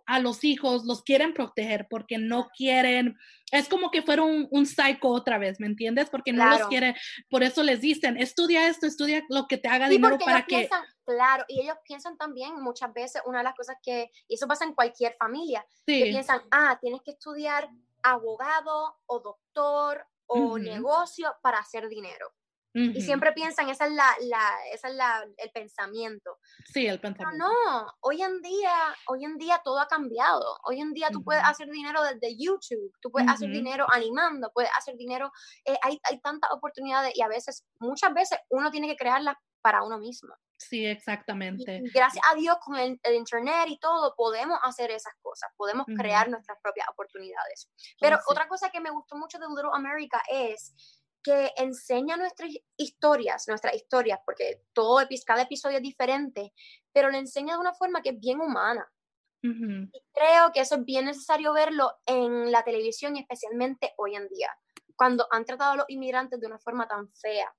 a 0.06 0.20
los 0.20 0.44
hijos 0.44 0.86
los 0.86 1.04
quieren 1.04 1.34
proteger 1.34 1.88
porque 1.90 2.18
no 2.18 2.50
quieren, 2.56 3.18
es 3.52 3.68
como 3.68 3.92
que 3.92 4.02
fuera 4.02 4.24
un, 4.24 4.48
un 4.52 4.66
psycho 4.66 5.10
otra 5.10 5.38
vez, 5.38 5.60
¿me 5.60 5.68
entiendes? 5.68 6.10
Porque 6.10 6.34
no 6.34 6.48
los 6.50 6.68
quieren, 6.68 6.96
por 7.30 7.44
eso 7.44 7.64
les 7.64 7.82
dicen, 7.82 8.18
estudia 8.18 8.68
esto, 8.68 8.86
estudia 8.86 9.24
lo 9.30 9.48
que 9.48 9.58
te 9.58 9.70
haga 9.70 9.90
dinero 9.90 10.18
para 10.20 10.46
que... 10.46 10.70
claro, 11.06 11.46
y 11.48 11.62
ellos 11.62 11.78
piensan 11.84 12.18
también 12.18 12.62
muchas 12.62 12.94
veces, 12.94 13.22
una 13.26 13.40
de 13.40 13.44
las 13.46 13.56
cosas 13.56 13.78
que, 13.84 14.12
y 14.28 14.36
eso 14.36 14.48
pasa 14.48 14.66
en 14.66 14.74
cualquier 14.74 15.16
familia, 15.18 15.66
que 15.86 16.04
piensan, 16.04 16.42
ah, 16.52 16.78
tienes 16.82 17.02
que 17.02 17.12
estudiar 17.12 17.70
abogado 18.04 19.00
o 19.06 19.20
doctor 19.20 20.06
o 20.28 20.58
negocio 20.58 21.36
para 21.42 21.60
hacer 21.60 21.90
dinero. 21.90 22.32
Y 22.74 23.02
siempre 23.02 23.34
piensan, 23.34 23.70
esa 23.70 23.86
es, 23.86 23.92
la, 23.92 24.16
la, 24.22 24.50
esa 24.74 24.88
es 24.88 24.96
la, 24.96 25.26
el 25.38 25.52
pensamiento. 25.52 26.38
Sí, 26.66 26.88
el 26.88 27.00
pensamiento. 27.00 27.38
Pero 27.38 27.52
no, 27.52 27.88
hoy 28.02 28.22
en 28.22 28.42
día, 28.42 28.74
hoy 29.08 29.26
en 29.26 29.38
día 29.38 29.62
todo 29.64 29.80
ha 29.80 29.88
cambiado. 29.88 30.58
Hoy 30.64 30.80
en 30.80 30.94
día 30.94 31.10
tú 31.12 31.24
puedes 31.24 31.44
hacer 31.44 31.70
dinero 31.70 32.02
desde 32.04 32.38
YouTube, 32.38 32.94
tú 33.02 33.12
puedes 33.12 33.30
hacer 33.30 33.50
dinero 33.50 33.86
animando, 33.92 34.52
puedes 34.54 34.72
hacer 34.78 34.96
dinero, 34.96 35.32
eh, 35.66 35.76
hay, 35.82 36.00
hay 36.04 36.22
tantas 36.22 36.52
oportunidades 36.52 37.12
y 37.16 37.22
a 37.22 37.28
veces, 37.28 37.66
muchas 37.80 38.14
veces 38.14 38.40
uno 38.50 38.72
tiene 38.72 38.88
que 38.88 38.96
crearlas 38.96 39.36
para 39.62 39.84
uno 39.84 39.98
mismo. 39.98 40.34
Sí, 40.58 40.86
exactamente. 40.86 41.82
gracias 41.92 42.24
a 42.32 42.36
Dios 42.36 42.56
con 42.64 42.78
el, 42.78 43.00
internet 43.14 43.66
y 43.68 43.80
todo 43.80 44.14
podemos 44.16 44.60
hacer 44.64 44.92
esas 44.92 45.14
cosas, 45.22 45.50
podemos 45.58 45.88
crear 45.98 46.30
nuestras 46.30 46.60
propias 46.62 46.88
oportunidades. 46.90 47.68
Pero 48.00 48.20
otra 48.28 48.48
cosa 48.48 48.70
que 48.70 48.80
me 48.80 48.92
gustó 48.92 49.16
mucho 49.18 49.40
de 49.40 49.48
Little 49.48 49.72
America 49.74 50.22
es 50.30 51.01
que 51.24 51.52
enseña 51.58 52.18
nuestras 52.18 52.52
historias, 52.78 53.48
nuestras 53.48 53.76
historias, 53.76 54.20
porque 54.26 54.64
todo, 54.74 55.00
cada 55.26 55.44
episodio 55.44 55.78
es 55.78 55.84
diferente, 55.84 56.54
pero 56.92 57.10
le 57.10 57.20
enseña 57.20 57.56
de 57.56 57.62
una 57.62 57.74
forma 57.74 58.02
que 58.02 58.10
es 58.10 58.20
bien 58.20 58.40
humana. 58.40 58.90
Y 59.44 60.04
creo 60.14 60.52
que 60.54 60.60
eso 60.60 60.76
es 60.76 60.86
bien 60.86 61.06
necesario 61.06 61.52
verlo 61.52 61.92
en 62.06 62.52
la 62.52 62.64
televisión 62.64 63.16
y 63.16 63.22
especialmente 63.22 63.92
hoy 63.98 64.16
en 64.16 64.28
día, 64.28 64.56
cuando 64.96 65.26
han 65.32 65.46
tratado 65.46 65.72
a 65.72 65.76
los 65.78 65.86
inmigrantes 65.88 66.40
de 66.40 66.46
una 66.46 66.60
forma 66.60 66.88
tan 66.88 67.12
fea. 67.14 67.52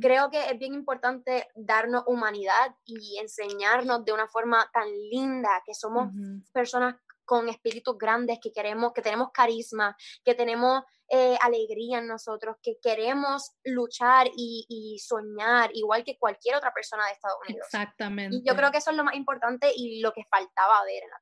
Creo 0.00 0.28
que 0.28 0.50
es 0.50 0.58
bien 0.58 0.74
importante 0.74 1.48
darnos 1.54 2.04
humanidad 2.06 2.74
y 2.84 3.16
enseñarnos 3.18 4.04
de 4.04 4.12
una 4.12 4.28
forma 4.28 4.68
tan 4.72 4.88
linda 5.10 5.62
que 5.64 5.72
somos 5.72 6.12
personas 6.52 6.96
con 7.26 7.48
espíritus 7.50 7.98
grandes, 7.98 8.38
que 8.40 8.52
queremos, 8.52 8.92
que 8.94 9.02
tenemos 9.02 9.30
carisma, 9.32 9.94
que 10.24 10.34
tenemos 10.34 10.84
eh, 11.08 11.36
alegría 11.42 11.98
en 11.98 12.06
nosotros, 12.06 12.56
que 12.62 12.78
queremos 12.80 13.52
luchar 13.64 14.28
y, 14.36 14.98
soñar 15.04 15.70
igual 15.74 16.02
que 16.04 16.18
cualquier 16.18 16.56
otra 16.56 16.72
persona 16.72 17.06
de 17.06 17.12
Estados 17.12 17.38
Unidos. 17.46 17.66
Exactamente. 17.66 18.36
Y 18.36 18.42
yo 18.42 18.56
creo 18.56 18.70
que 18.70 18.78
eso 18.78 18.90
es 18.90 18.96
lo 18.96 19.04
más 19.04 19.14
importante 19.14 19.70
y 19.76 20.00
lo 20.00 20.12
que 20.12 20.24
faltaba 20.24 20.82
ver 20.84 21.02
en 21.02 21.10
la 21.10 21.20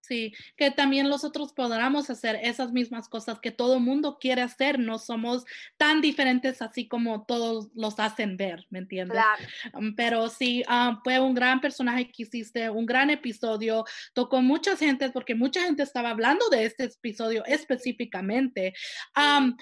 Sí, 0.00 0.32
que 0.56 0.70
también 0.70 1.08
nosotros 1.08 1.52
podamos 1.52 2.08
hacer 2.10 2.38
esas 2.42 2.72
mismas 2.72 3.08
cosas 3.08 3.40
que 3.40 3.50
todo 3.50 3.80
mundo 3.80 4.18
quiere 4.20 4.42
hacer, 4.42 4.78
no 4.78 4.98
somos 4.98 5.44
tan 5.76 6.00
diferentes 6.00 6.62
así 6.62 6.86
como 6.86 7.24
todos 7.24 7.68
los 7.74 7.98
hacen 7.98 8.36
ver, 8.36 8.66
¿me 8.70 8.78
entiendes? 8.78 9.18
Claro. 9.18 9.44
Um, 9.74 9.94
pero 9.96 10.28
sí, 10.28 10.62
um, 10.68 11.00
fue 11.02 11.18
un 11.18 11.34
gran 11.34 11.60
personaje 11.60 12.10
que 12.10 12.22
hiciste, 12.22 12.70
un 12.70 12.86
gran 12.86 13.10
episodio, 13.10 13.84
tocó 14.12 14.40
mucha 14.42 14.76
gente 14.76 15.10
porque 15.10 15.34
mucha 15.34 15.62
gente 15.62 15.82
estaba 15.82 16.10
hablando 16.10 16.48
de 16.50 16.66
este 16.66 16.84
episodio 16.84 17.44
específicamente. 17.46 18.74
Um, 19.16 19.56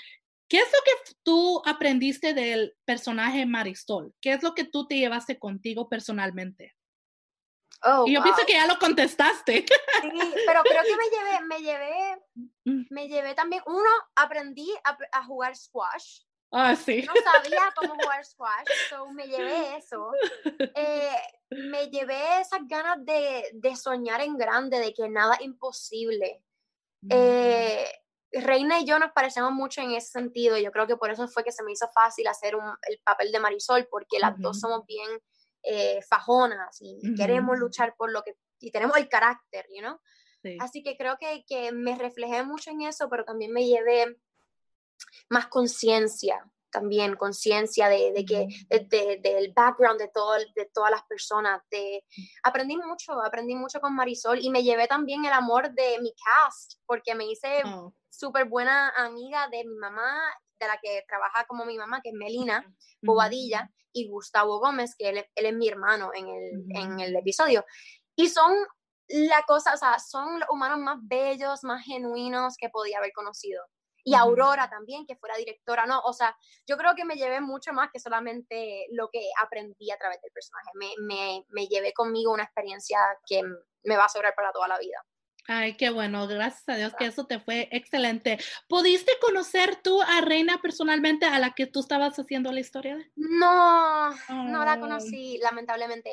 ¿Qué 0.47 0.59
es 0.59 0.67
lo 0.67 0.79
que 0.85 1.15
tú 1.23 1.63
aprendiste 1.65 2.35
del 2.35 2.75
personaje 2.85 3.47
Marisol? 3.47 4.15
¿Qué 4.21 4.35
es 4.35 4.43
lo 4.43 4.55
que 4.55 4.65
tú 4.65 4.87
te 4.87 4.97
llevaste 4.97 5.39
contigo 5.39 5.89
personalmente? 5.89 6.75
Oh, 7.87 8.05
y 8.07 8.15
yo 8.15 8.23
pienso 8.23 8.43
que 8.47 8.55
ya 8.55 8.67
lo 8.67 8.79
contestaste. 8.79 9.67
Sí, 10.03 10.35
pero 10.47 10.63
creo 10.63 10.83
que 10.83 10.97
me 10.97 11.11
llevé, 11.11 11.45
me 11.47 11.61
llevé, 11.61 12.23
mm. 12.65 12.83
me 12.91 13.09
llevé 13.09 13.35
también, 13.35 13.63
uno, 13.67 13.91
aprendí 14.17 14.73
a, 15.13 15.25
jugar 15.25 15.55
squash. 15.55 16.21
Ah, 16.51 16.75
sí. 16.77 17.03
No 17.03 17.13
sabía 17.15 17.75
cómo 17.77 17.95
jugar 17.95 18.25
squash, 18.25 18.67
so 18.89 19.07
me 19.13 19.27
llevé 19.27 19.77
eso. 19.77 20.11
Eh, 20.77 21.17
me 21.51 21.89
llevé 21.89 22.41
esas 22.41 22.61
ganas 22.67 23.05
de, 23.05 23.51
de, 23.53 23.77
soñar 23.77 24.21
en 24.21 24.37
grande, 24.37 24.79
de 24.79 24.95
que 24.95 25.09
nada 25.09 25.35
es 25.35 25.43
imposible. 25.43 26.43
Eh, 27.11 27.87
Reina 28.33 28.81
y 28.81 28.87
yo 28.87 28.99
nos 28.99 29.13
parecemos 29.13 29.53
mucho 29.53 29.81
en 29.81 29.93
ese 29.93 30.09
sentido. 30.09 30.57
Yo 30.57 30.73
creo 30.73 30.87
que 30.87 30.97
por 30.97 31.11
eso 31.11 31.29
fue 31.29 31.45
que 31.45 31.53
se 31.53 31.63
me 31.63 31.73
hizo 31.73 31.89
fácil 31.89 32.27
hacer 32.27 32.57
un, 32.57 32.65
el 32.89 32.99
papel 33.05 33.31
de 33.31 33.41
Marisol, 33.41 33.87
porque 33.91 34.19
las 34.19 34.39
dos 34.39 34.61
somos 34.61 34.85
bien 34.87 35.09
eh, 35.65 36.01
fajonas 36.03 36.79
y 36.81 37.15
queremos 37.15 37.59
luchar 37.59 37.95
por 37.97 38.13
lo 38.13 38.23
que, 38.23 38.37
y 38.61 38.71
tenemos 38.71 38.97
el 38.97 39.09
carácter, 39.09 39.67
you 39.75 39.81
know? 39.81 39.99
Así 40.61 40.83
que 40.83 40.97
creo 40.97 41.17
que, 41.19 41.45
que, 41.47 41.73
me 41.73 41.97
reflejé 41.97 42.43
mucho 42.43 42.71
en 42.71 42.83
eso, 42.83 43.09
pero 43.09 43.25
también 43.25 43.51
me 43.51 43.65
llevé 43.65 44.19
más 45.31 45.47
conciencia, 45.47 46.45
también 46.71 47.17
conciencia 47.17 47.89
de, 47.89 48.13
de, 48.13 48.25
que, 48.25 48.49
de, 48.69 49.21
del 49.23 49.53
background 49.55 49.99
de, 49.99 50.09
todo, 50.09 50.35
de 50.55 50.71
todas 50.73 50.91
las 50.91 51.03
personas. 51.05 51.63
De, 51.71 52.05
aprendí 52.43 52.77
mucho, 52.77 53.23
aprendí 53.23 53.55
mucho 53.55 53.81
con 53.81 53.95
Marisol 53.95 54.39
y 54.41 54.51
me 54.51 54.63
llevé 54.63 54.87
también 54.87 55.25
el 55.25 55.33
amor 55.33 55.73
de 55.73 55.99
mi 56.01 56.13
cast, 56.13 56.75
porque 56.85 57.15
me 57.15 57.25
hice 57.27 57.63
oh. 57.65 57.95
súper 58.11 58.47
buena 58.47 58.91
amiga 58.91 59.49
de 59.49 59.65
mi 59.65 59.77
mamá 59.77 60.21
de 60.65 60.69
la 60.69 60.79
que 60.83 61.05
trabaja 61.07 61.45
como 61.47 61.65
mi 61.65 61.79
mamá, 61.79 62.01
que 62.03 62.11
es 62.11 62.15
Melina 62.15 62.65
Bobadilla, 63.03 63.71
y 63.95 64.09
Gustavo 64.09 64.59
Gómez, 64.59 64.95
que 64.99 65.09
él, 65.09 65.25
es 65.35 65.55
mi 65.55 65.69
hermano 65.69 66.11
en 66.15 66.29
el, 66.29 66.65
en 66.77 67.01
el 67.01 67.17
episodio. 67.17 67.65
Y 68.17 68.29
son 68.29 68.53
la 69.09 69.43
cosa, 69.47 69.75
o 69.75 69.77
sea, 69.77 69.99
son 69.99 70.41
los 70.41 70.49
humanos 70.51 70.79
más 70.79 70.99
bellos, 71.03 71.63
más 71.63 71.85
genuinos 71.85 72.57
que 72.59 72.69
podía 72.69 72.99
haber 72.99 73.13
conocido. 73.13 73.63
Y 74.07 74.15
Aurora 74.15 74.69
también, 74.69 75.07
que 75.07 75.17
fuera 75.17 75.37
directora, 75.37 75.87
¿no? 75.87 76.01
O 76.01 76.13
sea, 76.13 76.37
yo 76.67 76.77
creo 76.77 76.95
que 76.95 77.07
me 77.07 77.15
llevé 77.15 77.41
mucho 77.41 77.73
más 77.73 77.91
que 77.91 78.01
solamente 78.01 78.87
lo 78.91 79.09
que 79.11 79.31
aprendí 79.43 79.91
a 79.91 79.97
través 79.97 80.21
del 80.21 80.33
personaje. 80.33 80.69
Me, 80.75 80.93
me, 80.99 81.47
me 81.49 81.67
llevé 81.69 81.95
conmigo 81.95 82.33
una 82.33 82.43
experiencia 82.43 82.99
que 83.27 83.43
me 83.85 83.97
va 83.97 84.05
a 84.05 84.09
sobrar 84.11 84.35
para 84.35 84.53
toda 84.53 84.69
la 84.69 84.79
vida. 84.79 84.99
Ay, 85.47 85.77
qué 85.77 85.91
bueno, 85.91 86.27
gracias 86.27 86.67
a 86.69 86.77
Dios 86.77 86.95
que 86.99 87.07
eso 87.07 87.27
te 87.27 87.39
fue 87.39 87.69
excelente. 87.71 88.39
¿Pudiste 88.67 89.13
conocer 89.21 89.77
tú 89.77 90.01
a 90.01 90.23
Reina 90.23 90.59
personalmente 90.63 91.27
a 91.27 91.39
la 91.39 91.51
que 91.51 91.67
tú 91.67 91.81
estabas 91.81 92.19
haciendo 92.19 92.51
la 92.51 92.61
historia 92.61 92.97
de? 92.97 93.11
No, 93.17 94.11
no 94.31 94.65
la 94.65 94.81
conocí, 94.81 95.39
lamentablemente. 95.43 96.11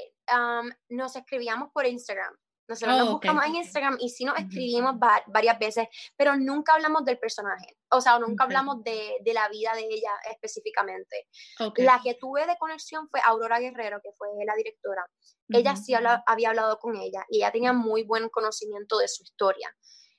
nos 0.89 1.15
escribíamos 1.15 1.71
por 1.71 1.85
Instagram. 1.85 2.35
Nosotros 2.71 2.97
nos 2.97 3.07
oh, 3.09 3.11
buscamos 3.11 3.45
en 3.45 3.55
Instagram 3.55 3.97
y 3.99 4.07
sí 4.07 4.23
nos 4.23 4.39
escribimos 4.39 4.95
varias 5.27 5.59
veces, 5.59 5.89
pero 6.15 6.37
nunca 6.37 6.73
hablamos 6.73 7.03
del 7.03 7.19
personaje. 7.19 7.77
O 7.89 7.99
sea, 7.99 8.17
nunca 8.17 8.45
hablamos 8.45 8.81
de, 8.81 9.17
de, 9.25 9.33
la 9.33 9.49
vida 9.49 9.73
de 9.75 9.81
ella 9.81 10.11
específicamente. 10.31 11.27
La 11.75 11.99
que 12.01 12.15
tuve 12.15 12.47
de 12.47 12.55
conexión 12.57 13.09
fue 13.09 13.19
Aurora 13.25 13.59
Guerrero, 13.59 13.99
que 14.01 14.11
fue 14.17 14.29
la 14.45 14.55
directora. 14.55 15.05
Ella 15.49 15.75
sí 15.75 15.93
había 16.25 16.49
hablado 16.49 16.79
con 16.79 16.95
ella 16.95 17.25
y 17.29 17.39
ella 17.39 17.51
tenía 17.51 17.73
muy 17.73 18.03
buen 18.03 18.29
conocimiento 18.29 18.99
de 18.99 19.09
su 19.09 19.23
historia. 19.23 19.69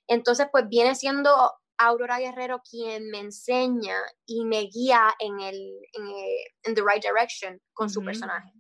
Entonces, 0.06 0.48
pues 0.52 0.68
viene 0.68 0.94
siendo 0.94 1.34
Aurora 1.78 2.18
Guerrero 2.18 2.60
quien 2.68 3.08
me 3.08 3.20
enseña 3.20 3.96
y 4.26 4.44
me 4.44 4.60
guía 4.64 5.14
en 5.18 5.40
el, 5.40 5.78
en, 5.94 6.74
the 6.74 6.82
right 6.82 7.02
direction 7.02 7.58
con 7.72 7.88
su 7.88 8.04
personaje. 8.04 8.52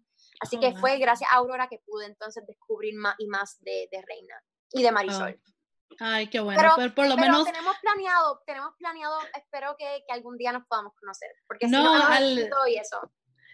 Así 0.42 0.58
que 0.58 0.74
fue 0.76 0.98
gracias 0.98 1.30
a 1.32 1.36
Aurora 1.36 1.68
que 1.68 1.78
pude 1.86 2.06
entonces 2.06 2.44
descubrir 2.46 2.94
más 2.96 3.14
y 3.18 3.26
más 3.28 3.58
de, 3.60 3.88
Reina 3.92 4.34
y 4.72 4.82
de 4.82 4.90
Marisol. 4.90 5.40
Ay, 6.00 6.26
qué 6.28 6.40
bueno. 6.40 6.60
Pero, 6.76 6.94
por 6.94 7.06
lo 7.06 7.16
menos. 7.16 7.44
Tenemos 7.44 7.76
planeado, 7.80 8.42
tenemos 8.46 8.74
planeado, 8.76 9.18
espero 9.36 9.76
que, 9.78 10.02
que, 10.06 10.12
algún 10.12 10.36
día 10.38 10.52
nos 10.52 10.66
podamos 10.66 10.94
conocer. 10.98 11.30
Porque 11.46 11.68
no, 11.68 11.78
si 11.78 11.84
no, 11.84 12.06
al... 12.06 12.70
y 12.70 12.76
eso. 12.76 12.98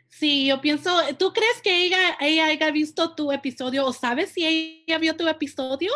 Sí, 0.09 0.47
yo 0.47 0.61
pienso, 0.61 0.91
¿tú 1.19 1.33
crees 1.35 1.61
que 1.63 1.85
ella, 1.85 2.17
ella 2.21 2.47
haya 2.47 2.71
visto 2.71 3.15
tu 3.15 3.31
episodio 3.31 3.85
o 3.85 3.93
sabes 3.93 4.33
si 4.33 4.47
ella 4.47 4.99
vio 4.99 5.15
tu 5.17 5.29
episodio? 5.29 5.93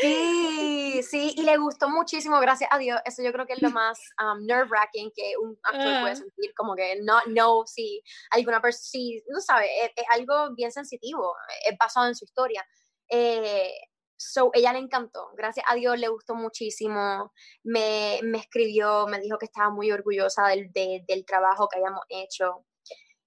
Sí, 0.00 1.02
sí, 1.02 1.34
y 1.36 1.42
le 1.42 1.56
gustó 1.58 1.88
muchísimo, 1.88 2.40
gracias 2.40 2.70
a 2.72 2.78
Dios. 2.78 3.00
Eso 3.04 3.22
yo 3.22 3.32
creo 3.32 3.46
que 3.46 3.52
es 3.54 3.62
lo 3.62 3.70
más 3.78 4.00
um, 4.20 4.44
nerve-wracking 4.46 5.10
que 5.14 5.34
un 5.40 5.58
actor 5.62 6.00
puede 6.00 6.16
sentir, 6.16 6.54
como 6.56 6.74
que 6.74 7.00
no, 7.02 7.20
no, 7.28 7.64
si 7.66 8.02
alguna 8.30 8.60
persona, 8.60 8.82
sí, 8.82 9.22
no 9.28 9.40
sabe, 9.40 9.68
es, 9.84 10.04
algo 10.12 10.54
bien 10.54 10.72
sensitivo, 10.72 11.34
es 11.68 11.76
basado 11.78 12.08
en 12.08 12.14
su 12.14 12.24
historia. 12.24 12.64
Eh, 13.08 13.72
so, 14.16 14.50
ella 14.54 14.72
le 14.72 14.78
encantó, 14.78 15.30
gracias 15.36 15.66
a 15.68 15.74
Dios 15.74 15.98
le 15.98 16.08
gustó 16.08 16.34
muchísimo, 16.34 17.32
me, 17.62 18.20
me 18.22 18.38
escribió, 18.38 19.06
me 19.06 19.20
dijo 19.20 19.36
que 19.38 19.46
estaba 19.46 19.70
muy 19.70 19.92
orgullosa 19.92 20.46
del, 20.48 20.70
del 20.72 21.24
trabajo 21.26 21.68
que 21.68 21.78
habíamos 21.78 22.04
hecho. 22.08 22.64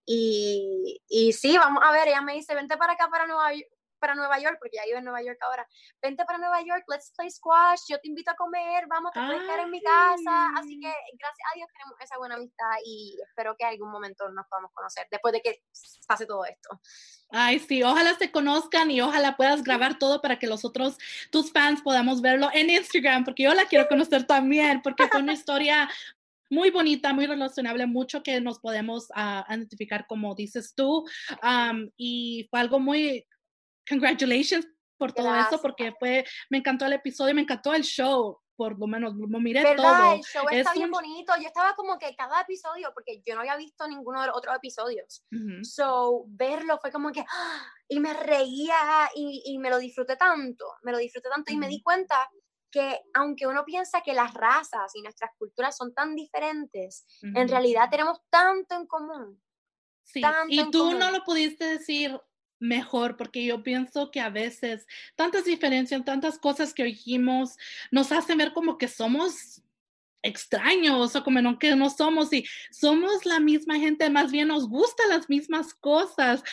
Y, 0.08 1.02
y 1.08 1.34
sí, 1.34 1.58
vamos 1.58 1.84
a 1.84 1.92
ver, 1.92 2.08
ella 2.08 2.22
me 2.22 2.34
dice, 2.34 2.54
vente 2.54 2.78
para 2.78 2.94
acá, 2.94 3.08
para 3.10 3.26
Nueva, 3.26 3.52
para 4.06 4.14
Nueva 4.14 4.40
York, 4.40 4.58
porque 4.60 4.78
ya 4.78 4.86
vive 4.86 5.00
en 5.00 5.04
Nueva 5.04 5.24
York 5.24 5.40
ahora, 5.42 5.68
vente 6.00 6.24
para 6.26 6.38
Nueva 6.38 6.62
York, 6.62 6.84
let's 6.88 7.12
play 7.18 7.32
squash, 7.32 7.82
yo 7.90 8.00
te 8.00 8.08
invito 8.08 8.30
a 8.30 8.36
comer, 8.36 8.86
vamos, 8.88 9.12
a 9.16 9.26
puedes 9.26 9.42
quedar 9.42 9.62
en 9.62 9.72
mi 9.72 9.82
casa. 9.82 10.52
Así 10.58 10.80
que 10.80 10.94
gracias 11.18 11.48
a 11.52 11.56
Dios 11.56 11.70
tenemos 11.74 12.00
esa 12.00 12.18
buena 12.20 12.36
amistad 12.36 12.76
y 12.86 13.18
espero 13.28 13.56
que 13.58 13.66
algún 13.66 13.90
momento 13.90 14.30
nos 14.30 14.46
podamos 14.46 14.72
conocer 14.74 15.08
después 15.10 15.34
de 15.34 15.42
que 15.42 15.64
pase 16.08 16.28
todo 16.28 16.46
esto. 16.46 16.80
Ay, 17.32 17.58
sí, 17.58 17.82
ojalá 17.82 18.14
se 18.16 18.32
conozcan 18.32 18.92
y 18.92 19.02
ojalá 19.02 19.36
puedas 19.36 19.64
grabar 19.64 19.98
todo 19.98 20.22
para 20.22 20.38
que 20.38 20.46
los 20.46 20.64
otros, 20.64 20.98
tus 21.32 21.52
fans, 21.52 21.82
podamos 21.82 22.22
verlo 22.22 22.50
en 22.54 22.70
Instagram, 22.70 23.26
porque 23.26 23.44
yo 23.44 23.56
la 23.56 23.66
quiero 23.66 23.88
conocer 23.88 24.28
también, 24.28 24.84
porque 24.84 25.08
fue 25.08 25.22
una 25.22 25.34
historia 25.34 25.90
muy 26.50 26.70
bonita, 26.70 27.14
muy 27.14 27.26
relacionable, 27.26 27.86
mucho 27.88 28.22
que 28.22 28.40
nos 28.40 28.60
podemos 28.60 29.10
uh, 29.16 29.52
identificar 29.52 30.06
como 30.08 30.36
dices 30.36 30.74
tú. 30.76 31.06
y 31.98 32.48
fue 32.50 32.60
algo 32.60 32.80
muy 32.80 33.26
congratulations 33.88 34.68
por 34.98 35.14
todo 35.14 35.36
eso, 35.36 35.62
porque 35.62 35.94
fue, 36.00 36.26
me 36.50 36.60
encantó 36.60 36.86
el 36.86 36.94
episodio, 36.94 37.36
me 37.36 37.42
encantó 37.42 37.74
el 37.74 37.84
show. 37.84 38.40
por 38.58 38.80
lo 38.80 38.88
menos 38.88 39.14
lo 39.14 39.40
miré 39.42 39.62
¿Verdad? 39.62 39.76
todo. 39.76 40.14
El 40.14 40.22
show 40.22 40.46
está 40.50 40.74
bien 40.74 40.90
bonito. 40.90 41.34
Yo 41.42 41.48
estaba 41.48 41.76
como 41.76 42.00
que 42.00 42.16
cada 42.16 42.42
episodio, 42.42 42.92
porque 42.94 43.22
yo 43.26 43.36
no 43.36 43.42
había 43.42 43.58
visto 43.58 43.86
ninguno 43.88 44.22
de 44.22 44.28
los 44.28 44.38
otros 44.38 44.56
episodios. 44.56 45.26
So, 45.64 46.24
verlo 46.28 46.80
fue 46.80 46.92
como 46.92 47.12
que, 47.12 47.22
¡ah! 47.22 47.66
y 47.90 48.00
me 48.00 48.14
reía 48.14 49.10
y, 49.16 49.44
y, 49.46 49.58
me 49.60 49.70
lo 49.70 49.78
disfruté 49.78 50.16
tanto, 50.16 50.66
me 50.84 50.94
lo 50.94 50.98
disfruté 50.98 51.30
tanto 51.30 51.52
y 51.52 51.58
me 51.58 51.68
di 51.68 51.82
cuenta 51.82 52.30
que 52.72 53.02
aunque 53.14 53.48
uno 53.48 53.64
piensa 53.64 54.02
que 54.02 54.14
las 54.14 54.34
razas 54.34 54.94
y 54.96 55.02
nuestras 55.02 55.32
culturas 55.38 55.78
son 55.78 55.94
tan 55.94 56.16
diferentes, 56.16 57.06
en 57.22 57.48
realidad 57.48 57.90
tenemos 57.90 58.20
tanto 58.30 58.76
en 58.76 58.86
común. 58.86 59.42
Sí, 60.04 60.22
y 60.50 60.70
tú 60.72 60.94
no 60.94 61.10
lo 61.10 61.24
pudiste 61.24 61.66
decir 61.66 62.20
mejor, 62.60 63.18
porque 63.18 63.46
yo 63.46 63.64
pienso 63.64 64.12
que 64.12 64.20
a 64.20 64.30
veces 64.30 64.88
tantas 65.16 65.46
diferencias, 65.46 66.04
tantas 66.06 66.38
cosas 66.38 66.74
que 66.74 66.84
oímos 66.84 67.58
nos 67.92 68.12
hacen 68.12 68.38
ver 68.38 68.54
como 68.54 68.78
que 68.78 68.88
somos 68.88 69.62
extraños 70.26 71.16
o 71.16 71.24
como 71.24 71.42
no, 71.42 71.58
que 71.60 71.76
no 71.76 71.90
somos 71.90 72.34
y 72.34 72.46
somos 72.72 73.26
la 73.26 73.40
misma 73.40 73.78
gente, 73.78 74.10
más 74.10 74.32
bien 74.32 74.48
nos 74.48 74.68
gustan 74.68 75.10
las 75.10 75.30
mismas 75.30 75.74
cosas. 75.74 76.44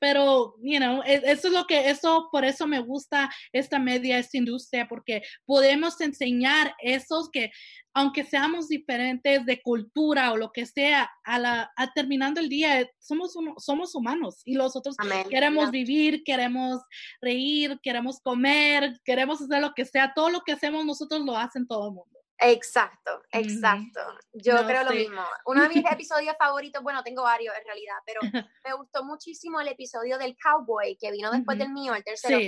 pero, 0.00 0.54
you 0.62 0.78
know, 0.78 1.02
e, 1.04 1.22
eso 1.26 1.48
es 1.48 1.54
lo 1.54 1.66
que, 1.66 1.90
eso, 1.90 2.28
por 2.30 2.44
eso 2.44 2.66
me 2.66 2.80
gusta 2.80 3.30
esta 3.52 3.78
media, 3.78 4.18
esta 4.18 4.38
industria, 4.38 4.86
porque 4.88 5.22
podemos 5.44 6.00
enseñar 6.00 6.74
esos 6.80 7.30
que, 7.30 7.50
aunque 7.92 8.24
seamos 8.24 8.68
diferentes 8.68 9.44
de 9.44 9.60
cultura 9.60 10.32
o 10.32 10.36
lo 10.36 10.52
que 10.52 10.66
sea, 10.66 11.10
a 11.24 11.38
la, 11.38 11.72
a 11.76 11.92
terminando 11.92 12.40
el 12.40 12.48
día, 12.48 12.88
somos, 12.98 13.34
uno, 13.36 13.54
somos 13.58 13.94
humanos 13.94 14.40
y 14.44 14.54
los 14.54 14.76
otros 14.76 14.96
queremos 15.28 15.70
vivir, 15.70 16.22
queremos 16.24 16.80
reír, 17.20 17.78
queremos 17.82 18.20
comer, 18.20 19.00
queremos 19.04 19.42
hacer 19.42 19.60
lo 19.60 19.74
que 19.74 19.84
sea, 19.84 20.12
todo 20.14 20.30
lo 20.30 20.42
que 20.42 20.52
hacemos 20.52 20.84
nosotros 20.84 21.22
lo 21.24 21.36
hacen 21.36 21.66
todo 21.66 21.88
el 21.88 21.94
mundo. 21.94 22.23
Exacto, 22.46 23.22
exacto. 23.32 24.00
Yo 24.32 24.66
creo 24.66 24.84
lo 24.84 24.90
mismo. 24.90 25.22
Uno 25.46 25.62
de 25.62 25.68
mis 25.68 25.84
episodios 25.90 26.36
favoritos, 26.38 26.82
bueno, 26.82 27.02
tengo 27.02 27.22
varios 27.22 27.54
en 27.56 27.64
realidad, 27.64 27.96
pero 28.04 28.20
me 28.64 28.72
gustó 28.74 29.04
muchísimo 29.04 29.60
el 29.60 29.68
episodio 29.68 30.18
del 30.18 30.36
cowboy 30.36 30.96
que 31.00 31.10
vino 31.10 31.30
después 31.30 31.58
del 31.58 31.70
mío, 31.70 31.94
el 31.94 32.04
tercero, 32.04 32.38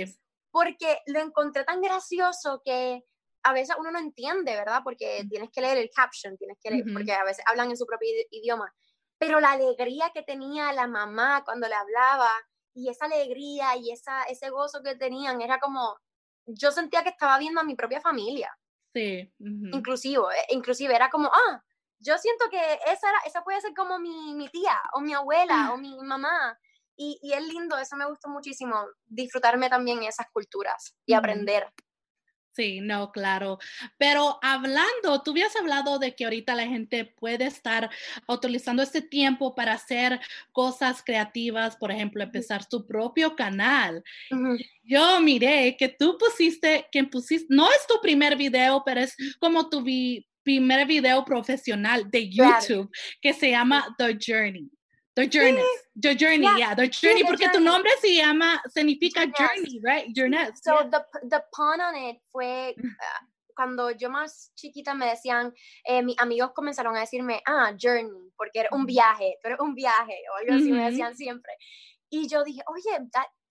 porque 0.51 0.99
lo 1.07 1.19
encontré 1.19 1.63
tan 1.63 1.81
gracioso 1.81 2.61
que 2.63 3.03
a 3.43 3.53
veces 3.53 3.75
uno 3.79 3.91
no 3.91 3.99
entiende, 3.99 4.55
¿verdad? 4.55 4.81
Porque 4.83 5.25
tienes 5.29 5.49
que 5.51 5.61
leer 5.61 5.77
el 5.77 5.89
caption, 5.89 6.37
tienes 6.37 6.57
que 6.61 6.71
leer, 6.71 6.85
porque 6.93 7.13
a 7.13 7.23
veces 7.23 7.43
hablan 7.47 7.69
en 7.69 7.77
su 7.77 7.85
propio 7.85 8.09
idioma. 8.31 8.73
Pero 9.17 9.39
la 9.39 9.51
alegría 9.51 10.11
que 10.13 10.21
tenía 10.21 10.73
la 10.73 10.87
mamá 10.87 11.43
cuando 11.43 11.67
le 11.67 11.73
hablaba 11.73 12.29
y 12.73 12.89
esa 12.89 13.05
alegría 13.05 13.75
y 13.77 13.91
esa, 13.91 14.23
ese 14.23 14.49
gozo 14.49 14.83
que 14.83 14.95
tenían 14.95 15.41
era 15.41 15.59
como, 15.59 15.97
yo 16.45 16.71
sentía 16.71 17.03
que 17.03 17.09
estaba 17.09 17.39
viendo 17.39 17.61
a 17.61 17.63
mi 17.63 17.75
propia 17.75 18.01
familia. 18.01 18.55
Sí. 18.93 19.31
Inclusive, 19.39 20.23
eh, 20.35 20.45
inclusive 20.49 20.95
era 20.95 21.09
como, 21.09 21.29
ah, 21.31 21.63
yo 21.99 22.17
siento 22.17 22.45
que 22.49 22.59
esa, 22.91 23.09
era, 23.09 23.19
esa 23.25 23.43
puede 23.43 23.61
ser 23.61 23.73
como 23.75 23.99
mi, 23.99 24.33
mi 24.35 24.49
tía 24.49 24.79
o 24.93 25.01
mi 25.01 25.13
abuela 25.13 25.71
o 25.73 25.77
mi 25.77 25.97
mamá. 26.03 26.57
Y, 26.95 27.19
y, 27.21 27.33
es 27.33 27.43
lindo, 27.47 27.77
eso 27.77 27.95
me 27.95 28.07
gustó 28.07 28.27
muchísimo, 28.27 28.75
disfrutarme 29.05 29.69
también 29.69 30.01
esas 30.01 30.27
culturas 30.31 30.95
y 31.05 31.13
aprender. 31.13 31.71
Sí, 32.57 32.81
no, 32.81 33.11
claro. 33.11 33.59
Pero 33.99 34.39
hablando, 34.41 35.21
tú 35.23 35.29
habías 35.29 35.55
hablado 35.55 35.99
de 35.99 36.15
que 36.15 36.23
ahorita 36.23 36.55
la 36.55 36.65
gente 36.65 37.05
puede 37.05 37.45
estar 37.45 37.91
utilizando 38.27 38.81
este 38.81 39.03
tiempo 39.03 39.53
para 39.53 39.73
hacer 39.73 40.19
cosas 40.51 41.03
creativas, 41.03 41.75
por 41.75 41.91
ejemplo, 41.91 42.23
empezar 42.23 42.65
su 42.67 42.87
propio 42.87 43.35
canal. 43.35 44.03
Yo 44.83 45.21
miré 45.21 45.77
que 45.77 45.87
tú 45.87 46.17
pusiste, 46.17 46.87
que 46.91 47.03
pusiste, 47.03 47.45
no 47.49 47.69
es 47.69 47.85
tu 47.87 48.01
primer 48.01 48.35
video, 48.35 48.81
pero 48.83 49.01
es 49.01 49.15
como 49.39 49.69
tu 49.69 49.85
primer 50.41 50.87
video 50.87 51.23
profesional 51.23 52.09
de 52.09 52.27
YouTube 52.27 52.89
que 53.21 53.33
se 53.33 53.51
llama 53.51 53.95
The 53.99 54.17
Journey. 54.19 54.67
The 55.17 55.25
Journey. 55.25 55.65
The 55.95 56.13
Journey, 56.13 56.47
yeah, 56.59 56.75
The 56.75 56.87
Journey, 56.89 57.23
porque 57.23 57.49
tu 57.51 57.59
nombre 57.59 57.89
se 57.99 58.15
llama, 58.15 58.61
significa 58.69 59.25
Journey, 59.25 59.81
right? 59.81 60.13
Journey. 60.13 60.37
So 60.61 60.87
the, 60.91 61.03
the 61.27 61.43
pun 61.51 61.81
on 61.81 61.95
it 61.95 62.17
fue 62.31 62.75
mm. 62.77 62.85
ah, 62.85 63.25
cuando 63.55 63.89
yo 63.89 64.11
más 64.11 64.51
chiquita 64.55 64.93
me 64.93 65.07
decían, 65.07 65.51
eh, 65.83 66.03
mis 66.03 66.15
amigos 66.19 66.51
comenzaron 66.53 66.95
a 66.95 66.99
decirme, 66.99 67.41
ah, 67.47 67.73
Journey, 67.75 68.31
porque 68.37 68.59
era 68.59 68.69
un 68.71 68.85
viaje, 68.85 69.39
pero 69.41 69.57
un 69.61 69.73
viaje, 69.73 70.21
o 70.31 70.37
algo 70.37 70.53
así 70.53 70.71
me 70.71 70.85
decían 70.87 71.15
siempre. 71.15 71.51
Y 72.11 72.27
yo 72.27 72.43
dije, 72.43 72.61
oye, 72.67 73.09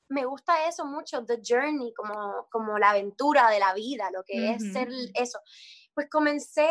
me 0.09 0.25
gusta 0.25 0.69
eso 0.69 0.85
mucho, 0.85 1.25
The 1.27 1.41
Journey, 1.45 1.93
como, 1.95 2.47
como 2.49 2.79
la 2.79 2.91
aventura 2.91 3.51
de 3.51 3.59
la 3.59 3.75
vida, 3.75 4.09
lo 4.13 4.23
que 4.23 4.53
es 4.53 4.73
ser 4.73 4.89
eso. 5.15 5.41
Pues 5.95 6.07
comencé, 6.09 6.69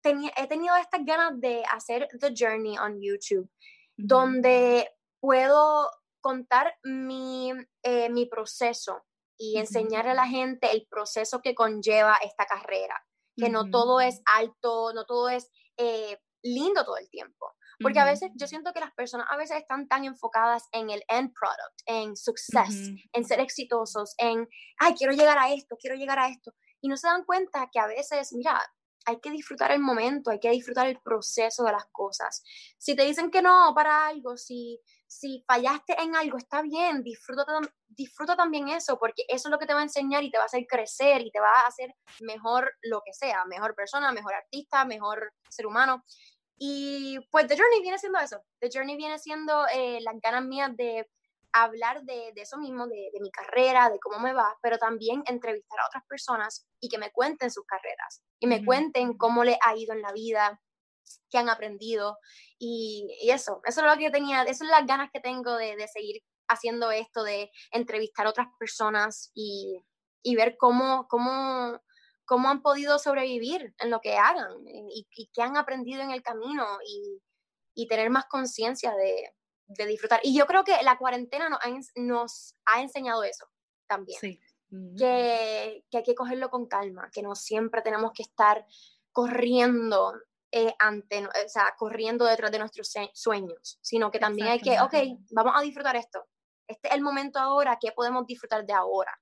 tenía, 0.00 0.32
he 0.38 0.46
tenido 0.46 0.74
estas 0.76 1.04
ganas 1.04 1.38
de 1.38 1.62
hacer 1.70 2.08
The 2.18 2.32
Journey 2.34 2.78
on 2.78 2.98
YouTube 2.98 3.50
donde 3.96 4.90
puedo 5.20 5.90
contar 6.20 6.74
mi, 6.82 7.52
eh, 7.82 8.08
mi 8.10 8.26
proceso 8.26 9.04
y 9.38 9.58
enseñar 9.58 10.08
a 10.08 10.14
la 10.14 10.26
gente 10.26 10.70
el 10.72 10.86
proceso 10.88 11.40
que 11.42 11.54
conlleva 11.54 12.16
esta 12.22 12.46
carrera, 12.46 13.00
que 13.36 13.50
no 13.50 13.70
todo 13.70 14.00
es 14.00 14.22
alto, 14.24 14.92
no 14.94 15.04
todo 15.04 15.28
es 15.28 15.50
eh, 15.76 16.18
lindo 16.42 16.84
todo 16.84 16.96
el 16.96 17.08
tiempo. 17.10 17.54
Porque 17.78 17.98
a 17.98 18.06
veces 18.06 18.30
yo 18.36 18.46
siento 18.46 18.72
que 18.72 18.80
las 18.80 18.92
personas 18.94 19.26
a 19.28 19.36
veces 19.36 19.58
están 19.58 19.86
tan 19.86 20.04
enfocadas 20.04 20.64
en 20.72 20.88
el 20.88 21.02
end 21.08 21.32
product, 21.38 21.82
en 21.84 22.16
success, 22.16 22.90
en 23.12 23.24
ser 23.24 23.40
exitosos, 23.40 24.14
en, 24.16 24.48
ay, 24.78 24.94
quiero 24.94 25.12
llegar 25.12 25.36
a 25.38 25.52
esto, 25.52 25.76
quiero 25.78 25.96
llegar 25.96 26.18
a 26.18 26.28
esto. 26.28 26.52
Y 26.80 26.88
no 26.88 26.96
se 26.96 27.06
dan 27.06 27.24
cuenta 27.24 27.68
que 27.70 27.78
a 27.78 27.86
veces, 27.86 28.32
mira, 28.32 28.58
hay 29.06 29.20
que 29.20 29.30
disfrutar 29.30 29.70
el 29.70 29.80
momento, 29.80 30.30
hay 30.30 30.40
que 30.40 30.50
disfrutar 30.50 30.88
el 30.88 31.00
proceso 31.00 31.62
de 31.64 31.72
las 31.72 31.86
cosas. 31.86 32.42
Si 32.76 32.96
te 32.96 33.04
dicen 33.04 33.30
que 33.30 33.40
no 33.40 33.72
para 33.74 34.08
algo, 34.08 34.36
si, 34.36 34.80
si 35.06 35.44
fallaste 35.46 36.00
en 36.02 36.16
algo, 36.16 36.36
está 36.36 36.60
bien, 36.62 37.04
disfruta, 37.04 37.44
disfruta 37.86 38.36
también 38.36 38.68
eso, 38.68 38.98
porque 38.98 39.22
eso 39.28 39.48
es 39.48 39.52
lo 39.52 39.58
que 39.58 39.66
te 39.66 39.74
va 39.74 39.80
a 39.80 39.84
enseñar 39.84 40.24
y 40.24 40.30
te 40.30 40.38
va 40.38 40.42
a 40.42 40.46
hacer 40.46 40.66
crecer 40.66 41.22
y 41.22 41.30
te 41.30 41.38
va 41.38 41.52
a 41.52 41.68
hacer 41.68 41.94
mejor 42.20 42.72
lo 42.82 43.00
que 43.06 43.12
sea, 43.12 43.44
mejor 43.44 43.76
persona, 43.76 44.10
mejor 44.10 44.34
artista, 44.34 44.84
mejor 44.84 45.32
ser 45.48 45.66
humano. 45.66 46.04
Y 46.58 47.18
pues 47.30 47.46
The 47.46 47.56
Journey 47.56 47.82
viene 47.82 47.98
siendo 47.98 48.18
eso. 48.18 48.42
The 48.60 48.70
Journey 48.72 48.96
viene 48.96 49.18
siendo 49.18 49.66
eh, 49.72 50.00
las 50.00 50.20
ganas 50.20 50.44
mías 50.44 50.76
de 50.76 51.08
hablar 51.64 52.02
de, 52.02 52.32
de 52.34 52.42
eso 52.42 52.58
mismo, 52.58 52.86
de, 52.86 53.10
de, 53.12 53.20
mi 53.20 53.30
carrera, 53.30 53.90
de 53.90 53.98
cómo 53.98 54.18
me 54.18 54.32
va, 54.32 54.56
pero 54.62 54.78
también 54.78 55.22
entrevistar 55.26 55.80
a 55.80 55.86
otras 55.86 56.04
personas 56.08 56.66
y 56.80 56.88
que 56.88 56.98
me 56.98 57.10
cuenten 57.12 57.50
sus 57.50 57.64
carreras 57.66 58.22
y 58.40 58.46
me 58.46 58.64
cuenten 58.64 59.16
cómo 59.16 59.44
le 59.44 59.58
ha 59.64 59.76
ido 59.76 59.92
en 59.92 60.02
la 60.02 60.12
vida, 60.12 60.60
qué 61.30 61.38
han 61.38 61.48
aprendido 61.48 62.18
y, 62.58 63.08
y, 63.20 63.30
eso, 63.30 63.60
eso 63.64 63.80
es 63.80 63.86
lo 63.86 63.98
que 63.98 64.10
tenía, 64.10 64.42
eso 64.42 64.64
es 64.64 64.70
las 64.70 64.86
ganas 64.86 65.10
que 65.12 65.20
tengo 65.20 65.56
de, 65.56 65.76
de 65.76 65.88
seguir 65.88 66.22
haciendo 66.48 66.90
esto, 66.90 67.24
de 67.24 67.50
entrevistar 67.70 68.26
a 68.26 68.30
otras 68.30 68.48
personas 68.58 69.30
y, 69.34 69.80
y 70.22 70.36
ver 70.36 70.56
cómo, 70.58 71.06
cómo, 71.08 71.80
cómo 72.24 72.48
han 72.48 72.62
podido 72.62 72.98
sobrevivir 72.98 73.74
en 73.78 73.90
lo 73.90 74.00
que 74.00 74.16
hagan 74.16 74.52
y, 74.66 75.06
y 75.10 75.30
qué 75.32 75.42
han 75.42 75.56
aprendido 75.56 76.02
en 76.02 76.10
el 76.10 76.22
camino 76.22 76.64
y, 76.86 77.20
y 77.74 77.86
tener 77.88 78.10
más 78.10 78.24
conciencia 78.26 78.94
de, 78.94 79.35
de 79.66 79.86
disfrutar. 79.86 80.20
Y 80.22 80.36
yo 80.36 80.46
creo 80.46 80.64
que 80.64 80.76
la 80.82 80.98
cuarentena 80.98 81.48
nos 81.48 81.60
ha, 81.60 81.70
nos 81.96 82.56
ha 82.66 82.82
enseñado 82.82 83.24
eso 83.24 83.46
también. 83.86 84.18
Sí. 84.20 84.40
que, 84.98 85.84
que, 85.90 85.98
hay 85.98 86.02
que 86.02 86.14
cogerlo 86.14 86.50
con 86.50 86.66
calma, 86.66 87.10
que 87.12 87.22
no 87.22 87.34
siempre 87.34 87.82
tenemos 87.82 88.12
que 88.12 88.22
estar 88.22 88.66
corriendo 89.12 90.12
eh, 90.52 90.74
ante, 90.78 91.26
o 91.26 91.48
sea, 91.48 91.74
corriendo 91.76 92.24
detrás 92.24 92.50
de 92.50 92.58
nuestros 92.58 92.92
sueños, 93.14 93.78
sino 93.82 94.10
que 94.10 94.18
también 94.18 94.48
hay 94.48 94.60
que, 94.60 94.80
ok, 94.80 94.94
vamos 95.30 95.52
a 95.56 95.62
disfrutar 95.62 95.96
esto. 95.96 96.26
Este 96.66 96.88
es 96.88 96.94
el 96.94 97.02
momento 97.02 97.38
ahora, 97.38 97.78
¿qué 97.80 97.92
podemos 97.92 98.26
disfrutar 98.26 98.64
de 98.64 98.72
ahora? 98.72 99.12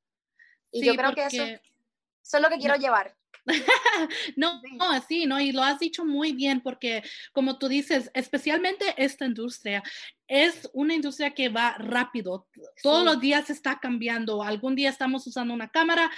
Y 0.70 0.84
yo 0.84 0.94
creo 0.94 1.14
que 1.14 1.26
eso, 1.26 1.42
eso 1.42 2.36
es 2.36 2.40
lo 2.40 2.48
que 2.48 2.58
quiero 2.58 2.76
llevar. 2.76 3.16
no, 4.36 4.60
no, 4.72 4.90
así, 4.90 5.26
¿no? 5.26 5.40
Y 5.40 5.52
lo 5.52 5.62
has 5.62 5.78
dicho 5.78 6.04
muy 6.04 6.32
bien 6.32 6.60
porque, 6.60 7.02
como 7.32 7.58
tú 7.58 7.68
dices, 7.68 8.10
especialmente 8.14 8.94
esta 8.96 9.26
industria, 9.26 9.82
es 10.26 10.68
una 10.72 10.94
industria 10.94 11.32
que 11.34 11.48
va 11.48 11.76
rápido. 11.78 12.46
Todos 12.82 13.04
los 13.04 13.20
días 13.20 13.50
está 13.50 13.78
cambiando. 13.78 14.42
Algún 14.42 14.74
día 14.74 14.88
estamos 14.88 15.26
usando 15.26 15.52
una 15.52 15.68
cámara, 15.68 16.10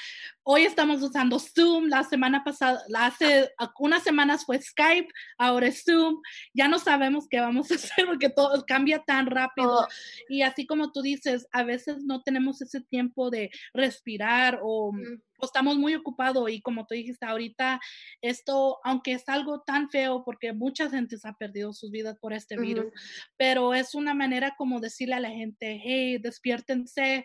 hoy 0.45 0.63
estamos 0.63 1.03
usando 1.03 1.39
Zoom, 1.39 1.87
la 1.87 2.05
semana 2.05 2.45
pasada, 2.45 2.81
hace 2.95 3.51
unas 3.79 4.05
semanas 4.05 4.45
fue 4.45 4.61
Skype, 4.61 5.09
ahora 5.39 5.67
es 5.67 5.83
Zoom. 5.85 6.21
Ya 6.55 6.69
no 6.69 6.79
sabemos 6.79 7.27
qué 7.29 7.41
vamos 7.41 7.71
a 7.71 7.75
hacer 7.75 8.07
porque 8.07 8.29
todo 8.29 8.65
cambia 8.65 9.01
tan 9.01 9.27
rápido. 9.27 9.87
Y 10.29 10.43
así 10.43 10.67
como 10.67 10.93
tú 10.93 11.03
dices, 11.03 11.49
a 11.53 11.65
veces 11.65 12.05
no 12.05 12.23
tenemos 12.23 12.63
ese 12.63 12.81
tiempo 12.83 13.31
de 13.31 13.51
respirar 13.75 14.61
o, 14.63 14.93
o 15.39 15.45
estamos 15.45 15.77
muy 15.77 15.95
ocupados 15.95 16.49
y 16.51 16.61
como 16.61 16.87
tú 16.87 16.95
dijiste 17.07 17.27
ahorita, 17.27 17.81
esto, 18.21 18.79
aunque 18.85 19.13
es 19.13 19.29
algo 19.29 19.63
tan 19.63 19.89
feo 19.91 20.25
porque 20.25 20.53
mucha 20.53 20.91
gente 20.91 21.17
ha 21.23 21.33
perdido 21.35 21.73
sus 21.73 21.91
vidas 21.91 22.19
por 22.21 22.33
este 22.33 22.57
virus, 22.57 22.87
pero 23.37 23.75
es 23.75 23.95
una 23.95 24.15
manera 24.15 24.55
como 24.57 24.81
decirle 24.81 25.15
a 25.15 25.21
la 25.21 25.31
gente, 25.31 25.81
hey, 25.83 26.19
despiértense, 26.19 27.25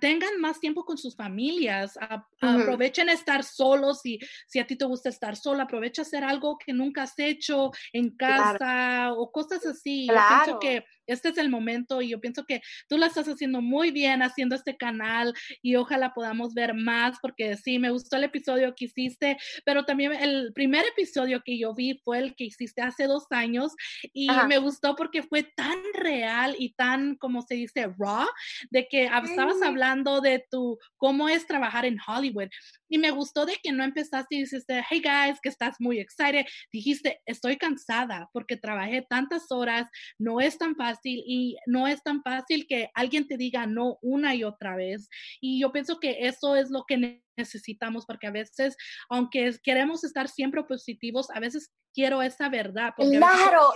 tengan 0.00 0.40
más 0.40 0.58
tiempo 0.58 0.84
con 0.84 0.96
sus 0.96 1.14
familias, 1.16 1.98
aprovechen 2.40 3.10
estar 3.10 3.44
solos 3.44 4.00
y 4.04 4.18
si 4.46 4.58
a 4.58 4.66
ti 4.66 4.76
te 4.76 4.86
gusta 4.86 5.10
estar 5.10 5.36
sola, 5.36 5.64
aprovecha 5.64 6.02
hacer 6.02 6.24
algo 6.24 6.56
que 6.56 6.72
nunca 6.72 7.02
has 7.02 7.18
hecho 7.18 7.70
en 7.92 8.16
casa 8.16 9.12
o 9.12 9.30
cosas 9.30 9.66
así. 9.66 10.06
Yo 10.06 10.14
pienso 10.14 10.58
que 10.58 10.84
este 11.06 11.30
es 11.30 11.38
el 11.38 11.50
momento 11.50 12.02
y 12.02 12.08
yo 12.08 12.20
pienso 12.20 12.44
que 12.44 12.62
tú 12.88 12.98
la 12.98 13.06
estás 13.06 13.26
haciendo 13.28 13.62
muy 13.62 13.90
bien 13.90 14.22
haciendo 14.22 14.54
este 14.54 14.76
canal 14.76 15.34
y 15.62 15.76
ojalá 15.76 16.12
podamos 16.14 16.54
ver 16.54 16.74
más 16.74 17.18
porque 17.20 17.56
sí, 17.56 17.78
me 17.78 17.90
gustó 17.90 18.16
el 18.16 18.24
episodio 18.24 18.74
que 18.74 18.86
hiciste, 18.86 19.36
pero 19.64 19.84
también 19.84 20.12
el 20.12 20.52
primer 20.52 20.84
episodio 20.86 21.42
que 21.44 21.58
yo 21.58 21.74
vi 21.74 22.00
fue 22.04 22.18
el 22.18 22.34
que 22.34 22.44
hiciste 22.44 22.82
hace 22.82 23.06
dos 23.06 23.26
años 23.30 23.72
y 24.12 24.28
me 24.48 24.58
gustó 24.58 24.96
porque 24.96 25.22
fue 25.22 25.42
tan 25.42 25.78
real 25.94 26.56
y 26.58 26.74
tan, 26.74 27.16
como 27.16 27.42
se 27.42 27.54
dice, 27.54 27.88
raw, 27.98 28.26
de 28.70 28.88
que 28.88 29.10
estabas 29.24 29.62
hablando 29.62 30.20
de 30.20 30.44
tu, 30.50 30.78
cómo 30.96 31.28
es 31.28 31.46
trabajar 31.46 31.84
en 31.84 31.98
Hollywood. 32.06 32.48
Y 32.88 32.98
me 32.98 33.10
gustó 33.10 33.46
de 33.46 33.56
que 33.62 33.72
no 33.72 33.82
empezaste 33.82 34.36
y 34.36 34.40
dijiste, 34.42 34.84
hey 34.88 35.02
guys, 35.02 35.40
que 35.40 35.48
estás 35.48 35.76
muy 35.80 35.98
excited. 35.98 36.46
Dijiste, 36.72 37.20
estoy 37.26 37.56
cansada 37.56 38.28
porque 38.32 38.56
trabajé 38.56 39.02
tantas 39.02 39.50
horas, 39.50 39.88
no 40.18 40.40
es 40.40 40.56
tan 40.56 40.76
fácil 40.76 40.95
y 41.04 41.56
no 41.66 41.86
es 41.86 42.02
tan 42.02 42.22
fácil 42.22 42.66
que 42.66 42.90
alguien 42.94 43.26
te 43.26 43.36
diga 43.36 43.66
no 43.66 43.98
una 44.02 44.34
y 44.34 44.44
otra 44.44 44.76
vez. 44.76 45.08
Y 45.40 45.60
yo 45.60 45.72
pienso 45.72 45.98
que 46.00 46.26
eso 46.26 46.56
es 46.56 46.70
lo 46.70 46.84
que 46.86 47.22
necesitamos 47.36 48.06
porque 48.06 48.26
a 48.26 48.30
veces, 48.30 48.76
aunque 49.08 49.54
queremos 49.62 50.04
estar 50.04 50.28
siempre 50.28 50.64
positivos, 50.64 51.30
a 51.30 51.40
veces 51.40 51.72
quiero 51.94 52.22
esa 52.22 52.48
verdad. 52.48 52.92
claro 52.96 53.72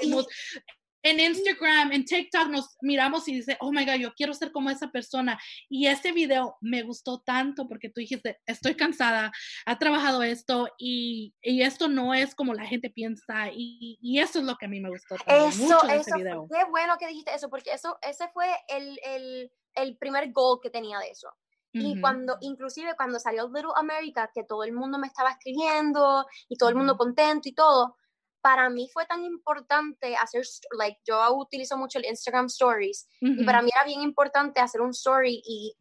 en 1.02 1.20
Instagram, 1.20 1.92
en 1.92 2.04
TikTok 2.04 2.48
nos 2.48 2.76
miramos 2.80 3.26
y 3.28 3.34
dice, 3.34 3.56
oh 3.60 3.72
my 3.72 3.84
God, 3.84 3.94
yo 3.94 4.14
quiero 4.14 4.34
ser 4.34 4.52
como 4.52 4.70
esa 4.70 4.90
persona. 4.90 5.38
Y 5.68 5.86
ese 5.86 6.12
video 6.12 6.56
me 6.60 6.82
gustó 6.82 7.20
tanto 7.20 7.66
porque 7.66 7.88
tú 7.88 8.00
dijiste, 8.00 8.38
estoy 8.46 8.74
cansada, 8.74 9.32
ha 9.66 9.78
trabajado 9.78 10.22
esto 10.22 10.68
y, 10.78 11.34
y 11.42 11.62
esto 11.62 11.88
no 11.88 12.14
es 12.14 12.34
como 12.34 12.54
la 12.54 12.66
gente 12.66 12.90
piensa. 12.90 13.50
Y, 13.52 13.98
y 14.02 14.18
eso 14.20 14.40
es 14.40 14.44
lo 14.44 14.56
que 14.56 14.66
a 14.66 14.68
mí 14.68 14.80
me 14.80 14.90
gustó. 14.90 15.16
Eso, 15.26 15.62
mucho 15.62 15.86
de 15.86 15.96
ese 15.96 16.16
video. 16.16 16.46
qué 16.50 16.64
bueno 16.70 16.96
que 16.98 17.08
dijiste 17.08 17.34
eso 17.34 17.48
porque 17.48 17.72
eso, 17.72 17.98
ese 18.02 18.28
fue 18.28 18.48
el, 18.68 18.98
el, 19.04 19.52
el 19.74 19.96
primer 19.96 20.32
goal 20.32 20.58
que 20.62 20.70
tenía 20.70 20.98
de 20.98 21.10
eso. 21.10 21.28
Y 21.72 22.00
cuando, 22.00 22.36
inclusive 22.40 22.96
cuando 22.96 23.20
salió 23.20 23.48
Little 23.48 23.70
America, 23.76 24.28
que 24.34 24.42
todo 24.42 24.64
el 24.64 24.72
mundo 24.72 24.98
me 24.98 25.06
estaba 25.06 25.30
escribiendo 25.30 26.26
y 26.48 26.56
todo 26.56 26.68
el 26.68 26.74
mundo 26.74 26.96
contento 26.96 27.48
y 27.48 27.52
todo, 27.52 27.96
para 28.40 28.70
mí 28.70 28.88
fue 28.92 29.06
tan 29.06 29.24
importante 29.24 30.16
hacer, 30.16 30.44
like, 30.76 31.00
yo 31.04 31.34
utilizo 31.34 31.76
mucho 31.76 31.98
el 31.98 32.06
Instagram 32.06 32.46
Stories, 32.46 33.08
y 33.20 33.44
para 33.44 33.62
mí 33.62 33.70
era 33.74 33.84
bien 33.84 34.00
importante 34.00 34.60
hacer 34.60 34.80
un 34.80 34.90
story 34.90 35.42
y 35.44 35.76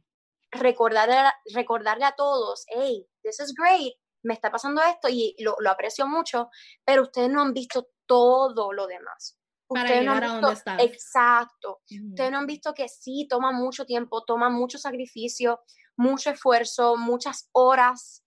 recordarle, 0.51 1.15
recordarle 1.53 2.05
a 2.05 2.15
todos, 2.15 2.65
hey, 2.67 3.05
this 3.23 3.39
is 3.39 3.53
great, 3.53 3.93
me 4.23 4.33
está 4.33 4.51
pasando 4.51 4.81
esto 4.81 5.07
y 5.09 5.35
lo, 5.39 5.55
lo 5.59 5.69
aprecio 5.69 6.07
mucho, 6.07 6.49
pero 6.85 7.03
ustedes 7.03 7.29
no 7.29 7.41
han 7.41 7.53
visto 7.53 7.87
todo 8.05 8.73
lo 8.73 8.87
demás. 8.87 9.37
Para 9.67 9.87
llegar 9.87 10.23
no 10.23 10.31
a 10.31 10.39
donde 10.39 10.53
estás. 10.53 10.81
Exacto. 10.81 11.81
Ustedes 12.09 12.31
no 12.31 12.39
han 12.39 12.47
visto 12.47 12.73
que 12.73 12.89
sí, 12.89 13.27
toma 13.29 13.51
mucho 13.51 13.85
tiempo, 13.85 14.23
toma 14.25 14.49
mucho 14.49 14.79
sacrificio, 14.79 15.61
mucho 15.95 16.31
esfuerzo, 16.31 16.97
muchas 16.97 17.49
horas. 17.51 18.23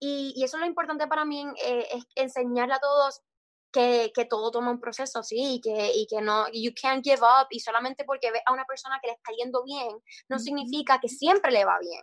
Y, 0.00 0.32
y 0.36 0.44
eso 0.44 0.56
es 0.56 0.60
lo 0.62 0.66
importante 0.66 1.06
para 1.06 1.26
mí, 1.26 1.46
eh, 1.62 1.86
es 1.92 2.04
enseñarle 2.14 2.74
a 2.74 2.80
todos 2.80 3.20
que, 3.76 4.10
que, 4.14 4.24
todo 4.24 4.50
toma 4.50 4.70
un 4.70 4.80
proceso, 4.80 5.22
sí, 5.22 5.56
y 5.56 5.60
que, 5.60 5.92
y 5.94 6.06
que 6.06 6.22
no, 6.22 6.46
you 6.50 6.72
can't 6.80 7.04
give 7.04 7.20
up, 7.20 7.48
y 7.50 7.60
solamente 7.60 8.04
porque 8.04 8.30
ves 8.30 8.40
a 8.46 8.54
una 8.54 8.64
persona 8.64 8.98
que 9.02 9.08
le 9.08 9.12
está 9.12 9.32
yendo 9.36 9.62
bien, 9.64 10.02
no 10.30 10.38
significa 10.38 10.98
que 10.98 11.08
siempre 11.08 11.52
le 11.52 11.66
va 11.66 11.78
bien. 11.78 12.02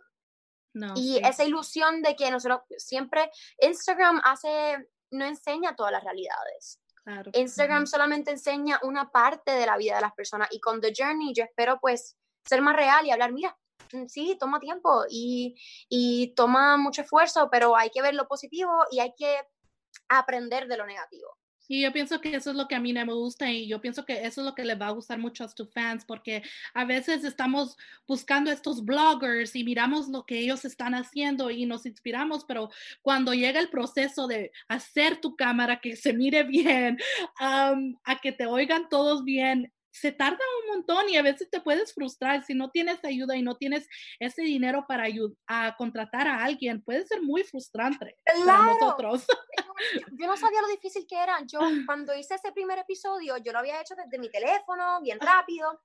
No, 0.76 0.94
y 0.96 1.18
esa 1.18 1.44
ilusión 1.44 2.04
de 2.04 2.16
que 2.16 2.30
nosotros 2.30 2.62
siempre, 2.78 3.32
Instagram 3.60 4.22
hace, 4.24 4.88
no 5.12 5.26
enseña 5.26 5.76
todas 5.76 5.92
las 5.92 6.04
realidades. 6.04 6.80
Claro. 7.04 7.32
Instagram 7.34 7.88
solamente 7.88 8.30
enseña 8.30 8.80
una 8.84 9.12
parte 9.12 9.52
de 9.52 9.66
la 9.66 9.76
vida 9.76 9.96
de 9.96 10.02
las 10.02 10.14
personas 10.14 10.48
y 10.52 10.60
con 10.60 10.80
The 10.80 10.94
Journey 10.96 11.34
yo 11.34 11.44
espero 11.44 11.78
pues 11.82 12.16
ser 12.46 12.62
más 12.62 12.76
real 12.76 13.06
y 13.06 13.12
hablar, 13.12 13.34
mira, 13.34 13.58
mm, 13.92 14.06
sí, 14.08 14.38
toma 14.40 14.60
tiempo 14.60 15.04
y, 15.10 15.60
y 15.90 16.34
toma 16.36 16.78
mucho 16.78 17.02
esfuerzo, 17.02 17.50
pero 17.52 17.76
hay 17.76 17.90
que 17.90 18.02
ver 18.02 18.14
lo 18.14 18.28
positivo 18.28 18.72
y 18.92 19.00
hay 19.00 19.14
que 19.18 19.38
aprender 20.08 20.68
de 20.68 20.78
lo 20.78 20.86
negativo. 20.86 21.38
Y 21.68 21.82
yo 21.82 21.94
pienso 21.94 22.20
que 22.20 22.36
eso 22.36 22.52
es 22.52 22.56
lo 22.56 22.68
que 22.68 22.76
a 22.76 22.80
mí 22.80 22.94
me 22.94 23.04
gusta 23.06 23.50
y 23.52 23.68
yo 23.68 23.80
pienso 23.82 24.06
que 24.06 24.26
eso 24.26 24.42
es 24.42 24.46
lo 24.46 24.56
que 24.56 24.66
le 24.66 24.76
va 24.76 24.88
a 24.88 24.92
gustar 24.92 25.18
mucho 25.18 25.44
a 25.44 25.48
tus 25.48 25.72
fans 25.72 26.04
porque 26.06 26.44
a 26.74 26.86
veces 26.86 27.24
estamos 27.24 27.78
buscando 28.08 28.52
estos 28.52 28.84
bloggers 28.84 29.56
y 29.56 29.64
miramos 29.64 30.10
lo 30.10 30.26
que 30.26 30.40
ellos 30.40 30.66
están 30.66 30.94
haciendo 30.94 31.50
y 31.52 31.66
nos 31.66 31.86
inspiramos, 31.86 32.46
pero 32.46 32.70
cuando 33.02 33.34
llega 33.34 33.60
el 33.60 33.70
proceso 33.70 34.28
de 34.28 34.52
hacer 34.68 35.22
tu 35.22 35.36
cámara 35.36 35.80
que 35.80 35.96
se 35.96 36.14
mire 36.14 36.44
bien, 36.54 36.98
a 37.40 38.20
que 38.22 38.32
te 38.32 38.46
oigan 38.46 38.90
todos 38.90 39.24
bien, 39.24 39.72
se 39.94 40.12
tarda 40.12 40.40
un 40.64 40.76
montón 40.76 41.08
y 41.08 41.18
a 41.18 41.22
veces 41.22 41.50
te 41.50 41.62
puedes 41.62 41.94
frustrar 41.94 42.44
si 42.44 42.56
no 42.56 42.72
tienes 42.72 43.04
ayuda 43.06 43.38
y 43.38 43.44
no 43.44 43.56
tienes 43.56 43.88
ese 44.20 44.42
dinero 44.42 44.86
para 44.88 45.06
a 45.48 45.76
contratar 45.78 46.28
a 46.28 46.44
alguien. 46.44 46.82
Puede 46.82 47.06
ser 47.06 47.22
muy 47.22 47.44
frustrante 47.44 48.18
para 48.46 48.74
nosotros. 48.74 49.26
Yo 50.20 50.28
no 50.28 50.36
sabía 50.36 50.62
lo 50.62 50.68
difícil 50.68 51.06
que 51.08 51.16
era. 51.16 51.40
Yo 51.46 51.60
cuando 51.86 52.16
hice 52.16 52.36
ese 52.36 52.52
primer 52.52 52.80
episodio, 52.80 53.38
yo 53.38 53.52
lo 53.52 53.60
había 53.60 53.82
hecho 53.82 53.96
desde 53.96 54.18
mi 54.18 54.30
teléfono, 54.30 55.02
bien 55.02 55.20
rápido. 55.20 55.82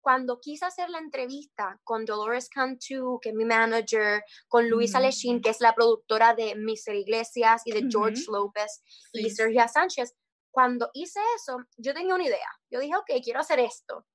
Cuando 0.00 0.40
quise 0.40 0.64
hacer 0.64 0.88
la 0.88 0.98
entrevista 0.98 1.78
con 1.84 2.04
Dolores 2.04 2.48
Cantu, 2.48 3.18
que 3.20 3.30
es 3.30 3.34
mi 3.34 3.44
manager, 3.44 4.22
con 4.48 4.68
Luisa 4.70 5.00
mm. 5.00 5.40
que 5.42 5.50
es 5.50 5.60
la 5.60 5.74
productora 5.74 6.34
de 6.34 6.54
Mr. 6.54 6.94
Iglesias 6.94 7.62
y 7.64 7.72
de 7.72 7.86
George 7.90 8.22
López 8.28 8.82
y 9.12 9.28
Sergio 9.30 9.66
Sánchez, 9.68 10.14
cuando 10.50 10.90
hice 10.92 11.20
eso, 11.36 11.58
yo 11.76 11.94
tenía 11.94 12.14
una 12.14 12.26
idea. 12.26 12.48
Yo 12.70 12.80
dije, 12.80 12.96
ok, 12.96 13.22
quiero 13.22 13.40
hacer 13.40 13.60
esto. 13.60 14.06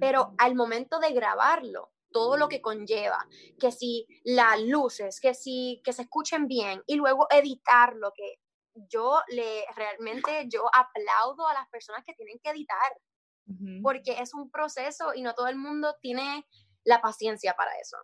Pero 0.00 0.34
al 0.38 0.56
momento 0.56 0.98
de 0.98 1.12
grabarlo, 1.12 1.92
todo 2.10 2.36
lo 2.36 2.48
que 2.48 2.60
conlleva, 2.60 3.24
que 3.60 3.70
si 3.70 4.06
las 4.24 4.60
luces, 4.60 5.20
que 5.20 5.32
si 5.32 5.80
que 5.84 5.92
se 5.92 6.02
escuchen 6.02 6.48
bien 6.48 6.82
y 6.86 6.96
luego 6.96 7.28
editarlo, 7.30 8.12
que 8.14 8.40
yo 8.74 9.20
le 9.28 9.64
realmente 9.76 10.48
yo 10.48 10.64
aplaudo 10.74 11.46
a 11.46 11.54
las 11.54 11.68
personas 11.68 12.02
que 12.04 12.14
tienen 12.14 12.40
que 12.42 12.50
editar, 12.50 12.92
porque 13.82 14.20
es 14.20 14.34
un 14.34 14.50
proceso 14.50 15.12
y 15.14 15.22
no 15.22 15.34
todo 15.34 15.48
el 15.48 15.56
mundo 15.56 15.94
tiene 16.00 16.46
la 16.84 17.00
paciencia 17.00 17.54
para 17.54 17.72
eso. 17.78 17.96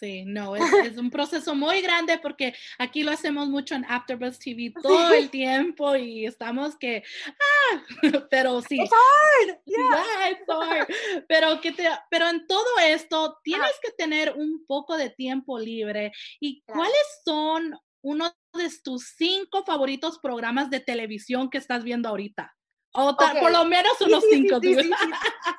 Sí, 0.00 0.24
no, 0.24 0.56
es, 0.56 0.96
un 0.96 1.10
proceso 1.10 1.54
muy 1.54 1.82
grande 1.82 2.18
porque 2.18 2.54
aquí 2.78 3.02
lo 3.02 3.10
hacemos 3.10 3.50
mucho 3.50 3.74
en 3.74 3.84
AfterBuzz 3.84 4.38
TV 4.38 4.72
todo 4.82 5.12
el 5.12 5.28
tiempo 5.28 5.94
y 5.94 6.24
estamos 6.24 6.74
que, 6.78 7.04
ah, 7.26 7.82
pero 8.30 8.62
sí. 8.62 8.80
It's 8.80 8.90
hard. 8.90 9.58
Yeah. 9.66 10.30
it's 10.30 10.48
hard. 10.48 10.88
Pero, 11.28 11.60
que 11.60 11.72
te, 11.72 11.86
pero 12.10 12.28
en 12.28 12.46
todo 12.46 12.78
esto 12.82 13.40
tienes 13.44 13.72
que 13.82 13.90
tener 13.90 14.32
un 14.34 14.64
poco 14.66 14.96
de 14.96 15.10
tiempo 15.10 15.58
libre. 15.58 16.12
¿Y 16.40 16.62
cuáles 16.62 17.20
son 17.22 17.78
uno 18.02 18.34
de 18.54 18.70
tus 18.82 19.14
cinco 19.18 19.64
favoritos 19.66 20.18
programas 20.18 20.70
de 20.70 20.80
televisión 20.80 21.50
que 21.50 21.58
estás 21.58 21.84
viendo 21.84 22.08
ahorita? 22.08 22.56
O 22.92 23.14
por 23.16 23.52
lo 23.52 23.64
menos 23.66 24.00
unos 24.00 24.24
cinco. 24.30 24.58
Sí, 24.60 24.74
sí, 24.74 24.90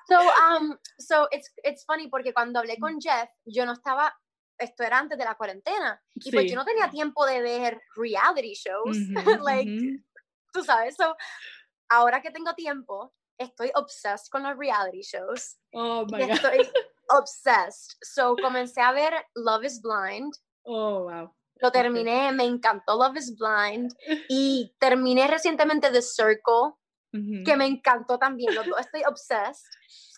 so, 0.10 0.20
um, 0.20 0.76
so 0.98 1.28
it's, 1.32 1.54
it's 1.64 1.86
funny 1.86 2.10
porque 2.10 2.34
cuando 2.34 2.60
hablé 2.60 2.78
con 2.78 3.00
Jeff, 3.00 3.30
yo 3.46 3.66
no 3.66 3.74
estaba 3.74 4.14
esto 4.62 4.84
era 4.84 5.00
antes 5.00 5.18
de 5.18 5.26
la 5.26 5.36
cuarentena. 5.36 6.02
Y 6.16 6.32
pues 6.32 6.50
yo 6.50 6.56
no 6.56 6.66
tenía 6.66 6.90
tiempo 6.90 7.26
de 7.26 7.42
ver 7.42 7.82
reality 7.96 8.54
shows. 8.54 8.98
like, 9.44 10.00
tú 10.54 10.64
sabes, 10.64 10.96
so, 10.96 11.16
ahora 11.90 12.22
que 12.22 12.32
tengo 12.32 12.54
tiempo, 12.54 13.14
estoy 13.38 13.72
obsessed 13.76 14.30
con 14.30 14.44
los 14.44 14.58
reality 14.58 15.02
shows. 15.02 15.58
Oh 15.74 16.06
my 16.06 16.20
God. 16.20 16.32
Estoy 16.32 16.70
obsessed. 17.10 17.98
So 18.02 18.36
comencé 18.36 18.82
a 18.82 18.92
ver 18.92 19.14
Love 19.36 19.66
is 19.66 19.82
Blind. 19.82 20.34
Oh, 20.64 21.04
wow. 21.04 21.34
Lo 21.56 21.72
terminé, 21.72 22.32
me 22.32 22.46
encantó 22.46 22.96
Love 22.96 23.18
is 23.18 23.36
Blind. 23.38 23.94
Y 24.30 24.74
terminé 24.80 25.28
recientemente 25.28 25.92
The 25.92 26.02
Circle, 26.02 26.76
que 27.46 27.58
me 27.58 27.66
encantó 27.66 28.18
también. 28.18 28.56
Los 28.56 28.66
dos 28.66 28.80
estoy 28.80 29.04
obsessed. 29.06 29.66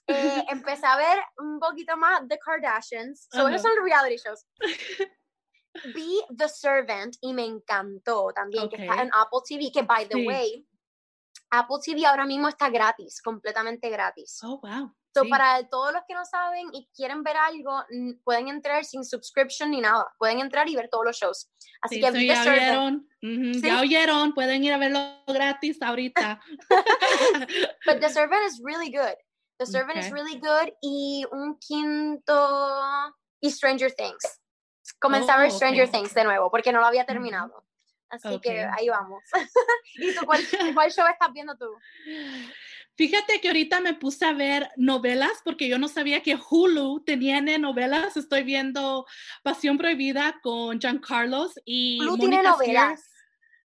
Eh, 0.07 0.45
empecé 0.49 0.85
a 0.85 0.97
ver 0.97 1.19
un 1.37 1.59
poquito 1.59 1.95
más 1.97 2.21
The 2.27 2.37
Kardashians. 2.37 3.27
So, 3.31 3.47
esos 3.47 3.61
son 3.61 3.71
reality 3.83 4.17
shows. 4.17 4.45
Vi 5.95 6.21
The 6.37 6.47
Servant 6.49 7.15
y 7.21 7.33
me 7.33 7.45
encantó 7.45 8.31
también, 8.33 8.69
que 8.69 8.75
está 8.75 9.01
en 9.01 9.09
Apple 9.13 9.39
TV, 9.47 9.71
que 9.71 9.81
by 9.81 10.07
the 10.07 10.27
way, 10.27 10.67
Apple 11.49 11.77
TV 11.83 12.05
ahora 12.05 12.25
mismo 12.25 12.47
está 12.47 12.69
gratis, 12.69 13.21
completamente 13.21 13.89
gratis. 13.89 14.39
Oh, 14.43 14.59
wow. 14.61 14.93
So, 15.15 15.29
para 15.29 15.67
todos 15.69 15.93
los 15.93 16.01
que 16.07 16.15
no 16.15 16.25
saben 16.25 16.69
y 16.73 16.89
quieren 16.95 17.21
ver 17.21 17.37
algo, 17.37 17.83
pueden 18.23 18.47
entrar 18.47 18.83
sin 18.83 19.05
subscription 19.05 19.69
ni 19.69 19.79
nada. 19.79 20.07
Pueden 20.17 20.39
entrar 20.39 20.67
y 20.67 20.75
ver 20.75 20.89
todos 20.89 21.05
los 21.05 21.17
shows. 21.17 21.51
Así 21.83 22.01
que 22.01 22.25
ya 22.25 22.41
oyeron, 22.41 23.07
ya 23.61 23.81
oyeron, 23.81 24.33
pueden 24.33 24.63
ir 24.63 24.73
a 24.73 24.77
verlo 24.79 24.99
gratis 25.27 25.79
ahorita. 25.83 26.39
But 27.85 27.99
The 27.99 28.09
Servant 28.09 28.43
is 28.47 28.59
really 28.63 28.89
good. 28.89 29.15
The 29.57 29.65
Servant 29.65 29.97
is 29.97 30.11
really 30.11 30.39
good. 30.39 30.73
Y 30.81 31.25
un 31.31 31.57
quinto, 31.59 33.13
y 33.39 33.51
Stranger 33.51 33.91
Things. 33.93 34.41
Comenzar 34.99 35.37
a 35.37 35.41
ver 35.43 35.51
Oh, 35.51 35.55
Stranger 35.55 35.85
ok. 35.85 35.91
Things 35.91 36.13
de 36.13 36.23
nuevo, 36.23 36.49
porque 36.49 36.71
no 36.71 36.79
lo 36.79 36.85
había 36.85 37.05
terminado. 37.05 37.65
Así 38.09 38.39
que 38.39 38.63
ahí 38.63 38.89
vamos. 38.89 39.23
¿Y 39.95 40.13
tú 40.13 40.25
cuál, 40.25 40.41
cuál 40.75 40.91
show 40.91 41.07
estás 41.07 41.33
viendo 41.33 41.57
tú? 41.57 41.65
Fíjate 42.95 43.41
que 43.41 43.47
ahorita 43.47 43.79
me 43.79 43.95
puse 43.95 44.25
a 44.25 44.33
ver 44.33 44.69
novelas 44.77 45.41
porque 45.43 45.67
yo 45.67 45.79
no 45.79 45.87
sabía 45.87 46.21
que 46.21 46.37
Hulu 46.37 47.03
tenía 47.03 47.41
novelas. 47.57 48.17
Estoy 48.17 48.43
viendo 48.43 49.07
Pasión 49.41 49.79
Prohibida 49.79 50.39
con 50.43 50.79
Giancarlos 50.79 51.59
y 51.65 51.99
Hulu 52.01 52.17
tiene 52.17 52.43
novelas. 52.43 52.99
Spears. 52.99 53.09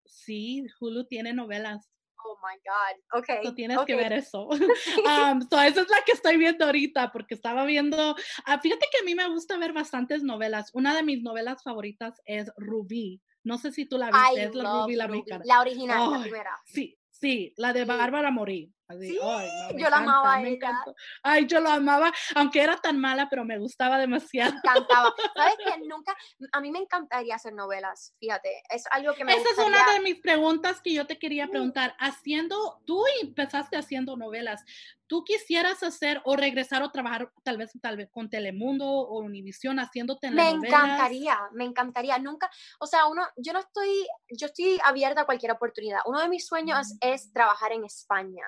Sí, 0.05 0.67
Hulu 0.79 1.07
tiene 1.07 1.33
novelas. 1.33 1.91
Oh 2.27 2.39
my 2.43 2.57
God. 2.65 3.21
Ok. 3.21 3.45
So 3.45 3.55
tienes 3.55 3.79
que 3.87 3.95
ver 3.95 4.13
eso. 4.13 4.49
um, 4.51 5.41
so 5.49 5.61
esa 5.61 5.81
es 5.83 5.91
la 5.91 6.03
que 6.05 6.13
estoy 6.13 6.37
viendo 6.37 6.65
ahorita 6.65 7.13
porque 7.13 7.35
estaba 7.35 7.65
viendo. 7.65 8.17
ah, 8.45 8.59
fíjate 8.59 8.87
que 8.91 8.99
a 8.99 9.05
mí 9.05 9.15
me 9.15 9.29
gusta 9.29 9.57
ver 9.59 9.73
bastantes 9.73 10.23
novelas. 10.23 10.71
Una 10.75 10.95
de 10.95 11.03
mis 11.03 11.23
novelas 11.23 11.63
favoritas 11.63 12.21
es 12.25 12.51
Rubí. 12.57 13.23
No 13.45 13.59
sé 13.59 13.71
si 13.71 13.87
tú 13.87 13.97
la 13.97 14.11
viste, 14.11 14.41
I 14.41 14.45
es 14.45 14.55
la 14.55 14.83
Rubí 14.83 14.97
la 14.97 15.07
mexicana. 15.07 15.45
La 15.47 15.61
original, 15.61 16.11
la 16.11 16.17
Ay, 16.17 16.23
primera. 16.23 16.51
Sí, 16.65 16.99
sí, 17.11 17.55
la 17.57 17.73
de. 17.73 17.85
Bárbara 17.85 18.31
Morí. 18.31 18.76
Así, 18.89 19.09
Sí, 19.09 19.19
ay, 19.21 19.49
no, 19.69 19.75
me 19.75 19.83
yo 19.83 19.91
la 19.91 19.97
amaba 19.97 20.21
encanta, 20.21 20.39
me 20.43 20.49
ella. 20.49 20.57
encantó. 20.69 20.95
Ay, 21.23 21.47
yo 21.47 21.61
lo 21.61 21.71
amaba, 21.71 22.13
aunque 22.37 22.63
era 22.63 22.77
tan 22.77 23.01
mala, 23.01 23.29
pero 23.29 23.45
me 23.45 23.59
gustaba 23.59 23.99
demasiado. 23.99 24.53
Me 24.53 24.59
encantaba. 24.59 25.13
¿Sabes 25.37 25.57
qué? 25.65 25.79
Nunca, 25.89 26.17
a 26.53 26.61
mí 26.61 26.71
me 26.71 26.79
encantaría 26.79 27.35
hacer 27.35 27.53
novelas, 27.53 28.15
fíjate. 28.21 28.63
Es 28.71 28.85
algo 28.93 29.15
que 29.15 29.25
me 29.25 29.33
Esa 29.33 29.43
es 29.43 29.57
gustaría. 29.57 29.83
una 29.83 29.93
de 29.95 30.01
mis 30.01 30.21
preguntas 30.21 30.81
que 30.81 30.93
yo 30.93 31.05
te 31.07 31.19
quería 31.19 31.49
preguntar. 31.49 31.97
Haciendo, 31.99 32.81
tú 32.87 33.03
empezaste 33.23 33.77
haciendo 33.77 34.17
novelas. 34.17 34.63
¿Tú 35.09 35.23
quisieras 35.25 35.83
hacer 35.85 36.21
o 36.25 36.35
regresar 36.37 36.83
o 36.83 36.91
trabajar 36.91 37.33
tal 37.45 37.57
vez, 37.59 37.71
tal 37.81 37.97
vez 37.97 38.09
con 38.11 38.29
Telemundo 38.29 38.87
o 38.89 39.19
Univisión 39.21 39.79
haciéndote 39.79 40.31
Me 40.31 40.53
novelas? 40.53 40.65
encantaría, 40.81 41.39
me 41.53 41.65
encantaría. 41.65 42.19
Nunca, 42.19 42.51
o 42.81 42.87
sea, 42.87 43.07
uno, 43.07 43.25
yo 43.37 43.53
no 43.53 43.61
estoy, 43.61 44.07
yo 44.31 44.47
estoy 44.47 44.79
abierta 44.85 45.21
a 45.23 45.25
cualquier 45.27 45.53
oportunidad. 45.53 46.01
Uno 46.07 46.21
de 46.21 46.29
mis 46.29 46.47
sueños 46.47 46.89
Mm. 46.95 46.99
es 47.03 47.33
trabajar 47.33 47.71
en 47.73 47.85
España, 47.85 48.43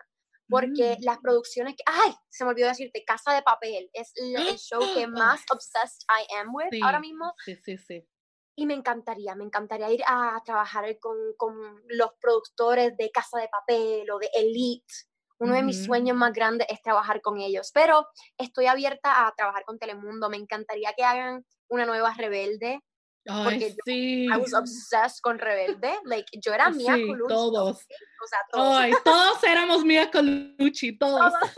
porque 0.49 0.97
Mm. 0.99 1.05
las 1.05 1.19
producciones 1.19 1.75
que, 1.77 1.83
ay, 1.87 2.15
se 2.31 2.45
me 2.45 2.51
olvidó 2.51 2.69
decirte, 2.69 3.05
Casa 3.05 3.33
de 3.33 3.43
Papel 3.43 3.91
es 3.93 4.13
el, 4.17 4.59
show 4.59 4.81
que 4.95 5.07
más 5.43 5.45
obsessed 5.53 6.05
I 6.09 6.35
am 6.37 6.55
with 6.55 6.69
Sí, 6.71 6.81
ahora 6.83 7.01
mismo. 7.01 7.35
Sí, 7.45 7.57
sí, 7.57 7.79
sí. 7.79 8.09
Y 8.57 8.67
me 8.67 8.75
encantaría, 8.75 9.35
me 9.37 9.45
encantaría 9.45 9.91
ir 9.93 10.03
a 10.07 10.41
trabajar 10.45 10.85
con, 10.99 11.17
con 11.37 11.55
los 11.89 12.11
productores 12.21 12.97
de 12.97 13.11
Casa 13.11 13.39
de 13.39 13.49
Papel 13.49 14.11
o 14.11 14.19
de 14.19 14.29
Elite. 14.35 14.93
Uno 15.41 15.55
de 15.55 15.63
mis 15.63 15.85
sueños 15.85 16.17
más 16.17 16.33
grandes 16.33 16.67
es 16.69 16.83
trabajar 16.83 17.21
con 17.21 17.39
ellos, 17.39 17.71
pero 17.73 18.09
estoy 18.37 18.67
abierta 18.67 19.29
a 19.29 19.33
trabajar 19.37 19.63
con 19.65 19.79
Telemundo. 19.79 20.29
Me 20.29 20.37
encantaría 20.37 20.93
que 20.97 21.05
hagan 21.05 21.47
una 21.69 21.87
nueva 21.87 22.13
Rebelde. 22.15 22.81
Ay, 23.27 23.45
Porque 23.45 23.71
yo- 23.71 23.77
sí. 23.85 24.25
I 24.27 24.37
was 24.37 24.55
obsessed 24.55 25.21
con 25.23 25.39
Rebelde. 25.39 25.99
Like, 26.05 26.27
yo 26.41 26.53
era 26.55 26.71
Mia 26.71 26.95
Sí, 26.95 27.07
Colucci, 27.07 27.29
todos. 27.35 27.77
O 27.77 28.27
sea, 28.27 28.39
todos. 28.51 28.77
Ay, 28.79 28.93
todos 29.05 29.45
éramos 29.45 29.85
Mia 29.85 30.11
Colucci, 30.11 30.97
todos. 30.99 31.21
Todos. 31.33 31.33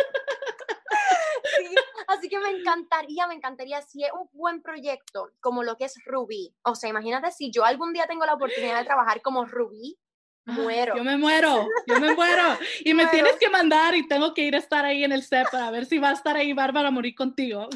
Sí, 1.56 1.74
Así 2.06 2.28
que 2.28 2.38
me 2.38 2.50
encantaría, 2.50 3.26
me 3.26 3.34
encantaría 3.34 3.80
si 3.82 4.04
es 4.04 4.10
un 4.12 4.28
buen 4.32 4.60
proyecto 4.62 5.30
como 5.40 5.62
lo 5.62 5.76
que 5.76 5.84
es 5.86 5.94
Ruby. 6.04 6.54
O 6.62 6.74
sea, 6.74 6.90
imagínate 6.90 7.30
si 7.32 7.50
yo 7.50 7.64
algún 7.64 7.92
día 7.92 8.06
tengo 8.06 8.26
la 8.26 8.34
oportunidad 8.34 8.78
de 8.78 8.84
trabajar 8.84 9.22
como 9.22 9.44
Ruby, 9.46 9.98
Ay, 10.46 10.54
muero. 10.54 10.96
Yo 10.96 11.04
me 11.04 11.16
muero, 11.16 11.66
yo 11.86 11.98
me 12.00 12.14
muero. 12.14 12.42
Y 12.84 12.94
me 12.94 13.04
Muero. 13.04 13.10
tienes 13.10 13.36
que 13.38 13.48
mandar 13.48 13.94
y 13.96 14.06
tengo 14.06 14.34
que 14.34 14.42
ir 14.42 14.54
a 14.54 14.58
estar 14.58 14.84
ahí 14.84 15.02
en 15.04 15.12
el 15.12 15.22
set 15.22 15.46
para 15.50 15.70
ver 15.70 15.86
si 15.86 15.98
va 15.98 16.10
a 16.10 16.12
estar 16.12 16.36
ahí 16.36 16.52
Bárbara 16.52 16.88
a 16.88 16.92
morir 16.92 17.14
contigo. 17.14 17.68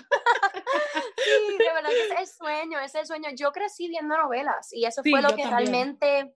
Sí, 1.24 1.58
de 1.58 1.72
verdad 1.72 1.90
que 1.96 2.02
es 2.02 2.10
el 2.20 2.26
sueño, 2.26 2.80
es 2.80 2.94
el 2.94 3.06
sueño. 3.06 3.30
Yo 3.34 3.52
crecí 3.52 3.88
viendo 3.88 4.16
novelas 4.16 4.72
y 4.72 4.84
eso 4.84 5.02
Sí, 5.02 5.10
fue 5.10 5.22
lo 5.22 5.34
que 5.34 5.42
también. 5.42 5.72
realmente, 5.72 6.34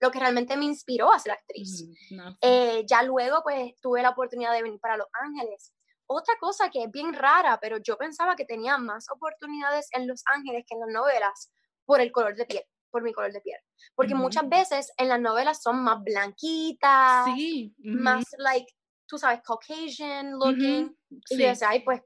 lo 0.00 0.10
que 0.10 0.18
realmente 0.20 0.56
me 0.56 0.64
inspiró 0.64 1.12
a 1.12 1.18
ser 1.18 1.32
actriz. 1.32 1.82
Ujú, 1.82 1.94
no, 2.16 2.30
sí. 2.32 2.38
Eh, 2.42 2.84
ya 2.86 3.02
luego, 3.02 3.42
pues, 3.42 3.72
tuve 3.80 4.02
la 4.02 4.10
oportunidad 4.10 4.52
de 4.52 4.62
venir 4.62 4.80
para 4.80 4.96
Los 4.96 5.08
Ángeles. 5.12 5.74
Otra 6.06 6.34
cosa 6.40 6.70
que 6.70 6.84
es 6.84 6.90
bien 6.90 7.12
rara, 7.12 7.58
pero 7.60 7.78
yo 7.78 7.96
pensaba 7.98 8.34
que 8.34 8.44
tenía 8.46 8.78
más 8.78 9.06
oportunidades 9.10 9.88
en 9.92 10.06
Los 10.08 10.22
Ángeles 10.32 10.64
que 10.66 10.74
en 10.74 10.80
las 10.80 10.88
novelas 10.90 11.52
por 11.84 12.00
el 12.00 12.10
color 12.12 12.34
de 12.36 12.46
piel, 12.46 12.64
por 12.90 13.02
mi 13.02 13.12
color 13.12 13.32
de 13.32 13.40
piel. 13.40 13.58
Porque 13.94 14.14
muchas 14.14 14.48
veces 14.48 14.92
en 14.96 15.08
las 15.08 15.20
novelas 15.20 15.62
son 15.62 15.82
más 15.82 16.02
blanquitas, 16.02 17.24
sí, 17.26 17.74
más, 17.82 18.24
like, 18.38 18.72
tú 19.06 19.18
sabes, 19.18 19.40
Caucasian 19.42 20.32
looking. 20.32 20.86
ujú, 20.86 20.96
Y 21.10 21.36
sí. 21.36 21.42
yo 21.42 21.48
decía, 21.48 21.68
ay, 21.70 21.80
pues, 21.80 22.00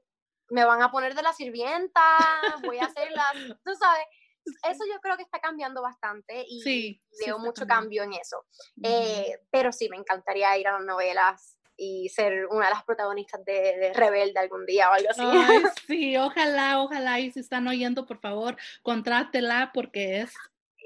me 0.53 0.63
van 0.65 0.81
a 0.81 0.91
poner 0.91 1.15
de 1.15 1.23
la 1.23 1.33
sirvienta, 1.33 2.01
voy 2.63 2.77
a 2.79 2.85
hacer 2.85 3.11
las, 3.11 3.33
tú 3.63 3.73
sabes. 3.79 4.05
Eso 4.69 4.83
yo 4.93 4.99
creo 5.01 5.15
que 5.17 5.23
está 5.23 5.39
cambiando 5.39 5.81
bastante 5.81 6.43
y 6.47 6.61
Sí, 6.61 7.01
sí 7.11 7.25
veo 7.25 7.37
está 7.37 7.45
mucho 7.47 7.65
cambiando. 7.65 7.75
cambio 7.81 8.03
en 8.03 8.13
eso. 8.13 8.45
Eh, 8.83 9.39
pero 9.49 9.71
sí, 9.71 9.87
me 9.89 9.95
encantaría 9.95 10.57
ir 10.57 10.67
a 10.67 10.73
las 10.73 10.81
novelas 10.83 11.57
y 11.77 12.09
ser 12.09 12.45
una 12.47 12.65
de 12.67 12.73
las 12.73 12.83
protagonistas 12.83 13.43
de, 13.45 13.53
de 13.77 13.93
Rebelde 13.93 14.39
algún 14.39 14.65
día 14.65 14.89
o 14.89 14.93
algo 14.93 15.09
así. 15.11 15.21
Ay, 15.23 15.63
sí, 15.87 16.17
ojalá, 16.17 16.81
ojalá, 16.81 17.19
y 17.21 17.31
si 17.31 17.39
están 17.39 17.67
oyendo, 17.69 18.05
por 18.05 18.19
favor, 18.19 18.57
contrátela 18.81 19.71
porque 19.73 20.19
es 20.21 20.33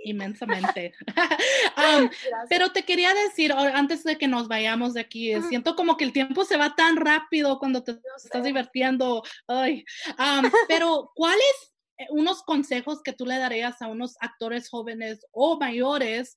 inmensamente. 0.03 0.93
Pero 2.49 2.71
te 2.71 2.83
quería 2.83 3.13
decir, 3.13 3.53
antes 3.53 4.03
de 4.03 4.17
que 4.17 4.27
nos 4.27 4.47
vayamos 4.47 4.93
de 4.93 5.01
aquí, 5.01 5.33
siento 5.43 5.75
como 5.75 5.97
que 5.97 6.03
el 6.05 6.13
tiempo 6.13 6.45
se 6.45 6.57
va 6.57 6.75
tan 6.75 6.97
rápido 6.97 7.59
cuando 7.59 7.83
te 7.83 7.99
estás 8.17 8.43
divirtiendo. 8.43 9.23
Ay, 9.47 9.83
pero 10.67 11.11
¿cuáles 11.15 11.73
eh, 11.97 12.07
unos 12.09 12.43
consejos 12.43 13.01
que 13.01 13.13
tú 13.13 13.25
le 13.25 13.37
darías 13.37 13.81
a 13.81 13.87
unos 13.87 14.15
actores 14.19 14.69
jóvenes 14.69 15.25
o 15.31 15.57
mayores 15.59 16.35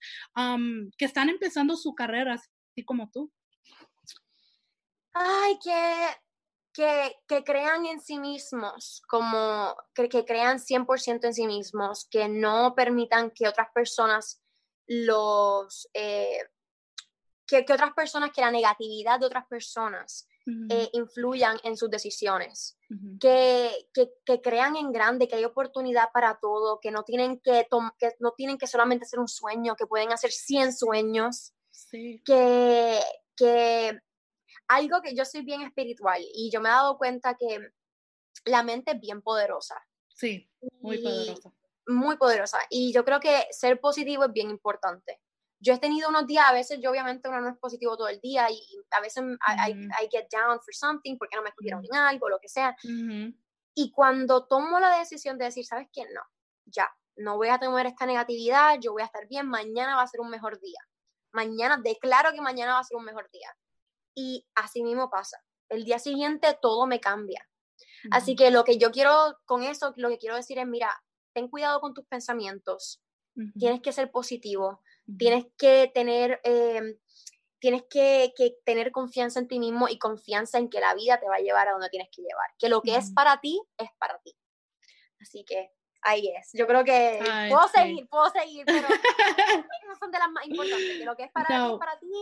que 0.96 1.04
están 1.04 1.28
empezando 1.28 1.76
su 1.76 1.94
carrera, 1.94 2.34
así 2.34 2.84
como 2.84 3.10
tú? 3.10 3.30
Ay, 5.12 5.58
que, 5.62 6.06
que, 6.72 7.16
que 7.26 7.42
crean 7.44 7.86
en 7.86 8.00
sí 8.00 8.18
mismos, 8.18 9.02
como 9.08 9.76
que, 9.94 10.08
que 10.08 10.24
crean 10.24 10.58
100% 10.58 11.24
en 11.26 11.34
sí 11.34 11.46
mismos, 11.46 12.06
que 12.10 12.28
no 12.28 12.74
permitan 12.74 13.30
que 13.30 13.48
otras 13.48 13.68
personas 13.74 14.40
los... 14.86 15.88
eh, 15.94 16.38
que, 17.46 17.64
que 17.64 17.72
otras 17.72 17.92
personas, 17.94 18.30
que 18.32 18.40
la 18.40 18.52
negatividad 18.52 19.18
de 19.18 19.26
otras 19.26 19.44
personas 19.48 20.28
eh, 20.68 20.88
influyan 20.94 21.58
en 21.64 21.76
sus 21.76 21.90
decisiones. 21.90 22.76
que, 23.20 23.88
que, 23.92 24.10
que 24.24 24.40
crean 24.40 24.76
en 24.76 24.90
grande, 24.92 25.28
que 25.28 25.36
hay 25.36 25.44
oportunidad 25.44 26.10
para 26.12 26.38
todo, 26.40 26.78
que 26.80 26.90
no 26.90 27.02
tienen 27.04 27.40
que, 27.40 27.66
que 27.98 28.14
no 28.20 28.32
tienen 28.32 28.56
que 28.58 28.66
solamente 28.66 29.04
hacer 29.04 29.18
un 29.20 29.28
sueño, 29.28 29.76
que 29.76 29.86
pueden 29.86 30.12
hacer 30.12 30.30
100 30.32 30.72
sueños, 30.72 31.52
Sí. 31.72 32.22
que, 32.24 33.00
que 33.36 33.98
algo 34.70 35.02
que 35.02 35.14
yo 35.14 35.24
soy 35.24 35.42
bien 35.42 35.62
espiritual 35.62 36.22
y 36.34 36.50
yo 36.50 36.60
me 36.60 36.68
he 36.68 36.72
dado 36.72 36.96
cuenta 36.96 37.34
que 37.36 37.58
la 38.44 38.62
mente 38.62 38.92
es 38.92 39.00
bien 39.00 39.20
poderosa, 39.22 39.76
Sí, 40.08 40.50
muy 40.80 40.96
y- 40.98 41.02
poderosa. 41.02 41.52
muy 41.86 42.16
poderosa 42.16 42.58
y 42.70 42.92
yo 42.92 43.04
creo 43.04 43.18
que 43.20 43.46
ser 43.50 43.80
positivo 43.80 44.24
es 44.24 44.32
bien 44.32 44.48
importante. 44.50 45.20
Yo 45.62 45.74
he 45.74 45.78
tenido 45.78 46.08
unos 46.08 46.26
días, 46.26 46.46
a 46.48 46.52
veces 46.52 46.78
yo 46.80 46.90
obviamente 46.90 47.28
uno 47.28 47.40
no 47.40 47.48
es 47.50 47.58
positivo 47.58 47.96
todo 47.96 48.08
el 48.08 48.20
día 48.20 48.48
y 48.50 48.62
a 48.92 49.00
veces 49.00 49.22
I, 49.24 49.70
I- 49.70 49.72
Ujú. 49.72 49.82
I 50.02 50.08
get 50.10 50.28
down 50.32 50.58
for 50.60 50.72
something 50.74 51.18
porque 51.18 51.36
no 51.36 51.42
me 51.42 51.50
escogieron 51.50 51.84
en 51.84 51.94
algo, 51.96 52.28
lo 52.30 52.38
que 52.38 52.48
sea. 52.48 52.74
Ujú, 52.84 53.34
Y 53.74 53.90
cuando 53.92 54.46
tomo 54.46 54.78
la 54.80 54.98
decisión 54.98 55.36
de 55.36 55.46
decir, 55.46 55.66
¿sabes 55.66 55.88
qué? 55.92 56.02
No, 56.14 56.22
ya, 56.64 56.88
no 57.16 57.36
voy 57.36 57.48
a 57.48 57.58
tomar 57.58 57.84
esta 57.86 58.06
negatividad, 58.06 58.78
yo 58.80 58.92
voy 58.92 59.02
a 59.02 59.06
estar 59.06 59.26
bien, 59.28 59.48
mañana 59.48 59.96
va 59.96 60.02
a 60.02 60.06
ser 60.06 60.20
un 60.20 60.30
mejor 60.30 60.58
día. 60.60 60.78
Mañana, 61.32 61.76
declaro 61.82 62.32
que 62.32 62.40
mañana 62.40 62.74
va 62.74 62.80
a 62.80 62.84
ser 62.84 62.96
un 62.96 63.04
mejor 63.04 63.28
día. 63.30 63.54
Y 64.20 64.46
así 64.54 64.82
mismo 64.82 65.08
pasa. 65.08 65.42
El 65.70 65.84
día 65.84 65.98
siguiente 65.98 66.58
todo 66.60 66.86
me 66.86 67.00
cambia. 67.00 67.48
Así 68.10 68.36
que 68.36 68.50
lo 68.50 68.64
que 68.64 68.76
yo 68.76 68.90
quiero 68.90 69.38
con 69.46 69.62
eso, 69.62 69.94
lo 69.96 70.10
que 70.10 70.18
quiero 70.18 70.36
decir 70.36 70.58
es, 70.58 70.66
mira, 70.66 71.02
ten 71.32 71.48
cuidado 71.48 71.80
con 71.80 71.94
tus 71.94 72.04
pensamientos, 72.04 73.02
tienes 73.58 73.80
que 73.80 73.92
ser 73.92 74.10
positivo, 74.10 74.82
tienes 75.18 75.46
que 75.56 75.90
tener, 75.94 76.38
eh, 76.44 76.98
tienes 77.58 77.84
que, 77.88 78.34
que 78.36 78.58
tener 78.64 78.92
confianza 78.92 79.40
en 79.40 79.48
ti 79.48 79.58
mismo 79.58 79.88
y 79.88 79.98
confianza 79.98 80.58
en 80.58 80.68
que 80.68 80.80
la 80.80 80.94
vida 80.94 81.18
te 81.18 81.28
va 81.28 81.36
a 81.36 81.40
llevar 81.40 81.68
a 81.68 81.72
donde 81.72 81.88
tienes 81.88 82.08
que 82.14 82.22
llevar, 82.22 82.50
que 82.58 82.68
lo 82.68 82.82
que 82.82 82.96
es 82.96 83.10
para 83.12 83.40
ti 83.40 83.62
es 83.78 83.88
para 83.98 84.18
ti. 84.18 84.36
Así 85.18 85.44
que 85.44 85.72
ahí 86.02 86.28
es. 86.28 86.50
Yo 86.52 86.66
creo 86.66 86.84
que 86.84 87.20
Ay, 87.30 87.50
puedo 87.50 87.66
sí. 87.68 87.74
seguir, 87.74 88.08
puedo 88.08 88.30
seguir, 88.30 88.66
pero 88.66 88.88
son 90.00 90.10
de 90.10 90.18
las 90.18 90.30
más 90.30 90.46
importantes, 90.46 90.98
que 90.98 91.04
lo 91.04 91.16
que 91.16 91.24
es 91.24 91.32
para 91.32 91.46
ti 91.46 91.72
es 91.72 91.78
para 91.78 91.98
ti 91.98 92.12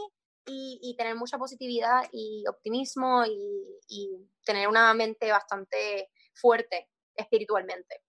y, 0.49 0.79
y 0.83 0.97
tener 0.97 1.15
mucha 1.15 1.39
positividad 1.39 2.03
y 2.13 2.45
optimismo 2.49 3.25
y, 3.25 3.65
y 3.89 4.11
tener 4.45 4.69
una 4.69 4.93
mente 4.95 5.31
bastante 5.31 6.09
fuerte 6.35 6.89
espiritualmente. 7.17 8.03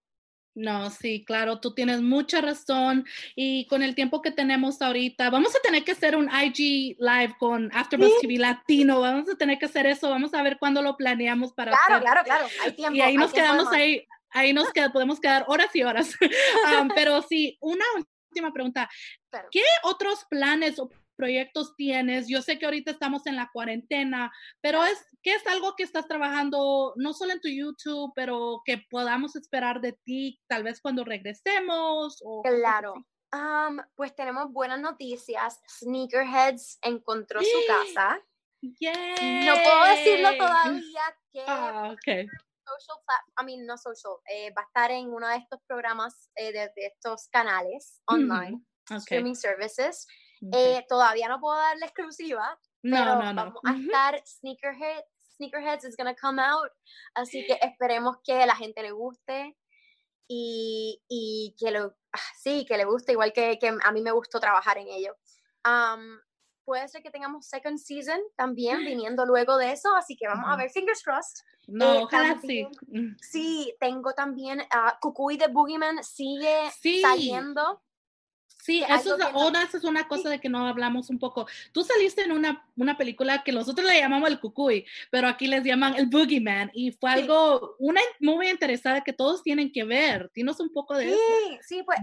No, 0.55 0.89
sí, 0.89 1.23
claro, 1.25 1.59
tú 1.61 1.73
tienes 1.73 2.01
mucha 2.01 2.41
razón 2.41 3.05
y 3.35 3.65
con 3.67 3.81
el 3.81 3.95
tiempo 3.95 4.21
que 4.21 4.31
tenemos 4.31 4.81
ahorita, 4.81 5.29
vamos 5.29 5.55
a 5.55 5.59
tener 5.59 5.83
que 5.85 5.91
hacer 5.93 6.15
un 6.17 6.27
IG 6.29 6.97
live 6.99 7.35
con 7.39 7.69
AfterBuzz 7.73 8.09
Sí. 8.19 8.27
TV 8.27 8.39
Latino, 8.39 8.99
vamos 8.99 9.29
a 9.29 9.35
tener 9.35 9.57
que 9.57 9.67
hacer 9.67 9.85
eso, 9.85 10.09
vamos 10.09 10.33
a 10.33 10.41
ver 10.41 10.57
cuándo 10.59 10.81
lo 10.81 10.97
planeamos 10.97 11.53
para 11.53 11.71
Claro, 11.71 11.95
hacer. 11.95 12.01
claro, 12.03 12.23
claro, 12.25 12.47
hay 12.63 12.71
tiempo. 12.73 12.95
y 12.97 13.01
ahí 13.01 13.15
nos 13.15 13.31
de 13.31 13.39
quedamos 13.39 13.71
ahí 13.71 14.05
ahí 14.31 14.53
nos 14.53 14.71
queda, 14.71 14.91
podemos 14.91 15.19
quedar 15.19 15.45
horas 15.47 15.73
y 15.75 15.83
horas. 15.83 16.15
Um, 16.21 16.89
pero 16.95 17.21
sí, 17.21 17.57
una 17.61 17.85
última 18.29 18.51
pregunta. 18.51 18.89
¿Qué 19.51 19.63
otros 19.83 20.25
planes 20.29 20.77
o 20.79 20.89
proyectos 21.19 21.75
tienes? 21.75 22.29
Yo 22.29 22.41
sé 22.41 22.57
que 22.57 22.65
ahorita 22.65 22.91
estamos 22.91 23.27
en 23.27 23.35
la 23.35 23.49
cuarentena, 23.51 24.31
pero 24.61 24.85
es 24.85 25.05
¿qué 25.21 25.33
es 25.33 25.45
algo 25.47 25.75
que 25.75 25.83
estás 25.83 26.07
trabajando 26.07 26.93
no 26.95 27.13
solo 27.13 27.33
en 27.33 27.41
tu 27.41 27.49
YouTube, 27.49 28.13
pero 28.15 28.61
que 28.63 28.85
podamos 28.89 29.35
esperar 29.35 29.81
de 29.81 29.93
ti 30.05 30.39
tal 30.47 30.63
vez 30.63 30.79
cuando 30.81 31.03
regresemos? 31.03 32.21
O 32.23 32.41
claro. 32.41 32.93
pues 33.95 34.15
tenemos 34.15 34.51
buenas 34.53 34.79
noticias. 34.79 35.59
Sneakerheads 35.67 36.79
encontró 36.81 37.41
su 37.41 37.57
casa. 37.67 38.21
No 38.61 39.53
puedo 39.63 39.85
decirlo 39.95 40.37
todavía 40.37 41.01
que 41.31 41.43
ah, 41.45 41.93
okay. 41.93 42.27
social 42.77 42.97
I 43.41 43.45
mean, 43.45 43.65
no 43.65 43.77
social, 43.77 44.17
eh, 44.29 44.51
va 44.55 44.61
a 44.61 44.65
estar 44.65 44.91
en 44.91 45.09
uno 45.09 45.27
de 45.27 45.37
estos 45.37 45.59
programas 45.67 46.29
eh, 46.35 46.51
de, 46.51 46.71
estos 46.75 47.27
canales 47.29 48.01
online, 48.05 48.61
streaming 48.89 49.35
services. 49.35 50.07
Eh, 50.53 50.85
todavía 50.87 51.27
no 51.27 51.39
puedo 51.39 51.57
dar 51.57 51.77
la 51.77 51.85
exclusiva, 51.85 52.57
no, 52.81 52.97
pero 52.97 53.15
no, 53.15 53.33
no. 53.33 53.35
vamos 53.35 53.61
a 53.65 53.77
estar 53.77 54.23
Sneakerhead, 54.25 55.03
Sneakerheads 55.35 55.83
is 55.85 55.97
gonna 55.97 56.15
come 56.15 56.41
out, 56.41 56.71
así 57.13 57.45
que 57.45 57.59
esperemos 57.61 58.17
que 58.23 58.45
la 58.45 58.55
gente 58.55 58.81
le 58.81 58.91
guste 58.91 59.57
y, 60.29 61.01
y 61.09 61.55
que 61.59 61.71
lo, 61.71 61.95
ah, 62.13 62.19
sí, 62.41 62.65
que 62.65 62.77
le 62.77 62.85
guste 62.85 63.11
igual 63.11 63.33
que, 63.33 63.57
que, 63.59 63.67
a 63.67 63.91
mí 63.91 64.01
me 64.01 64.11
gustó 64.11 64.39
trabajar 64.39 64.77
en 64.77 64.87
ello. 64.87 65.17
Um, 65.65 66.19
puede 66.63 66.87
ser 66.87 67.01
que 67.01 67.09
tengamos 67.09 67.47
second 67.47 67.79
season 67.79 68.21
también 68.35 68.79
viniendo 68.85 69.25
luego 69.25 69.57
de 69.57 69.71
eso, 69.71 69.93
así 69.95 70.15
que 70.15 70.27
vamos 70.27 70.45
a 70.47 70.55
ver, 70.55 70.69
fingers 70.69 71.03
crossed. 71.03 71.43
No, 71.67 71.93
eh, 71.93 72.03
ojalá 72.03 72.39
sí. 72.39 72.67
Sí, 73.21 73.75
tengo 73.79 74.13
también 74.13 74.61
uh, 74.61 74.99
Cucuy 75.01 75.37
de 75.37 75.47
Boogeyman 75.47 76.03
sigue 76.03 76.71
saliendo. 77.01 77.81
Sí, 78.69 78.83
eso 78.87 79.15
es, 79.15 79.33
una, 79.33 79.63
es 79.63 79.83
una 79.83 80.07
cosa 80.07 80.29
de 80.29 80.39
que 80.39 80.47
no 80.47 80.67
hablamos 80.67 81.09
un 81.09 81.17
poco. 81.17 81.47
Tú 81.71 81.83
saliste 81.83 82.21
en 82.21 82.31
una, 82.31 82.69
una 82.77 82.95
película 82.95 83.41
que 83.43 83.51
nosotros 83.51 83.89
le 83.89 83.99
llamamos 83.99 84.29
el 84.29 84.39
cucuy, 84.39 84.85
pero 85.09 85.27
aquí 85.27 85.47
les 85.47 85.63
llaman 85.63 85.95
el 85.95 86.05
boogeyman 86.05 86.69
y 86.75 86.91
fue 86.91 87.09
algo, 87.09 87.75
una 87.79 87.99
muy 88.19 88.47
interesada 88.47 89.01
que 89.01 89.11
todos 89.11 89.41
tienen 89.41 89.71
que 89.71 89.85
ver. 89.85 90.29
Dinos 90.35 90.59
un 90.59 90.71
poco 90.71 90.95
de 90.95 91.05
sí, 91.05 91.13
eso. 91.13 91.59
Sí, 91.67 91.83
pues 91.83 91.97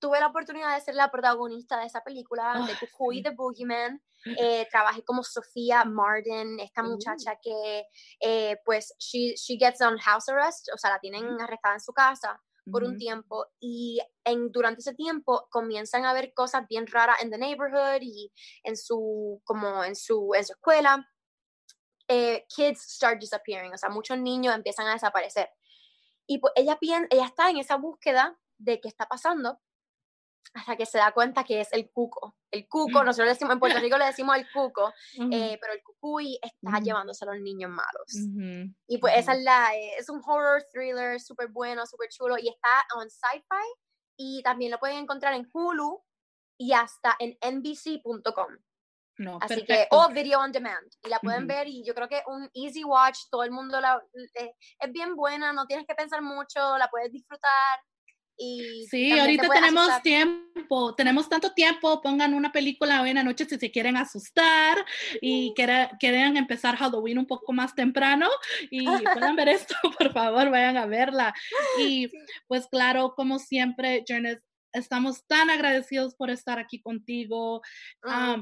tuve 0.00 0.18
la 0.18 0.26
oportunidad 0.26 0.74
de 0.74 0.80
ser 0.80 0.96
la 0.96 1.12
protagonista 1.12 1.78
de 1.78 1.86
esa 1.86 2.02
película, 2.02 2.66
de 2.66 2.74
Cucuy, 2.88 3.22
de 3.22 3.30
Boogeyman. 3.30 4.02
Eh, 4.24 4.66
trabajé 4.68 5.04
como 5.04 5.22
Sofía 5.22 5.84
Martin, 5.84 6.58
esta 6.58 6.82
muchacha 6.82 7.38
que, 7.40 7.84
eh, 8.18 8.56
pues, 8.64 8.96
she, 8.98 9.36
she 9.36 9.56
gets 9.56 9.80
on 9.80 9.96
house 9.98 10.28
arrest, 10.28 10.70
o 10.74 10.76
sea, 10.76 10.90
la 10.90 10.98
tienen 10.98 11.40
arrestada 11.40 11.74
en 11.74 11.80
su 11.80 11.92
casa 11.92 12.40
por 12.70 12.84
un 12.84 12.96
tiempo 12.96 13.46
y 13.60 14.00
en, 14.24 14.50
durante 14.52 14.80
ese 14.80 14.94
tiempo 14.94 15.46
comienzan 15.50 16.04
a 16.04 16.12
ver 16.12 16.32
cosas 16.34 16.66
bien 16.68 16.86
raras 16.86 17.22
en 17.22 17.30
the 17.30 17.38
neighborhood 17.38 18.00
y 18.00 18.32
en 18.62 18.76
su, 18.76 19.40
como 19.44 19.84
en 19.84 19.96
su, 19.96 20.32
en 20.34 20.44
su 20.44 20.52
escuela. 20.52 21.08
Eh, 22.08 22.44
kids 22.48 22.80
start 22.80 23.20
disappearing, 23.20 23.72
o 23.72 23.78
sea, 23.78 23.88
muchos 23.88 24.18
niños 24.18 24.54
empiezan 24.54 24.86
a 24.88 24.94
desaparecer. 24.94 25.48
Y 26.26 26.38
pues 26.38 26.52
ella, 26.56 26.78
ella 26.80 27.26
está 27.26 27.50
en 27.50 27.58
esa 27.58 27.76
búsqueda 27.76 28.38
de 28.58 28.80
qué 28.80 28.88
está 28.88 29.06
pasando 29.06 29.60
hasta 30.54 30.76
que 30.76 30.86
se 30.86 30.98
da 30.98 31.12
cuenta 31.12 31.44
que 31.44 31.60
es 31.60 31.72
el 31.72 31.90
cuco. 31.90 32.36
El 32.50 32.68
cuco, 32.68 33.04
nosotros 33.04 33.28
decimos, 33.28 33.54
en 33.54 33.60
Puerto 33.60 33.78
Rico 33.84 33.98
le 33.98 34.06
decimos 34.06 34.36
el 34.36 34.46
cuco, 34.52 34.92
eh, 35.30 35.58
pero 35.60 35.72
el 35.72 35.82
cucuy 35.82 36.38
está 36.42 36.80
llevándose 36.80 37.24
a 37.24 37.28
los 37.28 37.40
niños 37.40 37.70
malos. 37.70 38.74
Y 38.86 38.98
pues 38.98 39.14
esa 39.16 39.32
es 39.34 39.42
la, 39.42 39.74
eh, 39.76 39.94
es 39.98 40.08
un 40.08 40.20
horror 40.24 40.64
thriller 40.72 41.20
súper 41.20 41.48
bueno, 41.48 41.86
súper 41.86 42.08
chulo, 42.08 42.36
y 42.38 42.48
está 42.48 42.84
en 43.00 43.10
sci-fi, 43.10 43.66
y 44.16 44.42
también 44.42 44.70
lo 44.70 44.78
pueden 44.78 44.98
encontrar 44.98 45.34
en 45.34 45.48
Hulu 45.52 46.02
y 46.58 46.72
hasta 46.72 47.16
en 47.18 47.38
nbc.com. 47.40 48.58
No, 49.18 49.38
Así 49.42 49.64
que, 49.66 49.86
o 49.90 50.08
video 50.08 50.40
on 50.40 50.50
demand. 50.50 50.90
Y 51.02 51.10
la 51.10 51.18
pueden 51.20 51.46
ver 51.46 51.68
y 51.68 51.84
yo 51.84 51.94
creo 51.94 52.08
que 52.08 52.22
un 52.26 52.48
easy 52.54 52.84
watch, 52.84 53.18
todo 53.30 53.44
el 53.44 53.50
mundo 53.50 53.78
la, 53.78 54.02
eh, 54.34 54.54
es 54.78 54.92
bien 54.92 55.14
buena, 55.14 55.52
no 55.52 55.66
tienes 55.66 55.86
que 55.86 55.94
pensar 55.94 56.22
mucho, 56.22 56.78
la 56.78 56.88
puedes 56.88 57.12
disfrutar 57.12 57.80
sí, 58.90 59.18
ahorita 59.18 59.48
tenemos 59.48 60.02
tiempo, 60.02 60.94
tenemos 60.94 61.28
tanto 61.28 61.52
tiempo, 61.52 62.00
pongan 62.00 62.32
una 62.32 62.50
película 62.52 63.02
hoy 63.02 63.10
en 63.10 63.16
la 63.16 63.22
noche 63.22 63.44
si 63.44 63.58
se 63.58 63.70
quieren 63.70 63.96
asustar 63.96 64.78
y 65.20 65.52
quieren, 65.54 66.36
empezar 66.36 66.76
Halloween 66.76 67.18
un 67.18 67.26
poco 67.26 67.52
más 67.52 67.74
temprano 67.74 68.28
y 68.70 68.86
puedan 68.86 69.36
ver 69.36 69.48
esto, 69.48 69.74
por 69.98 70.12
favor, 70.12 70.50
vayan 70.50 70.76
a 70.76 70.86
verla. 70.86 71.34
Y 71.78 72.10
pues 72.46 72.66
claro, 72.68 73.14
como 73.14 73.38
siempre, 73.38 74.04
Jernest, 74.06 74.42
estamos 74.72 75.26
tan 75.26 75.50
agradecidos 75.50 76.14
por 76.14 76.30
estar 76.30 76.58
aquí 76.58 76.80
contigo. 76.80 77.60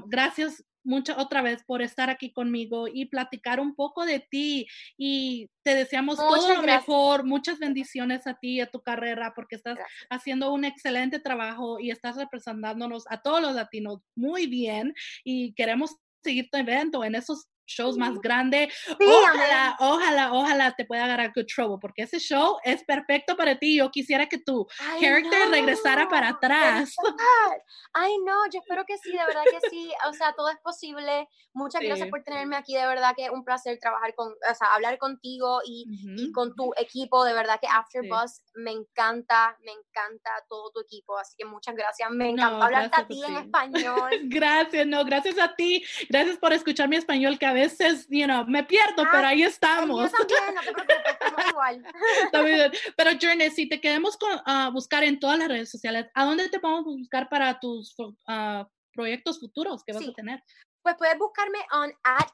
gracias 0.06 0.64
mucho 0.88 1.14
otra 1.18 1.42
vez 1.42 1.62
por 1.64 1.82
estar 1.82 2.08
aquí 2.08 2.32
conmigo 2.32 2.88
y 2.88 3.04
platicar 3.04 3.60
un 3.60 3.74
poco 3.74 4.06
de 4.06 4.20
ti 4.20 4.66
y 4.96 5.50
te 5.62 5.74
deseamos 5.74 6.16
todo 6.16 6.54
lo 6.54 6.62
mejor, 6.62 7.24
muchas 7.24 7.58
bendiciones 7.58 8.26
a 8.26 8.34
ti 8.34 8.54
y 8.54 8.60
a 8.60 8.70
tu 8.70 8.80
carrera 8.80 9.34
porque 9.34 9.56
estás 9.56 9.78
haciendo 10.08 10.52
un 10.52 10.64
excelente 10.64 11.20
trabajo 11.20 11.78
y 11.78 11.90
estás 11.90 12.16
representándonos 12.16 13.04
a 13.10 13.20
todos 13.20 13.42
los 13.42 13.54
latinos 13.54 14.00
muy 14.16 14.46
bien 14.46 14.94
y 15.24 15.52
queremos 15.52 15.96
seguir 16.24 16.48
tu 16.50 16.58
evento 16.58 17.04
en 17.04 17.14
esos 17.14 17.48
shows 17.68 17.96
más 17.96 18.18
grandes. 18.18 18.74
ojalá, 19.00 19.76
ojalá, 19.80 20.32
ojalá 20.32 20.72
te 20.72 20.84
pueda 20.84 21.04
agarrar 21.04 21.32
Good 21.34 21.46
Trouble, 21.54 21.78
porque 21.80 22.02
ese 22.02 22.18
show 22.18 22.56
es 22.64 22.82
perfecto 22.84 23.36
para 23.36 23.58
ti. 23.58 23.76
Yo 23.76 23.90
quisiera 23.90 24.26
que 24.26 24.38
tu 24.38 24.66
character 25.00 25.50
regresara 25.50 26.08
para 26.08 26.30
atrás. 26.30 26.94
Ay, 27.92 28.12
no, 28.24 28.44
yo 28.52 28.60
espero 28.60 28.84
que 28.84 28.96
sí, 28.98 29.12
de 29.12 29.18
verdad 29.18 29.42
que 29.44 29.70
sí. 29.70 29.90
O 30.08 30.12
sea, 30.12 30.32
todo 30.32 30.50
es 30.50 30.58
posible. 30.58 31.28
Muchas 31.52 31.82
gracias 31.82 32.08
por 32.08 32.22
tenerme 32.22 32.56
aquí, 32.56 32.74
de 32.74 32.86
verdad 32.86 33.14
que 33.16 33.24
es 33.24 33.30
un 33.30 33.44
placer 33.44 33.78
trabajar 33.80 34.14
con, 34.14 34.28
o 34.28 34.54
sea, 34.54 34.74
hablar 34.74 34.98
contigo 34.98 35.60
y, 35.64 35.86
y 36.16 36.32
con 36.32 36.54
tu 36.54 36.72
equipo. 36.76 37.24
De 37.24 37.32
verdad 37.32 37.58
que 37.60 37.66
After 37.66 38.02
Buzz 38.08 38.42
me 38.54 38.72
encanta, 38.72 39.56
me 39.62 39.72
encanta 39.72 40.30
todo 40.48 40.70
tu 40.70 40.80
equipo. 40.80 41.18
Así 41.18 41.34
que 41.36 41.44
muchas 41.44 41.74
gracias. 41.74 42.10
Me 42.10 42.30
encanta 42.30 42.64
hablar 42.64 42.90
a 42.92 43.06
ti 43.06 43.22
en 43.24 43.36
español. 43.36 44.10
gracias, 44.24 44.86
no, 44.86 45.04
gracias 45.04 45.38
a 45.38 45.54
ti. 45.54 45.84
Gracias 46.08 46.36
por 46.38 46.52
escuchar 46.52 46.88
mi 46.88 46.96
español 46.96 47.38
que 47.38 47.46
a 47.46 47.52
veces, 47.60 48.06
you 48.10 48.26
know, 48.26 48.44
me 48.46 48.64
pierdo, 48.64 49.04
pero 49.10 49.26
ahí 49.26 49.42
estamos. 49.42 50.10
También, 50.12 50.54
no 50.54 50.60
te 50.60 50.72
preocupes, 50.72 51.12
estamos 51.12 51.50
igual. 51.50 51.84
pero 52.96 53.10
Journey, 53.20 53.50
si 53.50 53.68
te 53.68 53.80
queremos 53.80 54.18
uh, 54.22 54.72
buscar 54.72 55.04
en 55.04 55.18
todas 55.18 55.38
las 55.38 55.48
redes 55.48 55.70
sociales, 55.70 56.06
¿a 56.14 56.24
dónde 56.24 56.48
te 56.48 56.60
podemos 56.60 56.84
buscar 56.84 57.28
para 57.28 57.58
tus 57.60 57.94
uh, 57.98 58.64
proyectos 58.92 59.40
futuros 59.40 59.84
que 59.84 59.92
vas 59.92 60.08
a 60.08 60.12
tener? 60.12 60.42
Pues 60.82 60.96
puedes 60.96 61.18
buscarme 61.18 61.58
on 61.72 61.92
at 62.04 62.28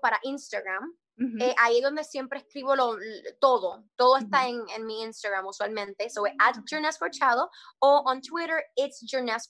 para 0.00 0.18
Instagram. 0.22 0.96
Eh, 1.40 1.52
ahí 1.58 1.78
es 1.78 1.82
donde 1.82 2.04
siempre 2.04 2.38
escribo 2.38 2.76
lo, 2.76 2.96
todo. 3.40 3.84
Todo 3.96 4.18
está 4.18 4.46
en, 4.46 4.62
en, 4.76 4.86
mi 4.86 5.02
Instagram 5.02 5.46
usualmente. 5.46 6.08
So, 6.10 6.24
at 6.26 6.56
o 7.80 8.02
on 8.06 8.20
Twitter, 8.20 8.62
it's 8.76 9.04
Journes 9.04 9.48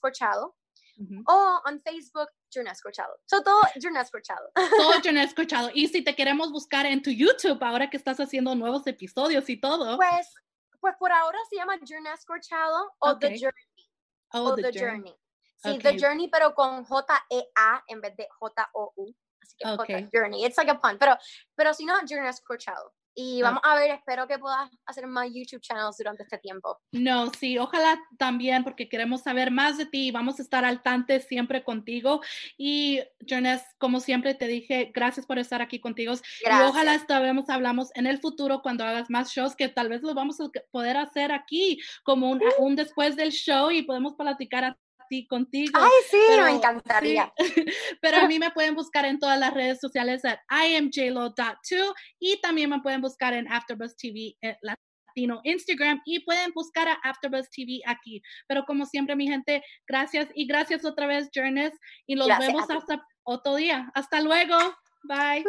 o 1.25 1.61
en 1.67 1.81
Facebook, 1.81 2.29
Journes 2.53 2.81
Corchado. 2.81 3.17
So, 3.25 3.41
todo 3.41 3.61
Journes 3.81 4.11
Corchado. 4.11 4.51
Todo 4.53 4.93
Corchado. 5.35 5.69
Y 5.73 5.87
si 5.87 6.03
te 6.03 6.15
queremos 6.15 6.51
buscar 6.51 6.85
en 6.85 7.01
tu 7.01 7.09
YouTube, 7.09 7.61
ahora 7.63 7.89
que 7.89 7.97
estás 7.97 8.19
haciendo 8.19 8.55
nuevos 8.55 8.85
episodios 8.87 9.49
y 9.49 9.57
todo. 9.57 9.97
Pues, 9.97 10.33
pues 10.79 10.95
por 10.99 11.11
ahora 11.11 11.37
se 11.49 11.55
llama 11.55 11.77
Journes 11.77 12.25
Corchado 12.25 12.93
o 12.99 13.17
The 13.17 13.39
Journey. 13.39 13.89
Oh, 14.33 14.49
o 14.49 14.55
The, 14.55 14.71
Journey. 14.77 15.15
Sí, 15.63 15.77
The 15.79 15.97
Journey, 15.99 16.29
pero 16.29 16.53
con 16.53 16.83
J-E-A 16.83 17.83
en 17.87 18.01
vez 18.01 18.15
de 18.15 18.27
J-O-U. 18.39 19.15
Así 19.41 19.55
que 19.57 19.69
okay. 19.69 20.09
Journey. 20.13 20.45
It's 20.45 20.57
like 20.57 20.71
a 20.71 20.79
pun. 20.79 20.97
Pero, 20.97 21.17
pero 21.55 21.73
si 21.73 21.85
no, 21.85 21.95
Journes 22.07 22.41
Corchado. 22.41 22.93
Y 23.15 23.41
vamos 23.41 23.61
a 23.63 23.75
ver, 23.75 23.91
espero 23.91 24.27
que 24.27 24.39
puedas 24.39 24.69
hacer 24.85 25.07
más 25.07 25.27
YouTube 25.33 25.61
channels 25.61 25.97
durante 25.97 26.23
este 26.23 26.37
tiempo. 26.37 26.77
No, 26.91 27.31
sí, 27.33 27.57
ojalá 27.57 27.99
también, 28.17 28.63
porque 28.63 28.87
queremos 28.87 29.21
saber 29.21 29.51
más 29.51 29.77
de 29.77 29.85
ti 29.85 30.11
vamos 30.11 30.39
a 30.39 30.43
estar 30.43 30.65
al 30.65 30.81
tanto 30.81 30.99
siempre 31.19 31.63
contigo. 31.63 32.21
Y, 32.57 33.01
Jones, 33.27 33.61
como 33.77 33.99
siempre 33.99 34.33
te 34.35 34.47
dije, 34.47 34.91
gracias 34.93 35.25
por 35.25 35.39
estar 35.39 35.61
aquí 35.61 35.79
contigo. 35.79 36.13
Gracias. 36.43 36.67
Y 36.67 36.69
ojalá 36.69 36.95
estaremos, 36.95 37.49
hablamos 37.49 37.89
en 37.95 38.07
el 38.07 38.19
futuro 38.19 38.61
cuando 38.61 38.83
hagas 38.83 39.09
más 39.09 39.31
shows, 39.31 39.55
que 39.55 39.69
tal 39.69 39.89
vez 39.89 40.01
los 40.01 40.13
vamos 40.13 40.39
a 40.39 40.49
poder 40.71 40.97
hacer 40.97 41.31
aquí, 41.31 41.79
como 42.03 42.29
un, 42.29 42.41
un 42.59 42.75
después 42.75 43.15
del 43.15 43.31
show 43.31 43.71
y 43.71 43.83
podemos 43.83 44.15
platicar 44.15 44.77
a 45.11 45.27
contigo. 45.27 45.79
Ay, 45.79 45.91
sí, 46.09 46.17
me 46.41 46.51
encantaría. 46.51 47.33
pero 48.01 48.17
a 48.17 48.27
mí 48.27 48.39
me 48.39 48.51
pueden 48.51 48.75
buscar 48.75 49.05
en 49.05 49.19
todas 49.19 49.39
las 49.39 49.53
redes 49.53 49.79
sociales 49.79 50.23
at 50.25 50.39
imjlo.2 50.49 51.93
y 52.19 52.39
también 52.41 52.69
me 52.69 52.81
pueden 52.81 53.01
buscar 53.01 53.33
en 53.33 53.51
AfterBuzz 53.51 53.95
TV 53.95 54.35
eh, 54.41 54.57
Latino 54.61 55.41
Instagram 55.43 56.01
y 56.05 56.19
pueden 56.21 56.51
buscar 56.53 56.87
a 56.87 56.93
AfterBuzz 57.03 57.49
TV 57.49 57.81
aquí. 57.85 58.21
Pero 58.47 58.63
como 58.65 58.85
siempre, 58.85 59.15
mi 59.15 59.27
gente, 59.27 59.63
gracias 59.87 60.29
y 60.33 60.45
gracias 60.45 60.85
otra 60.85 61.07
vez, 61.07 61.29
Journeys, 61.33 61.73
y 62.05 62.15
los 62.15 62.27
vemos 62.27 62.69
hasta 62.69 63.05
otro 63.23 63.55
día. 63.55 63.91
Hasta 63.93 64.21
luego. 64.21 64.57
Bye. 65.03 65.48